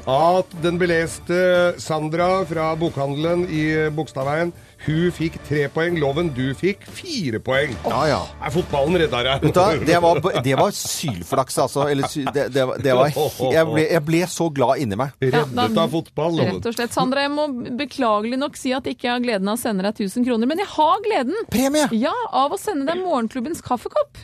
at 0.09 0.57
den 0.63 0.79
beleste 0.81 1.37
Sandra 1.81 2.41
fra 2.49 2.71
bokhandelen 2.79 3.45
i 3.45 3.63
eh, 3.75 3.91
Bogstadveien, 3.93 4.53
hun 4.85 5.11
fikk 5.15 5.39
tre 5.47 5.63
poeng. 5.73 5.97
Loven, 5.99 6.29
du 6.35 6.51
fikk 6.57 6.83
fire 6.93 7.39
poeng. 7.43 7.73
Ja, 7.87 8.01
ja. 8.11 8.19
Er 8.45 8.53
fotballen 8.53 8.99
redda 9.01 9.23
deg? 9.25 9.47
Det 9.87 9.97
var, 10.03 10.21
det 10.47 10.55
var 10.59 10.75
sylflaks, 10.77 11.57
altså. 11.65 11.87
Eller, 11.89 12.07
sy- 12.11 12.25
det, 12.35 12.47
det, 12.53 12.65
var- 12.69 12.77
det 12.83 12.95
var, 12.99 13.09
jeg, 13.15 13.65
ble, 13.71 13.85
jeg 13.89 14.03
ble 14.07 14.21
så 14.31 14.49
glad 14.53 14.83
inni 14.83 14.99
meg. 14.99 15.15
Reddet 15.23 15.81
av 15.81 15.91
fotball, 15.97 16.37
Loven. 16.37 16.59
Rett 16.59 16.69
og 16.71 16.77
slett. 16.77 16.93
Sandra, 16.95 17.25
jeg 17.25 17.33
må 17.35 17.47
beklagelig 17.81 18.39
nok 18.41 18.57
si 18.59 18.71
at 18.77 18.87
ikke 18.91 19.09
jeg 19.09 19.15
har 19.17 19.25
gleden 19.25 19.49
av 19.51 19.57
å 19.57 19.61
sende 19.61 19.85
deg 19.87 19.97
1000 20.05 20.27
kroner, 20.27 20.49
men 20.53 20.61
jeg 20.63 20.69
har 20.77 21.03
gleden 21.05 21.37
Premie! 21.53 21.87
ja, 21.97 22.13
av 22.31 22.53
å 22.55 22.59
sende 22.61 22.87
deg 22.91 23.01
morgenklubbens 23.03 23.63
kaffekopp. 23.65 24.17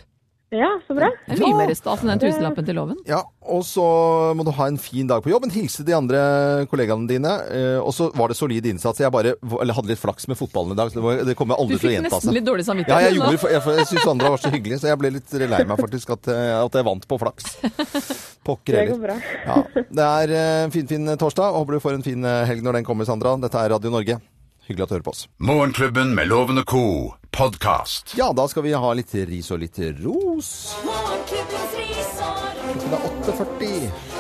Ja, 0.54 0.68
så 0.88 0.94
bra. 0.94 1.08
Det 1.26 1.34
er 1.34 1.42
mye 1.48 1.58
mer 1.66 1.74
stas 1.74 2.04
enn 2.04 2.12
den 2.14 2.20
tusenlappen 2.22 2.66
til 2.68 2.76
loven. 2.78 2.98
Ja, 3.10 3.24
og 3.50 3.64
så 3.66 3.84
må 4.38 4.46
du 4.46 4.52
ha 4.54 4.68
en 4.70 4.78
fin 4.78 5.08
dag 5.10 5.24
på 5.26 5.32
jobben. 5.32 5.50
Hilse 5.50 5.82
de 5.88 5.96
andre 5.98 6.20
kollegaene 6.70 7.08
dine. 7.10 7.32
eh, 7.50 7.80
Og 7.82 7.90
så 7.98 8.12
var 8.14 8.30
det 8.30 8.38
solid 8.38 8.66
innsats. 8.70 9.00
Jeg 9.02 9.12
bare 9.12 9.34
eller 9.42 9.74
hadde 9.74 9.90
litt 9.90 10.00
flaks 10.00 10.28
med 10.30 10.38
fotballen 10.38 10.76
i 10.76 10.78
dag. 10.78 10.92
Så 10.94 11.00
det, 11.00 11.04
var, 11.08 11.24
det 11.26 11.36
kommer 11.40 11.58
aldri 11.58 11.80
til 11.80 11.90
å 11.90 11.94
fikk 11.96 12.06
nesten 12.06 12.34
litt 12.38 12.46
dårlig 12.46 12.66
Ja, 12.66 12.70
samvittighet. 12.72 13.08
jeg 13.08 13.18
gjorde 13.18 13.40
for- 13.40 13.50
Jeg, 13.50 13.78
jeg 13.82 13.88
syns 13.88 14.08
andre 14.14 14.30
var 14.30 14.38
så 14.46 14.52
hyggelig, 14.54 14.80
så 14.84 14.88
jeg 14.94 15.00
ble 15.02 15.10
litt 15.18 15.34
lei 15.34 15.64
meg 15.66 15.78
faktisk 15.82 16.10
at, 16.14 16.28
eh, 16.28 16.54
at 16.64 16.74
jeg 16.80 16.86
vant 16.86 17.08
på 17.08 17.20
flaks. 17.20 17.44
Pokker 18.46 18.74
Det 18.78 18.88
går 18.92 18.94
heller. 18.94 19.08
bra. 19.08 19.18
Ja, 19.48 19.84
det 19.90 20.06
er 20.34 20.64
en 20.68 20.72
fin, 20.72 20.86
fin 20.88 21.06
torsdag. 21.18 21.54
Håper 21.58 21.74
du 21.74 21.80
får 21.80 21.94
en 21.98 22.04
fin 22.04 22.24
eh, 22.26 22.46
helg 22.46 22.62
når 22.62 22.74
den 22.80 22.86
kommer, 22.86 23.06
Sandra. 23.10 23.36
Dette 23.42 23.56
er 23.58 23.70
Radio 23.74 23.90
Norge. 23.90 24.20
Hyggelig 24.68 24.84
at 24.84 24.90
du 24.90 24.96
hører 24.96 25.04
på 25.04 25.12
oss. 25.12 25.26
Morgenklubben 25.44 26.16
med 26.16 26.28
Loven 26.32 26.58
og 26.62 26.66
co. 26.66 26.84
podkast. 27.34 28.14
Ja, 28.18 28.30
da 28.34 28.46
skal 28.48 28.64
vi 28.64 28.72
ha 28.78 28.94
litt 28.94 29.12
ris 29.28 29.50
og 29.52 29.60
litt 29.64 29.80
ros. 30.04 30.52
Morgenklubbens 30.86 31.74
ris 31.80 32.12
og 32.22 32.44
ros. 32.62 32.84
Det 32.84 33.00
er 33.00 33.08
8.40. 33.34 34.13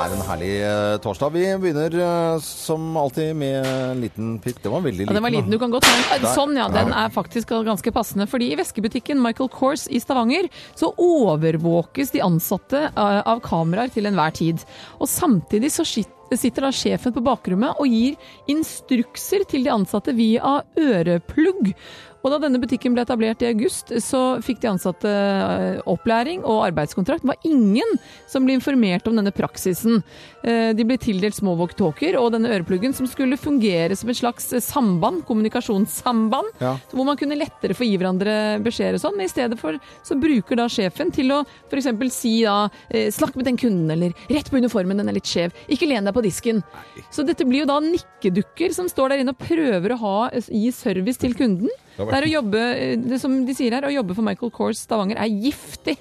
er 0.00 0.14
en 0.16 0.22
herlig 0.28 0.50
eh, 0.66 0.96
torsdag. 1.04 1.32
Vi 1.34 1.42
begynner 1.62 1.96
eh, 2.04 2.38
som 2.44 2.88
alltid 3.00 3.34
med 3.36 3.66
en 3.70 4.00
liten 4.02 4.32
pikk. 4.42 4.62
Det 4.64 4.72
var 4.72 4.84
veldig 4.84 5.04
liten. 5.06 5.12
Ja, 5.14 5.18
den 5.18 5.26
var 5.26 5.34
liten. 5.34 5.50
Du 5.54 5.58
kan 5.62 5.72
godt 5.74 5.86
ta 5.88 6.16
en. 6.18 6.28
Sånn, 6.34 6.56
ja. 6.58 6.68
Den 6.72 6.92
er 6.96 7.12
faktisk 7.14 7.52
ganske 7.66 7.92
passende. 7.94 8.26
Fordi 8.30 8.50
i 8.54 8.58
veskebutikken 8.60 9.20
Michael 9.22 9.50
Kors 9.54 9.86
i 9.90 10.00
Stavanger 10.02 10.48
så 10.78 10.92
overvåkes 11.00 12.10
de 12.14 12.22
ansatte 12.26 12.86
eh, 12.90 13.20
av 13.24 13.42
kameraer 13.44 13.92
til 13.94 14.08
enhver 14.10 14.34
tid. 14.36 14.64
Og 15.00 15.08
samtidig 15.10 15.72
så 15.74 15.86
skit- 15.86 16.16
sitter 16.30 16.62
da 16.62 16.68
sjefen 16.70 17.10
på 17.10 17.24
bakrommet 17.26 17.80
og 17.82 17.90
gir 17.90 18.14
instrukser 18.52 19.42
til 19.50 19.64
de 19.66 19.72
ansatte 19.74 20.12
via 20.14 20.60
øreplugg. 20.78 21.72
Og 22.20 22.32
da 22.34 22.38
denne 22.42 22.60
butikken 22.60 22.92
ble 22.92 23.02
etablert 23.06 23.40
i 23.40 23.48
august, 23.48 23.92
så 24.04 24.20
fikk 24.44 24.60
de 24.60 24.68
ansatte 24.68 25.08
eh, 25.08 25.78
opplæring 25.88 26.42
og 26.44 26.66
arbeidskontrakt. 26.66 27.24
Det 27.24 27.30
var 27.30 27.46
ingen 27.48 27.94
som 28.28 28.44
ble 28.44 28.58
informert 28.58 29.08
om 29.08 29.16
denne 29.16 29.32
praksisen. 29.32 30.02
Eh, 30.44 30.72
De 30.76 30.84
ble 30.84 30.98
tildelt 31.00 31.38
små 31.38 31.54
walkietalkier 31.56 32.18
og 32.20 32.32
denne 32.34 32.52
ørepluggen 32.52 32.92
som 32.96 33.08
skulle 33.08 33.38
fungere 33.40 33.96
som 33.96 34.12
et 34.12 34.20
slags 34.20 34.50
eh, 34.52 34.60
samband, 34.60 35.24
kommunikasjonssamband, 35.28 36.52
Ja. 36.60 36.74
hvor 36.92 37.08
man 37.08 37.16
kunne 37.16 37.38
lettere 37.40 37.74
få 37.76 37.88
gi 37.88 37.96
hverandre 37.96 38.60
beskjeder 38.64 38.98
og 39.00 39.04
sånn. 39.06 39.16
Men 39.16 39.24
i 39.24 39.32
stedet 39.32 39.58
for 39.58 39.80
så 40.04 40.18
bruker 40.20 40.60
da 40.60 40.68
sjefen 40.68 41.12
til 41.14 41.32
å 41.32 41.40
f.eks. 41.70 41.88
si 42.12 42.42
da 42.44 42.68
'snakk 42.90 43.36
med 43.36 43.46
den 43.46 43.56
kunden', 43.56 43.90
eller 43.92 44.12
'rett 44.28 44.50
på 44.50 44.58
uniformen, 44.60 44.96
den 44.98 45.08
er 45.08 45.12
litt 45.16 45.24
skjev', 45.24 45.52
'ikke 45.68 45.88
len 45.88 46.04
deg 46.04 46.14
på 46.14 46.22
disken'. 46.22 46.62
Så 47.10 47.24
dette 47.24 47.44
blir 47.48 47.60
jo 47.64 47.66
da 47.66 47.80
nikkedukker 47.80 48.74
som 48.74 48.88
står 48.88 49.08
der 49.10 49.18
inne 49.24 49.32
og 49.32 49.38
prøver 49.38 49.92
å 49.94 49.98
ha, 49.98 50.30
gi 50.30 50.70
service 50.70 51.16
til 51.16 51.34
kunden. 51.34 51.68
Det 52.08 52.16
er 52.20 52.28
å 52.28 52.34
jobbe, 52.40 52.60
eh, 52.76 52.96
det 52.96 53.20
som 53.20 53.34
de 53.46 53.54
sier 53.54 53.76
her, 53.76 53.82
å 53.88 53.92
jobbe 53.92 54.14
for 54.16 54.22
Michael 54.22 54.50
Kors 54.54 54.78
Stavanger 54.86 55.20
er 55.20 55.28
giftig. 55.28 55.98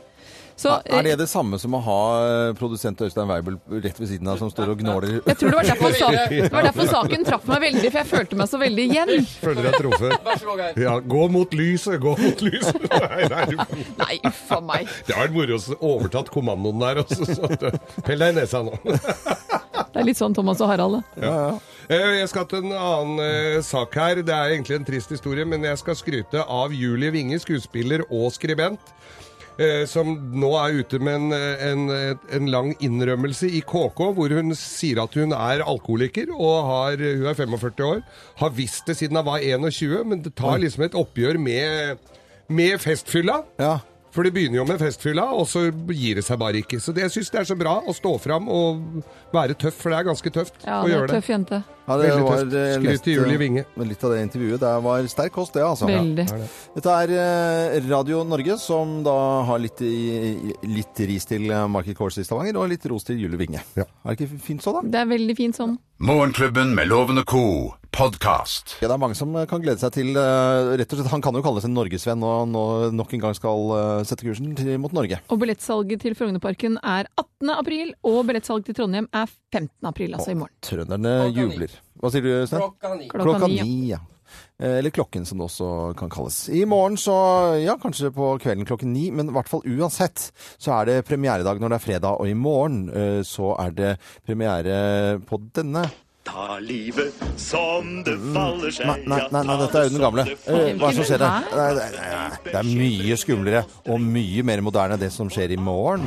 Så, 0.60 0.74
Er 0.92 1.04
det 1.08 1.14
det 1.22 1.30
samme 1.32 1.56
som 1.56 1.72
å 1.72 1.80
ha 1.80 2.00
eh, 2.20 2.54
produsent 2.60 3.00
Øystein 3.00 3.30
Weibel 3.30 3.56
rett 3.80 3.96
ved 4.02 4.10
siden 4.10 4.28
av 4.28 4.42
som 4.42 4.50
står 4.52 4.74
og 4.74 4.82
gnåler? 4.82 5.14
Jeg 5.24 5.38
tror 5.40 5.54
det 5.54 5.56
var, 5.56 5.68
derfor, 5.70 5.94
sa- 5.96 6.10
det 6.34 6.50
var 6.52 6.66
derfor 6.68 6.90
saken 6.92 7.24
traff 7.24 7.46
meg 7.48 7.62
veldig, 7.64 7.92
for 7.94 8.00
jeg 8.02 8.10
følte 8.10 8.36
meg 8.42 8.50
så 8.52 8.60
veldig 8.60 8.88
igjen. 8.90 9.12
Føler 9.40 9.70
deg 9.70 9.78
truffet. 9.80 10.76
Ja, 10.84 10.98
gå 11.00 11.30
mot 11.32 11.56
lyset, 11.56 11.96
gå 12.04 12.12
mot 12.20 12.44
lyset. 12.44 12.76
Nei, 12.92 13.30
nei, 13.32 13.46
du- 13.54 13.96
Nei, 14.04 14.20
uff 14.28 14.52
a 14.52 14.60
meg. 14.60 14.92
det 15.08 15.16
har 15.16 15.30
vært 15.30 15.38
moro 15.40 15.62
å 15.64 15.80
overtatt 15.94 16.34
kommandoen 16.36 16.84
der. 16.84 17.02
Også, 17.06 17.24
så 17.40 17.72
Pell 18.04 18.20
deg 18.20 18.36
i 18.36 18.40
nesa 18.42 18.60
nå. 18.68 18.76
Det 18.84 19.96
er 20.04 20.06
litt 20.12 20.20
sånn 20.20 20.36
Thomas 20.36 20.60
og 20.60 20.74
Harald. 20.74 21.00
det. 21.16 21.24
Eh, 21.24 21.78
Jeg 21.90 22.28
skal 22.30 22.46
til 22.46 22.68
en 22.68 22.76
annen 22.78 23.22
eh, 23.24 23.62
sak 23.66 23.96
her. 23.98 24.20
Det 24.22 24.34
er 24.36 24.52
egentlig 24.54 24.76
en 24.78 24.86
trist 24.86 25.10
historie, 25.10 25.46
men 25.50 25.64
jeg 25.66 25.80
skal 25.82 25.98
skryte 25.98 26.44
av 26.46 26.74
Julie 26.76 27.10
Winge, 27.16 27.40
skuespiller 27.42 28.04
og 28.14 28.28
skribent. 28.36 28.92
eh, 29.58 29.86
Som 29.90 30.12
nå 30.38 30.52
er 30.62 30.78
ute 30.84 31.00
med 31.02 31.16
en, 31.18 31.34
eh, 31.34 31.66
en, 31.72 31.90
en 32.38 32.46
lang 32.54 32.76
innrømmelse 32.80 33.50
i 33.50 33.64
KK, 33.66 34.04
hvor 34.14 34.30
hun 34.38 34.54
sier 34.56 35.02
at 35.02 35.18
hun 35.18 35.34
er 35.34 35.66
alkoholiker. 35.66 36.30
og 36.38 36.70
har, 36.70 36.98
Hun 37.02 37.26
er 37.26 37.34
45 37.34 37.82
år. 37.90 38.04
Har 38.38 38.50
visst 38.54 38.86
det 38.86 38.98
siden 39.02 39.18
hun 39.18 39.26
var 39.26 39.40
21, 39.42 40.04
men 40.06 40.22
det 40.22 40.36
tar 40.38 40.60
liksom 40.62 40.84
et 40.86 40.94
oppgjør 40.94 41.40
med, 41.42 41.98
med 42.50 42.78
festfylla. 42.86 43.42
Ja. 43.58 43.80
For 44.14 44.26
det 44.26 44.34
begynner 44.34 44.58
jo 44.62 44.66
med 44.66 44.80
festfylla, 44.82 45.26
og 45.38 45.46
så 45.50 45.68
gir 45.94 46.16
det 46.18 46.24
seg 46.26 46.38
bare 46.42 46.62
ikke. 46.62 46.80
Så 46.82 46.94
det, 46.94 47.04
jeg 47.08 47.12
syns 47.18 47.30
det 47.34 47.42
er 47.44 47.50
så 47.50 47.58
bra 47.58 47.76
å 47.86 47.94
stå 47.94 48.14
fram 48.22 48.48
og 48.50 49.04
være 49.34 49.54
tøff, 49.58 49.76
for 49.82 49.90
det 49.94 50.00
er 50.00 50.08
ganske 50.08 50.32
tøft 50.34 50.66
Ja, 50.66 50.80
å 50.82 50.88
det 50.88 50.96
er 50.96 51.04
det 51.06 51.10
er 51.10 51.20
tøff 51.20 51.30
jente. 51.30 51.60
Ja, 51.90 51.98
det 51.98 52.10
Veldig 52.12 52.26
var 52.28 52.44
tøft. 52.44 52.54
eh, 52.54 52.74
Skryt 52.78 53.04
til 53.08 53.16
Julie 53.18 53.34
eh, 53.34 53.42
Winge. 53.42 53.66
Litt 53.90 54.04
av 54.06 54.14
det 54.14 54.22
intervjuet. 54.28 54.60
Det 54.62 54.74
var 54.86 55.08
sterk 55.10 55.34
kost, 55.34 55.56
det, 55.58 55.64
altså. 55.66 55.90
Veldig. 55.90 56.28
Ja, 56.30 56.50
Dette 56.78 56.98
er 57.02 57.14
eh, 57.18 57.80
Radio 57.90 58.22
Norge, 58.30 58.60
som 58.62 59.00
da 59.04 59.18
har 59.50 59.60
litt, 59.64 59.82
i, 59.82 60.54
litt 60.70 61.02
ris 61.10 61.26
til 61.26 61.50
Market 61.74 61.98
Course 61.98 62.22
i 62.22 62.28
Stavanger, 62.28 62.62
og 62.62 62.70
litt 62.70 62.86
ros 62.94 63.10
til 63.10 63.18
Julie 63.26 63.42
Winge. 63.42 63.66
Er 63.76 63.90
det 64.14 64.20
ikke 64.20 64.38
fint 64.52 64.62
sånn, 64.66 64.84
da? 64.84 64.94
Det 64.96 65.02
er 65.02 65.10
veldig 65.18 65.38
fint 65.42 65.58
sånn. 65.58 65.80
Morgenklubben 66.00 66.72
med 66.78 66.88
Lovende 66.88 67.26
Co. 67.28 67.74
podkast. 67.92 68.78
Ja, 68.80 68.88
det 68.88 68.94
er 68.96 69.02
mange 69.02 69.18
som 69.18 69.34
eh, 69.36 69.48
kan 69.50 69.60
glede 69.64 69.82
seg 69.82 69.92
til 69.98 70.14
eh, 70.16 70.70
rett 70.80 70.94
og 70.94 71.00
slett, 71.02 71.10
Han 71.12 71.24
kan 71.26 71.36
jo 71.36 71.42
kalles 71.44 71.66
en 71.68 71.74
norgesvenn 71.76 72.22
og 72.24 72.46
nå 72.48 72.62
nok 72.96 73.16
en 73.18 73.24
gang 73.26 73.36
skal 73.36 73.74
eh, 73.76 74.04
sette 74.08 74.24
kursen 74.28 74.54
til, 74.56 74.70
mot 74.80 74.94
Norge. 74.96 75.18
Og 75.34 75.42
billettsalget 75.42 76.06
til 76.06 76.16
Frognerparken 76.16 76.78
er 76.80 77.10
18. 77.20 77.52
april, 77.58 77.92
og 78.08 78.22
billettsalget 78.30 78.70
til 78.70 78.78
Trondheim 78.80 79.10
er 79.12 79.26
15. 79.52 79.70
april, 79.90 80.16
altså 80.16 80.32
i 80.32 80.40
morgen. 80.40 80.56
Trønderne 80.64 81.16
jubler. 81.36 81.79
Hva 82.00 82.12
sier 82.14 82.24
du, 82.26 82.32
Stein? 82.48 82.62
Klokka 82.64 82.96
ni. 82.96 83.10
Klokka 83.12 83.48
ni, 83.52 83.74
ja. 83.92 84.00
Eh, 84.60 84.78
Eller 84.78 84.90
klokken, 84.94 85.26
som 85.26 85.40
det 85.40 85.48
også 85.48 85.70
kan 86.00 86.10
kalles. 86.12 86.42
I 86.54 86.66
morgen 86.70 86.98
så, 87.00 87.16
ja, 87.64 87.78
kanskje 87.82 88.12
på 88.16 88.34
kvelden 88.44 88.68
klokken 88.68 88.94
ni, 88.94 89.08
men 89.12 89.32
i 89.32 89.36
hvert 89.36 89.50
fall 89.50 89.64
uansett, 89.66 90.30
så 90.62 90.76
er 90.80 90.90
det 90.92 91.00
premieredag 91.10 91.62
når 91.62 91.74
det 91.74 91.80
er 91.80 91.86
fredag, 91.88 92.20
og 92.20 92.30
i 92.30 92.36
morgen 92.38 92.86
eh, 92.94 93.22
så 93.28 93.56
er 93.64 93.74
det 93.76 93.96
premiere 94.28 95.18
på 95.26 95.42
denne. 95.56 95.88
Ta 96.30 96.60
livet 96.62 97.16
som 97.42 98.04
det 98.06 98.14
faller 98.36 98.76
seg. 98.76 98.86
Nei, 98.86 99.00
nei, 99.10 99.22
nei, 99.34 99.44
nei 99.48 99.56
dette 99.64 99.80
er 99.80 99.88
jo 99.88 99.94
den 99.96 100.04
gamle. 100.04 100.26
Hva 100.46 100.60
er 100.60 100.76
det 100.78 100.92
som 101.00 101.08
skjer 101.10 101.24
der? 101.24 102.36
Det 102.46 102.58
er 102.60 102.70
mye 102.70 103.18
skumlere 103.18 103.64
og 103.90 104.04
mye 104.04 104.46
mer 104.46 104.62
moderne 104.62 105.00
det 105.02 105.10
som 105.16 105.32
skjer 105.34 105.56
i 105.56 105.58
morgen. 105.58 106.06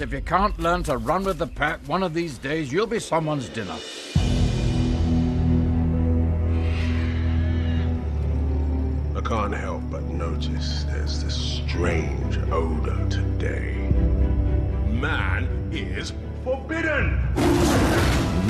If 0.00 0.14
you 0.14 0.22
can't 0.22 0.58
learn 0.58 0.82
to 0.84 0.96
run 0.96 1.24
with 1.24 1.36
the 1.36 1.46
pack, 1.46 1.86
one 1.86 2.02
of 2.02 2.14
these 2.14 2.38
days 2.38 2.72
you'll 2.72 2.86
be 2.86 2.98
someone's 2.98 3.50
dinner. 3.50 3.76
I 9.14 9.20
can't 9.20 9.54
help 9.54 9.82
but 9.90 10.02
notice 10.04 10.84
there's 10.84 11.22
this 11.22 11.36
strange 11.36 12.38
odor 12.50 13.06
today. 13.10 13.74
Man 14.88 15.68
is 15.70 16.14
forbidden! 16.44 17.29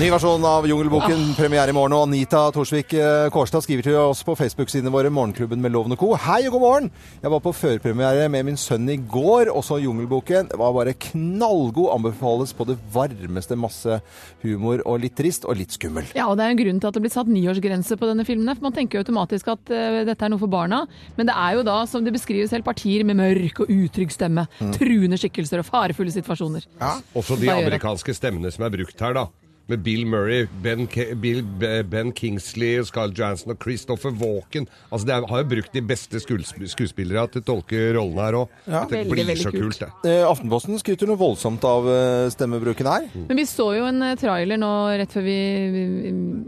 Ny 0.00 0.06
versjon 0.08 0.44
av 0.48 0.64
Jungelboken, 0.64 1.34
premiere 1.36 1.68
i 1.68 1.74
morgen. 1.76 1.92
Og 1.92 2.06
Anita 2.06 2.46
Torsvik 2.54 2.94
eh, 2.96 3.26
Kårstad 3.34 3.66
skriver 3.66 3.84
til 3.84 3.98
oss 4.00 4.22
på 4.24 4.32
Facebook-sidene 4.32 4.88
våre, 4.94 5.10
Morgenklubben 5.12 5.60
med 5.60 5.74
Loven 5.74 5.92
og 5.92 6.00
Co. 6.00 6.14
Hei 6.16 6.38
og 6.46 6.54
god 6.54 6.62
morgen! 6.62 6.86
Jeg 7.20 7.32
var 7.34 7.42
på 7.44 7.52
førpremiere 7.52 8.30
med 8.32 8.46
min 8.48 8.56
sønn 8.56 8.88
i 8.88 8.96
går, 8.96 9.50
og 9.52 9.60
så 9.66 9.76
Jungelboken. 9.82 10.48
Det 10.48 10.56
var 10.56 10.72
bare 10.72 10.94
knallgod. 11.04 11.90
Anbefales 11.98 12.56
på 12.56 12.64
det 12.70 12.78
varmeste. 12.94 13.58
Masse 13.60 13.98
humor 14.40 14.80
og 14.88 15.02
litt 15.02 15.18
trist 15.20 15.44
og 15.44 15.60
litt 15.60 15.76
skummel. 15.76 16.08
Ja, 16.16 16.30
og 16.30 16.40
det 16.40 16.46
er 16.46 16.54
en 16.54 16.62
grunn 16.62 16.80
til 16.80 16.88
at 16.88 16.96
det 16.96 17.04
blir 17.04 17.12
satt 17.12 17.28
niårsgrense 17.28 18.00
på 18.00 18.08
denne 18.08 18.24
filmen. 18.24 18.48
For 18.54 18.70
man 18.70 18.78
tenker 18.78 18.96
jo 18.96 19.04
automatisk 19.04 19.52
at 19.52 19.68
uh, 19.68 20.00
dette 20.08 20.24
er 20.24 20.32
noe 20.32 20.40
for 20.40 20.54
barna, 20.56 20.80
men 21.20 21.28
det 21.28 21.36
er 21.36 21.58
jo 21.58 21.66
da, 21.68 21.76
som 21.90 22.08
det 22.08 22.16
beskrives 22.16 22.54
selv, 22.54 22.64
partier 22.70 23.04
med 23.04 23.20
mørk 23.20 23.66
og 23.66 23.76
utrygg 23.76 24.16
stemme. 24.16 24.48
Mm. 24.64 24.72
Truende 24.80 25.20
skikkelser 25.20 25.60
og 25.60 25.68
farefulle 25.68 26.16
situasjoner. 26.16 26.64
Ja, 26.80 26.96
Også 27.12 27.36
de 27.36 27.52
amerikanske 27.52 28.16
stemmene 28.16 28.48
som 28.56 28.64
er 28.64 28.76
brukt 28.78 29.04
her, 29.04 29.20
da. 29.20 29.28
Med 29.70 29.82
Bill 29.86 30.02
Murray, 30.10 30.48
Ben, 30.64 30.88
Bill, 31.22 31.44
ben 31.86 32.10
Kingsley, 32.16 32.80
Scarlett 32.88 33.18
Johansson 33.20 33.52
og 33.54 33.60
Christopher 33.62 34.10
Walken. 34.18 34.66
Altså, 34.90 35.06
De 35.06 35.18
har 35.30 35.42
jo 35.44 35.48
brukt 35.52 35.72
de 35.76 35.82
beste 35.86 36.18
skuesp 36.22 36.58
skuespillere 36.72 37.22
til 37.30 37.44
å 37.44 37.46
tolke 37.52 37.78
rollene 37.94 38.24
her 38.26 38.38
òg. 38.40 38.56
Ja. 38.66 38.82
Det 38.90 38.98
Veldig, 38.98 39.12
blir 39.14 39.28
veldig 39.30 39.44
så 39.44 39.52
kult. 39.54 39.78
kult, 39.78 39.84
det. 40.02 40.10
Eh, 40.10 40.26
Aftenposten 40.26 40.80
skryter 40.82 41.06
noe 41.10 41.20
voldsomt 41.20 41.64
av 41.70 41.86
eh, 41.92 42.26
stemmebruken 42.34 42.90
her. 42.90 43.06
Men 43.28 43.38
vi 43.38 43.46
så 43.48 43.68
jo 43.78 43.86
en 43.86 44.02
eh, 44.08 44.16
trailer 44.20 44.58
nå 44.60 44.72
rett 45.00 45.14
før 45.14 45.26
vi, 45.28 45.38
vi, 45.76 45.84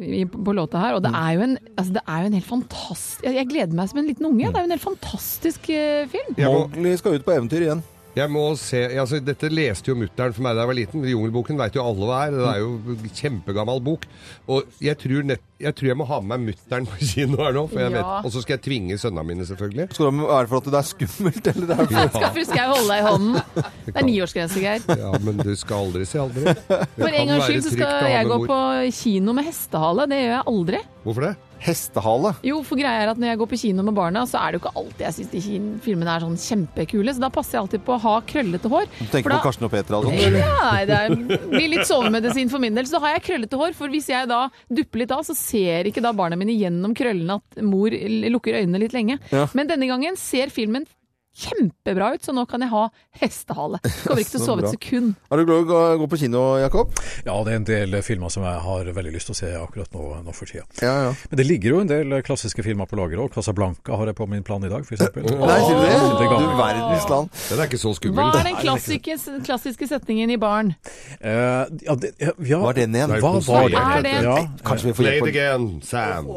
vi 0.02 0.24
på 0.32 0.56
låta 0.58 0.82
her, 0.82 0.98
og 0.98 1.06
det 1.06 1.14
er 1.14 1.36
jo 1.38 1.46
en, 1.46 1.56
altså 1.76 1.96
det 2.00 2.04
er 2.08 2.24
jo 2.26 2.32
en 2.32 2.38
helt 2.40 2.50
fantastisk 2.50 3.24
Jeg 3.30 3.48
gleder 3.52 3.78
meg 3.78 3.90
som 3.92 4.02
en 4.02 4.10
liten 4.10 4.26
unge. 4.32 4.50
Det 4.50 4.58
er 4.58 4.66
jo 4.66 4.70
en 4.72 4.76
helt 4.76 4.88
fantastisk 4.88 5.70
eh, 5.70 6.04
film. 6.10 6.34
Mowgli 6.42 6.96
skal 6.98 7.20
ut 7.20 7.24
på 7.26 7.36
eventyr 7.38 7.68
igjen. 7.68 7.84
Jeg 8.12 8.28
må 8.28 8.42
se, 8.60 8.76
altså 9.00 9.22
Dette 9.24 9.48
leste 9.48 9.88
jo 9.88 9.94
mutter'n 9.96 10.34
for 10.36 10.44
meg 10.44 10.52
da 10.58 10.66
jeg 10.66 10.68
var 10.68 10.76
liten. 10.76 11.04
Jungelboken 11.08 11.56
veit 11.56 11.76
jo 11.78 11.84
alle 11.86 12.08
hva 12.08 12.18
er. 12.26 12.34
Det 12.36 12.48
er 12.50 12.58
jo 12.60 12.96
kjempegammel 13.16 13.78
bok. 13.86 14.04
Og 14.52 14.66
jeg 14.84 14.98
tror, 15.00 15.22
nett, 15.30 15.40
jeg, 15.62 15.72
tror 15.78 15.88
jeg 15.88 15.96
må 15.96 16.04
ha 16.10 16.18
med 16.20 16.42
meg 16.42 16.50
mutter'n 16.52 16.88
på 16.90 16.98
kino 17.08 17.38
her 17.40 17.56
nå. 17.56 17.62
For 17.72 17.80
jeg 17.80 17.88
Ja. 17.88 17.94
vet, 17.96 18.26
og 18.28 18.34
så 18.34 18.42
skal 18.44 18.58
jeg 18.58 18.62
tvinge 18.66 18.98
sønnene 19.00 19.24
mine, 19.30 19.46
selvfølgelig. 19.48 19.86
Skal 19.96 20.10
det 20.10 20.26
være 20.28 20.50
for 20.50 20.56
at 20.60 20.68
det 20.68 20.80
er 20.82 20.88
skummelt, 20.90 21.48
eller 21.54 21.70
det 21.70 21.78
er 21.78 21.86
for 21.86 22.10
Skal, 22.32 22.44
skal 22.50 22.60
jeg 22.60 22.72
holde 22.74 22.88
deg 22.90 22.98
i 23.00 23.06
hånden? 23.08 23.40
Det 23.86 23.94
er 23.98 24.06
niårsgrense, 24.06 24.60
Geir. 24.62 24.84
Ja, 25.00 25.12
men 25.24 25.40
du 25.40 25.54
skal 25.58 25.86
aldri 25.88 26.04
si 26.08 26.20
aldri. 26.20 26.44
Det 26.52 26.78
For 27.00 27.08
en 27.16 27.32
gangs 27.32 27.48
skyld 27.48 27.64
så 27.66 27.72
skal 27.78 28.10
jeg 28.12 28.28
gå 28.30 28.38
på 28.46 28.58
kino 29.00 29.32
med 29.40 29.48
hestehale. 29.48 30.06
Det 30.12 30.20
gjør 30.20 30.34
jeg 30.36 30.44
aldri. 30.52 30.82
Hvorfor 31.06 31.26
det? 31.30 31.32
Hestehale. 31.62 32.34
Jo, 32.46 32.60
for 32.66 32.80
greia 32.80 33.04
er 33.04 33.10
at 33.12 33.20
når 33.20 33.30
jeg 33.32 33.38
går 33.42 33.50
på 33.52 33.58
kino 33.62 33.84
med 33.86 33.94
barna, 33.96 34.24
så 34.28 34.40
er 34.40 34.52
det 34.54 34.58
jo 34.58 34.62
ikke 34.64 34.72
alltid 34.80 35.04
jeg 35.06 35.14
syns 35.28 35.82
filmene 35.84 36.14
er 36.16 36.24
sånn 36.24 36.38
kjempekule. 36.42 37.14
Så 37.14 37.22
da 37.22 37.30
passer 37.34 37.56
jeg 37.58 37.62
alltid 37.64 37.84
på 37.86 37.94
å 37.96 38.00
ha 38.02 38.14
krøllete 38.32 38.70
hår. 38.72 38.88
Du 38.98 39.04
tenker 39.06 39.22
For 39.22 39.30
på 39.30 39.36
da- 39.36 39.42
Karsten 39.46 39.68
og 39.68 39.72
Petra 39.74 40.00
og 40.00 40.08
sånn? 40.08 40.38
Ja, 40.38 40.72
det 40.88 40.98
er, 40.98 41.14
blir 41.52 41.68
litt 41.76 41.86
sovemedisin 41.88 42.50
for 42.52 42.62
min 42.62 42.74
del. 42.78 42.88
Så 42.90 42.98
da 42.98 43.04
har 43.06 43.16
jeg 43.18 43.26
krøllete 43.28 43.60
hår. 43.60 43.76
For 43.78 43.92
hvis 43.92 44.08
jeg 44.12 44.30
da 44.30 44.40
dupper 44.72 45.04
litt 45.04 45.14
av, 45.14 45.22
så 45.28 45.36
ser 45.38 45.88
ikke 45.90 46.02
da 46.04 46.12
barna 46.16 46.38
mine 46.40 46.56
gjennom 46.58 46.96
krøllene 46.98 47.38
at 47.40 47.62
mor 47.62 47.94
lukker 47.94 48.58
øynene 48.62 48.82
litt 48.82 48.96
lenge. 48.96 49.18
Ja. 49.30 49.46
Men 49.54 49.70
denne 49.70 49.86
gangen 49.90 50.18
ser 50.20 50.50
filmen 50.54 50.86
kjempebra 51.34 52.14
ut, 52.14 52.22
så 52.24 52.32
nå 52.36 52.44
kan 52.48 52.60
jeg 52.60 52.70
ha 52.70 52.82
hestehale. 53.20 53.78
Kommer 54.04 54.20
ikke 54.22 54.34
til 54.36 54.42
å 54.42 54.46
sove 54.50 54.64
et 54.66 54.74
sekund. 54.74 55.14
Har 55.30 55.40
du 55.40 55.44
glad 55.48 55.62
i 55.62 55.64
å 55.64 55.68
gå- 55.70 55.98
gå 56.02 56.08
på 56.12 56.18
kino, 56.20 56.42
Jakob? 56.60 56.92
Ja, 57.26 57.36
det 57.44 57.52
er 57.52 57.56
en 57.56 57.64
del 57.68 57.96
filmer 58.04 58.28
som 58.32 58.44
jeg 58.44 58.60
har 58.66 58.90
veldig 58.92 59.12
lyst 59.14 59.30
til 59.30 59.36
å 59.36 59.38
se 59.40 59.52
akkurat 59.56 59.92
nå, 59.96 60.02
nå 60.26 60.34
for 60.36 60.46
tida. 60.50 60.64
Ja, 60.82 60.94
ja. 61.08 61.14
Men 61.30 61.40
det 61.40 61.46
ligger 61.48 61.76
jo 61.76 61.80
en 61.84 61.90
del 61.90 62.16
klassiske 62.26 62.62
filmer 62.66 62.86
på 62.90 62.98
lageret 63.00 63.24
òg. 63.24 63.32
Casablanca 63.36 63.96
har 63.96 64.10
jeg 64.12 64.18
på 64.18 64.26
min 64.28 64.44
plan 64.46 64.62
i 64.64 64.70
dag, 64.72 64.84
f.eks. 64.84 65.00
Nei, 65.16 65.58
sier 65.64 65.78
du 65.78 65.84
det? 65.86 66.28
Du 66.32 66.46
verdens 66.58 67.08
land. 67.10 67.32
Den 67.48 67.60
er 67.64 67.70
ikke 67.70 67.80
så 67.80 67.94
skummel. 67.96 68.22
Hva 68.28 68.40
er 68.42 68.48
den 68.50 68.60
klassiske, 68.60 69.16
klassiske 69.46 69.88
setningen 69.90 70.30
i 70.34 70.38
baren? 70.42 70.74
Uh, 71.22 71.64
ja, 71.86 71.96
det, 71.96 72.12
ja, 72.20 72.32
Hva 72.60 72.72
er 72.74 72.80
den 72.82 72.96
igjen? 72.98 73.16
Hva 73.22 73.32
var 73.46 73.68
det? 73.72 73.80
Er 73.82 74.02
det- 74.06 74.18
Ja. 74.22 74.36
Kanskje 74.66 74.90
vi 74.90 74.92
får 74.98 75.06
hjelp 75.08 75.26
it 75.26 75.34
again, 75.34 75.66
Sam. 75.82 76.28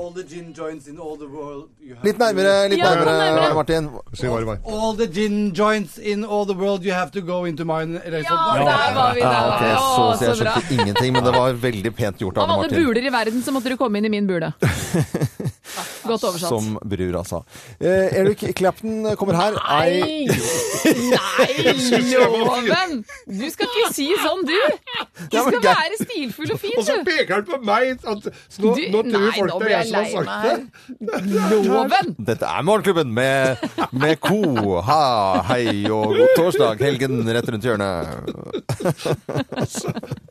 Litt 2.06 2.18
nærmere, 2.20 2.54
litt 2.70 2.80
Ja, 2.80 2.94
nærmere. 2.96 3.54
Martin. 3.56 3.90
Si 4.14 4.28
hva 4.28 4.40
det 4.40 4.48
var. 4.50 4.60
All 4.86 4.94
the 4.98 5.08
gin 5.08 5.38
joints 5.58 5.98
in 5.98 6.24
all 6.24 6.46
the 6.46 6.54
world 6.54 6.84
you 6.86 6.94
have 6.94 7.10
to 7.16 7.22
go 7.22 7.40
into 7.50 7.66
mine 7.66 7.98
eller 8.06 8.22
Ja, 8.22 8.36
der 8.60 8.94
var 8.96 9.14
vi! 9.16 9.22
Der 9.22 9.32
Ja, 9.32 9.48
var 9.48 9.64
vi. 9.64 9.72
så, 9.74 10.04
Å, 10.04 10.18
så 10.20 10.26
jeg 10.28 10.36
så 10.38 10.44
bra. 10.44 10.54
skjønte 10.60 10.74
ingenting, 10.78 11.14
men 11.16 11.24
det 11.26 11.34
var 11.34 11.54
veldig 11.64 11.92
pent 11.98 12.22
gjort 12.22 12.38
av 12.38 12.44
Av 12.50 12.60
alle 12.60 12.70
buler 12.70 13.08
i 13.10 13.14
verden 13.16 13.42
så 13.46 13.54
måtte 13.56 13.74
du 13.74 13.78
komme 13.82 13.98
inn 14.02 14.06
i 14.06 14.14
min 14.14 14.28
bule. 14.30 14.52
Godt 16.10 16.24
oversatt. 16.30 16.50
Som 16.50 16.76
brura 16.86 17.24
sa. 17.28 17.40
Eh, 17.80 18.14
Eric 18.22 18.44
Clapton 18.58 19.08
kommer 19.20 19.36
her. 19.40 19.58
Nei! 19.58 20.28
Nei, 21.10 21.74
loven! 22.14 23.00
Du 23.28 23.46
skal 23.52 23.68
ikke 23.72 23.90
si 23.96 24.08
sånn, 24.22 24.44
du! 24.48 24.56
Du 25.32 25.38
skal 25.40 25.60
være 25.66 26.00
stilfull 26.02 26.54
og 26.54 26.60
fin, 26.62 26.76
Og 26.78 26.86
så 26.88 26.98
peker 27.08 27.40
han 27.40 27.46
på 27.50 27.60
meg! 27.66 27.96
At, 28.06 28.30
så 28.54 28.64
nå, 28.66 28.76
Du- 28.78 28.90
nå 28.94 29.02
tror 29.10 29.26
nei, 29.26 29.34
folk 29.40 29.56
det 29.64 29.68
er 29.68 29.74
jeg 29.76 29.88
som 29.90 29.98
har 29.98 30.06
sagt 30.14 30.46
det. 30.46 30.56
Loven! 31.66 32.14
Dette 32.32 32.46
er 32.52 32.66
Morgenklubben 32.68 33.12
med, 33.16 33.66
med 33.96 34.20
ko. 34.24 34.40
Ha, 34.86 35.02
hei 35.52 35.86
og 35.90 36.14
god 36.16 36.36
torsdag. 36.38 36.82
Helgen 36.86 37.22
rett 37.36 37.50
rundt 37.54 37.66
hjørnet. 37.66 38.06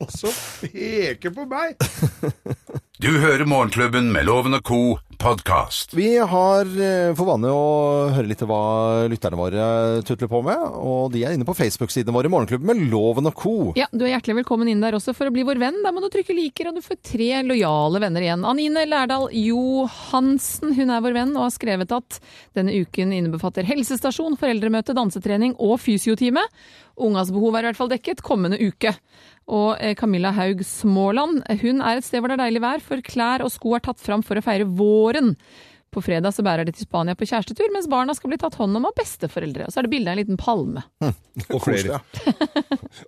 Og 0.01 0.09
så 0.15 0.31
peker 0.63 1.33
på 1.35 1.45
meg! 1.51 1.75
Du 2.95 3.09
hører 3.19 3.43
Morgenklubben 3.43 4.07
med 4.13 4.23
Loven 4.23 4.55
og 4.55 4.63
Co. 4.63 4.77
podkast. 5.19 5.93
Vi 5.95 6.17
har 6.19 6.67
eh, 6.79 7.11
for 7.15 7.27
vane 7.27 7.49
å 7.51 8.11
høre 8.13 8.27
litt 8.29 8.41
hva 8.47 8.59
lytterne 9.11 9.39
våre 9.39 9.65
tutler 10.07 10.29
på 10.31 10.41
med, 10.45 10.59
og 10.79 11.11
de 11.13 11.23
er 11.25 11.35
inne 11.35 11.47
på 11.47 11.55
Facebook-sidene 11.55 12.13
våre, 12.15 12.31
Morgenklubben 12.31 12.67
med 12.69 12.91
Loven 12.91 13.27
og 13.27 13.35
Co. 13.39 13.53
Ja, 13.79 13.87
Du 13.91 14.03
er 14.05 14.13
hjertelig 14.13 14.37
velkommen 14.41 14.69
inn 14.71 14.83
der 14.83 14.95
også 14.95 15.15
for 15.15 15.27
å 15.27 15.33
bli 15.35 15.43
vår 15.47 15.59
venn. 15.59 15.81
Da 15.83 15.91
må 15.95 16.03
du 16.03 16.07
trykke 16.13 16.35
liker, 16.35 16.69
og 16.69 16.77
du 16.79 16.83
får 16.85 16.99
tre 17.11 17.29
lojale 17.47 17.99
venner 18.03 18.27
igjen. 18.27 18.47
Anine 18.47 18.85
Lærdal 18.87 19.27
Johansen 19.39 20.75
hun 20.77 20.91
er 20.95 21.03
vår 21.03 21.17
venn 21.19 21.35
og 21.35 21.47
har 21.49 21.55
skrevet 21.55 21.95
at 21.95 22.19
denne 22.55 22.75
uken 22.79 23.11
innebefatter 23.15 23.67
helsestasjon, 23.67 24.39
foreldremøte, 24.39 24.95
dansetrening 24.95 25.57
og 25.59 25.79
fysiotime. 25.83 26.43
Ungas 26.95 27.31
behov 27.35 27.55
er 27.55 27.65
i 27.65 27.69
hvert 27.71 27.79
fall 27.79 27.91
dekket 27.91 28.23
kommende 28.25 28.59
uke. 28.61 28.95
Og 29.51 29.75
eh, 29.77 29.93
Camilla 29.99 30.31
Haug 30.35 30.63
Småland 30.65 31.43
hun 31.61 31.83
er 31.83 31.99
et 31.99 32.07
sted 32.07 32.21
hvor 32.21 32.31
det 32.31 32.39
er 32.39 32.45
deilig 32.47 32.63
vær, 32.63 32.83
for 32.83 33.05
klær 33.05 33.45
og 33.45 33.53
sko 33.53 33.75
er 33.77 33.85
tatt 33.85 34.01
fram 34.01 34.25
for 34.25 34.39
å 34.39 34.45
feire 34.45 34.67
våren. 34.67 35.35
På 35.95 36.01
fredag 36.03 36.33
så 36.35 36.43
bærer 36.43 36.67
de 36.67 36.73
til 36.75 36.83
Spania 36.83 37.15
på 37.15 37.23
kjærestetur, 37.29 37.69
mens 37.71 37.87
barna 37.87 38.11
skal 38.17 38.33
bli 38.33 38.39
tatt 38.41 38.57
hånd 38.59 38.75
om 38.75 38.87
av 38.89 38.95
besteforeldre. 38.97 39.69
Og 39.69 39.71
så 39.71 39.79
er 39.79 39.87
det 39.87 39.91
bilde 39.93 40.11
av 40.11 40.17
en 40.17 40.19
liten 40.19 40.39
palme. 40.41 40.83
Og 41.55 41.61
flere. 41.63 42.01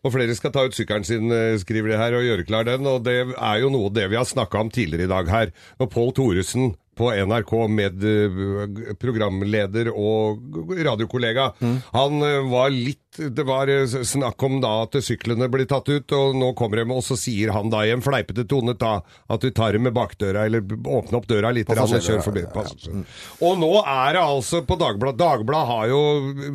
og 0.05 0.13
flere 0.13 0.37
skal 0.37 0.53
ta 0.55 0.63
ut 0.63 0.77
sykkelen 0.77 1.07
sin, 1.07 1.27
eh, 1.35 1.57
skriver 1.59 1.91
de 1.91 1.99
her, 1.99 2.15
og 2.15 2.23
gjøre 2.23 2.45
klar 2.47 2.67
den. 2.69 2.87
Og 2.87 3.03
det 3.03 3.17
er 3.25 3.57
jo 3.59 3.73
noe 3.73 3.91
det 3.91 4.07
vi 4.07 4.19
har 4.19 4.27
snakka 4.29 4.63
om 4.63 4.71
tidligere 4.71 5.09
i 5.09 5.11
dag 5.11 5.31
her. 5.33 5.51
Når 5.81 5.91
Pål 5.91 6.13
Thoresen 6.15 6.69
på 6.97 7.11
NRK 7.13 7.51
med 7.69 8.03
eh, 8.07 8.93
programleder 8.99 9.89
og 9.93 10.57
radiokollega. 10.87 11.51
Han 11.93 12.23
eh, 12.25 12.39
var 12.51 12.73
litt 12.73 13.03
Det 13.17 13.45
var 13.47 13.69
eh, 13.71 13.87
snakk 14.05 14.43
om 14.45 14.59
da 14.61 14.73
at 14.83 14.97
syklene 15.05 15.47
blir 15.49 15.65
tatt 15.69 15.89
ut, 15.89 16.11
og 16.13 16.35
nå 16.37 16.51
kommer 16.57 16.81
de, 16.81 16.85
og 16.93 17.01
så 17.05 17.17
sier 17.17 17.53
han 17.55 17.71
da 17.73 17.83
i 17.87 17.93
en 17.95 18.03
fleipete 18.05 18.45
tone 18.49 18.75
ta, 18.77 18.99
at 19.29 19.41
du 19.41 19.49
tar 19.55 19.73
dem 19.77 19.87
med 19.87 19.95
bakdøra, 19.97 20.45
eller 20.49 20.61
åpner 20.61 21.21
opp 21.21 21.29
døra 21.29 21.53
litt 21.55 21.69
og 21.71 21.79
Passasjerdøra, 21.81 22.25
forbi. 22.25 22.45
ja, 22.45 22.51
ja. 22.51 22.55
Passasjer. 22.57 23.03
Og 23.47 23.57
nå 23.61 23.71
er 23.81 24.17
det 24.17 24.23
altså 24.25 24.61
på 24.67 24.77
Dagbladet 24.77 25.21
Dagbladet 25.21 25.71
har 25.71 25.91
jo 25.93 26.01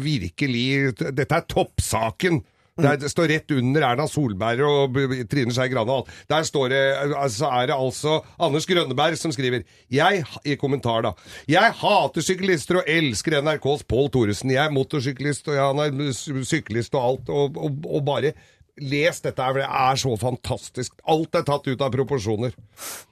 virkelig 0.03 0.67
Dette 1.03 1.39
er 1.41 1.47
toppsaken. 1.51 2.43
Er, 2.81 2.97
det 2.97 3.11
står 3.13 3.29
rett 3.29 3.53
under 3.53 3.85
Erna 3.85 4.07
Solberg 4.09 4.63
og 4.65 4.95
Trine 5.29 5.53
Skei 5.53 5.69
Grande 5.69 5.93
og 5.93 6.07
alt. 6.07 6.15
Der 6.33 6.47
står 6.49 6.71
det, 6.73 6.79
altså 7.21 7.51
er 7.53 7.67
det 7.69 7.77
altså 7.77 8.15
Anders 8.41 8.65
Grønneberg 8.71 9.19
som 9.21 9.35
skriver 9.35 9.67
jeg, 9.93 10.23
i 10.49 10.57
kommentar 10.57 11.05
da 11.05 11.13
Jeg 11.53 11.75
hater 11.83 12.25
syklister 12.25 12.81
og 12.81 12.89
elsker 12.89 13.43
NRKs 13.45 13.85
Pål 13.85 14.09
Thoresen. 14.15 14.55
Jeg 14.55 14.65
er 14.65 14.73
motorsyklist, 14.73 15.53
og 15.53 15.59
jeg- 15.61 16.01
er 16.09 16.45
syklist 16.49 16.95
og 16.97 17.05
alt. 17.11 17.29
Og, 17.29 17.61
og, 17.61 17.77
og 17.93 18.05
bare 18.09 18.33
les 18.81 19.19
dette 19.21 19.37
her, 19.37 19.53
for 19.53 19.61
det 19.61 19.69
er 19.69 19.99
så 20.01 20.13
fantastisk. 20.17 20.95
Alt 21.13 21.35
er 21.37 21.43
tatt 21.45 21.67
ut 21.69 21.83
av 21.85 21.91
proporsjoner. 21.93 22.55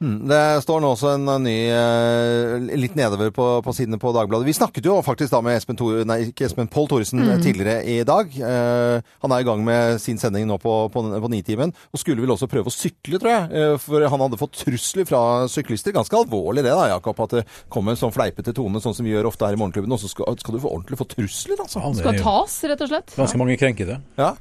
Mm, 0.00 0.14
Det 0.30 0.38
står 0.64 0.80
nå 0.80 0.92
også 0.94 1.10
en 1.18 1.28
eh, 1.28 1.42
ny 1.44 1.56
eh, 1.68 2.76
litt 2.80 2.94
nedover 2.96 3.28
på, 3.36 3.46
på 3.66 3.74
sidene 3.76 3.98
på 4.00 4.12
Dagbladet. 4.16 4.46
Vi 4.48 4.54
snakket 4.56 4.86
jo 4.88 4.96
faktisk 5.04 5.34
da 5.34 5.42
med 5.44 5.58
Espen, 5.58 5.76
Tor, 5.76 6.00
nei, 6.08 6.30
ikke 6.30 6.46
Espen 6.48 6.70
Pål 6.72 6.88
Thoresen 6.94 7.20
eh, 7.26 7.28
Mm. 7.30 7.42
tidligere 7.44 7.84
i 7.86 7.98
dag. 8.08 8.32
Eh, 8.40 9.02
han 9.22 9.32
er 9.36 9.42
i 9.42 9.46
gang 9.46 9.60
med 9.64 10.00
sin 10.02 10.18
sending 10.18 10.48
nå 10.48 10.56
på, 10.60 10.72
på, 10.92 11.02
på 11.22 11.30
Nitimen, 11.30 11.74
og 11.92 12.00
skulle 12.00 12.24
vel 12.24 12.32
også 12.34 12.48
prøve 12.50 12.72
å 12.72 12.74
sykle, 12.74 13.20
tror 13.20 13.30
jeg. 13.30 13.52
Eh, 13.60 13.76
for 13.84 14.08
han 14.14 14.24
hadde 14.24 14.40
fått 14.40 14.56
trusler 14.64 15.06
fra 15.08 15.20
syklister. 15.52 15.92
Ganske 15.94 16.16
alvorlig 16.18 16.64
det 16.66 16.72
da, 16.72 16.88
Jakob, 16.94 17.20
at 17.26 17.36
det 17.36 17.44
kommer 17.72 17.92
en 17.94 18.00
sånn 18.00 18.16
fleipete 18.16 18.56
tone, 18.56 18.80
sånn 18.82 18.96
som 18.96 19.04
vi 19.06 19.12
gjør 19.12 19.28
ofte 19.30 19.44
her 19.46 19.56
i 19.56 19.60
Morgenklubben, 19.60 19.92
og 19.92 20.00
så 20.02 20.08
skal, 20.10 20.32
skal 20.40 20.56
du 20.56 20.62
få 20.64 20.72
ordentlig 20.72 20.98
få 21.00 21.06
trusler, 21.12 21.60
altså. 21.62 21.84
Skal 22.00 22.18
tas, 22.24 22.56
rett 22.72 22.84
og 22.88 22.92
slett. 22.94 23.14
Ganske 23.20 23.40
mange 23.44 23.60
krenker 23.60 23.92
det. 23.92 24.00
Ja. 24.18 24.32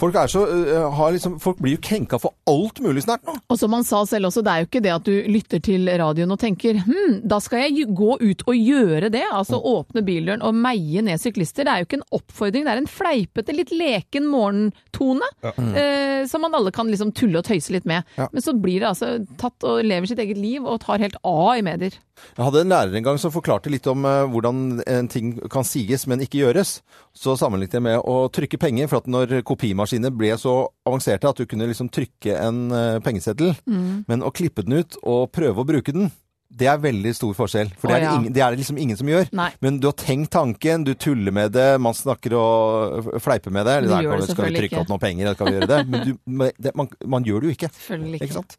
Folk, 0.00 0.14
er 0.14 0.30
så, 0.30 0.46
har 0.94 1.12
liksom, 1.14 1.38
folk 1.42 1.60
blir 1.62 1.76
jo 1.76 1.82
krenka 1.84 2.18
for 2.20 2.34
alt 2.50 2.80
mulig 2.84 3.04
snart 3.04 3.24
nå. 3.26 3.36
Og 3.50 3.58
som 3.58 3.74
han 3.76 3.86
sa 3.86 4.02
selv 4.08 4.30
også, 4.30 4.42
det 4.46 4.52
er 4.52 4.62
jo 4.62 4.68
ikke 4.68 4.82
det 4.84 4.92
at 4.94 5.08
du 5.08 5.30
lytter 5.30 5.62
til 5.64 5.88
radioen 6.00 6.34
og 6.34 6.40
tenker 6.42 6.80
hm, 6.84 7.20
da 7.30 7.40
skal 7.42 7.64
jeg 7.66 7.88
gå 7.96 8.16
ut 8.20 8.44
og 8.46 8.56
gjøre 8.56 9.10
det. 9.12 9.24
Altså 9.30 9.60
åpne 9.60 10.04
bildøren 10.06 10.44
og 10.46 10.56
meie 10.56 11.04
ned 11.06 11.22
syklister. 11.22 11.66
Det 11.66 11.72
er 11.72 11.82
jo 11.82 11.88
ikke 11.88 12.00
en 12.00 12.06
oppfordring, 12.20 12.66
det 12.66 12.74
er 12.74 12.82
en 12.82 12.90
fleipete, 12.90 13.56
litt 13.56 13.74
leken 13.74 14.28
morgentone. 14.30 15.30
Ja. 15.44 15.54
Mm. 15.56 15.72
Eh, 15.80 16.20
som 16.30 16.44
man 16.44 16.54
alle 16.56 16.72
kan 16.74 16.90
liksom 16.90 17.14
tulle 17.16 17.40
og 17.40 17.48
tøyse 17.48 17.74
litt 17.74 17.88
med. 17.88 18.06
Ja. 18.18 18.28
Men 18.32 18.44
så 18.44 18.54
blir 18.56 18.82
det 18.82 18.90
altså 18.92 19.16
tatt 19.40 19.66
og 19.66 19.84
lever 19.86 20.10
sitt 20.10 20.22
eget 20.22 20.40
liv 20.40 20.64
og 20.64 20.82
tar 20.84 21.02
helt 21.02 21.18
av 21.26 21.52
i 21.56 21.64
medier. 21.66 21.96
Jeg 22.36 22.44
hadde 22.46 22.60
en 22.64 22.72
lærer 22.72 22.96
en 22.98 23.06
gang 23.06 23.18
som 23.18 23.32
forklarte 23.34 23.70
litt 23.72 23.86
om 23.90 24.04
eh, 24.08 24.24
hvordan 24.30 24.82
en 24.86 25.08
ting 25.10 25.32
kan 25.50 25.64
sies, 25.66 26.06
men 26.10 26.20
ikke 26.24 26.42
gjøres. 26.44 26.80
Så 27.16 27.36
sammenlignet 27.40 27.78
jeg 27.78 27.82
med 27.86 27.98
å 28.04 28.28
trykke 28.32 28.58
penger, 28.60 28.88
for 28.90 29.02
at 29.02 29.10
når 29.10 29.40
kopimaskiner 29.48 30.12
ble 30.14 30.32
så 30.40 30.68
avanserte 30.86 31.28
at 31.30 31.40
du 31.40 31.46
kunne 31.50 31.68
liksom 31.70 31.90
trykke 31.92 32.36
en 32.38 32.62
eh, 32.72 32.98
pengeseddel, 33.04 33.54
Mm. 33.70 34.04
men 34.08 34.22
å 34.26 34.30
klippe 34.34 34.62
den 34.64 34.80
ut 34.80 34.96
og 35.02 35.30
prøve 35.32 35.62
å 35.62 35.66
bruke 35.66 35.92
den, 35.94 36.10
det 36.50 36.66
er 36.66 36.80
veldig 36.82 37.12
stor 37.14 37.34
forskjell. 37.38 37.68
For 37.78 37.90
det 37.90 37.96
er, 38.00 38.04
ja. 38.04 38.12
ingen, 38.18 38.34
det 38.34 38.42
er 38.42 38.54
det 38.54 38.60
liksom 38.60 38.78
ingen 38.82 38.98
som 38.98 39.08
gjør. 39.08 39.28
Nei. 39.38 39.48
Men 39.62 39.78
du 39.80 39.86
har 39.86 39.94
tenkt 39.98 40.32
tanken, 40.34 40.82
du 40.86 40.92
tuller 40.98 41.34
med 41.34 41.52
det, 41.54 41.68
man 41.82 41.94
snakker 41.94 42.34
og 42.36 43.10
fleiper 43.22 43.54
med 43.54 43.68
det. 43.68 43.76
Du 43.84 43.90
Der 43.92 44.06
gjør 44.06 44.24
det 44.24 44.28
skal 44.32 44.48
vi 44.48 44.56
trykke 44.56 44.68
ikke. 44.72 44.82
opp 44.82 44.90
noen 44.90 45.02
penger, 45.02 45.28
eller 45.28 45.38
skal 45.38 45.50
vi 45.50 45.58
gjøre 45.58 45.70
det? 45.70 45.80
Men 45.90 46.08
du, 46.08 46.46
det, 46.58 46.72
man, 46.76 46.90
man 47.14 47.28
gjør 47.28 47.44
det 47.44 47.50
jo 47.50 47.56
ikke. 47.56 47.70
Selvfølgelig 47.76 48.20
ikke. 48.20 48.38
sant? 48.40 48.56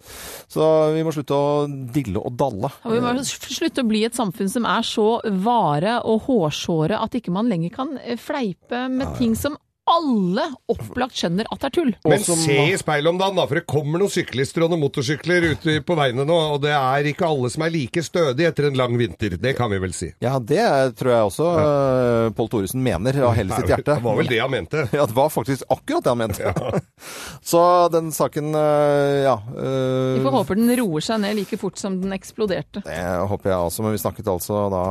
Så 0.52 0.70
vi 0.96 1.04
må 1.06 1.16
slutte 1.16 1.36
å 1.36 1.50
dille 1.68 2.22
og 2.22 2.38
dalle. 2.40 2.72
Og 2.88 2.96
vi 2.96 3.02
må 3.04 3.16
slutte 3.28 3.84
å 3.84 3.90
bli 3.92 4.06
et 4.08 4.18
samfunn 4.18 4.52
som 4.52 4.70
er 4.70 4.88
så 4.88 5.10
vare 5.44 6.00
og 6.08 6.30
hårsåre 6.30 7.02
at 7.02 7.20
ikke 7.20 7.36
man 7.36 7.52
lenger 7.52 7.76
kan 7.76 7.98
eh, 8.00 8.16
fleipe 8.20 8.88
med 8.92 9.18
ting 9.20 9.36
som 9.38 9.60
alle 9.92 10.46
opplagt 10.72 11.18
skjønner 11.20 11.48
at 11.52 11.62
det 11.62 11.70
er 11.70 11.76
tull. 11.76 11.92
Men 12.08 12.24
se 12.24 12.58
i 12.64 12.78
speilet 12.80 13.12
om 13.12 13.20
dagen, 13.20 13.38
da, 13.38 13.46
for 13.50 13.60
det 13.60 13.66
kommer 13.70 14.02
noen 14.02 14.14
syklister 14.14 14.66
og 14.66 14.72
noen 14.72 14.84
motorsykler 14.86 15.52
ute 15.54 15.78
på 15.86 15.98
veiene 16.00 16.26
nå, 16.28 16.38
og 16.56 16.62
det 16.64 16.74
er 16.76 17.10
ikke 17.12 17.28
alle 17.28 17.52
som 17.54 17.66
er 17.66 17.74
like 17.74 18.04
stødige 18.06 18.52
etter 18.52 18.70
en 18.70 18.80
lang 18.80 18.96
vinter. 19.00 19.36
Det 19.42 19.54
kan 19.58 19.72
vi 19.72 19.82
vel 19.84 19.96
si. 19.96 20.12
Ja, 20.24 20.38
det 20.40 20.64
tror 21.00 21.14
jeg 21.14 21.30
også 21.32 21.50
uh, 21.58 22.32
Pål 22.38 22.52
Thoresen 22.54 22.84
mener 22.86 23.20
av 23.28 23.36
hele 23.38 23.58
sitt 23.58 23.72
hjerte. 23.72 23.98
Det 23.98 24.06
var 24.06 24.20
vel 24.20 24.32
det 24.32 24.42
han 24.42 24.54
mente. 24.54 24.88
Ja, 25.02 25.06
det 25.08 25.16
var 25.16 25.32
faktisk 25.34 25.64
akkurat 25.72 26.04
det 26.04 26.12
han 26.12 26.20
mente. 26.20 26.54
Så 27.52 27.62
den 27.94 28.12
saken, 28.14 28.52
uh, 28.54 29.24
ja 29.24 29.36
uh, 29.40 30.18
Vi 30.18 30.24
får 30.24 30.36
håpe 30.36 30.58
den 30.60 30.74
roer 30.82 31.06
seg 31.06 31.22
ned 31.24 31.38
like 31.40 31.58
fort 31.62 31.80
som 31.82 31.98
den 32.02 32.14
eksploderte. 32.16 32.84
Det 32.86 33.00
håper 33.32 33.54
jeg 33.54 33.68
også, 33.70 33.86
men 33.86 33.96
vi 33.96 34.02
snakket 34.04 34.30
altså 34.32 34.66
da 34.72 34.86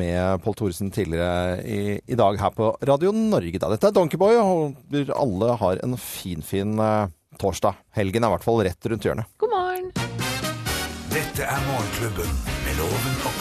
med 0.00 0.42
Pål 0.44 0.56
Thoresen 0.60 0.92
tidligere 0.94 1.60
i, 1.66 1.80
i 2.00 2.18
dag 2.18 2.38
her 2.40 2.54
på 2.56 2.72
Radio 2.88 3.12
Norge. 3.14 3.58
Da. 3.60 3.70
Dette 3.74 3.90
er 3.90 3.96
Donkeyboy, 3.96 4.39
håper 4.46 5.12
alle 5.16 5.56
har 5.60 5.82
en 5.84 5.96
finfin 5.98 6.44
fin, 6.46 6.78
uh, 6.80 7.10
torsdag. 7.40 7.78
Helgen 7.96 8.24
er 8.24 8.32
i 8.32 8.36
hvert 8.36 8.46
fall 8.46 8.62
rett 8.66 8.90
rundt 8.92 9.06
hjørnet. 9.06 9.30
God 9.40 9.54
morgen! 9.54 9.92
Dette 11.10 11.42
er 11.42 11.68
Morgenklubben 11.68 12.34
med 12.64 12.82
Loven 12.82 13.22
og. 13.26 13.39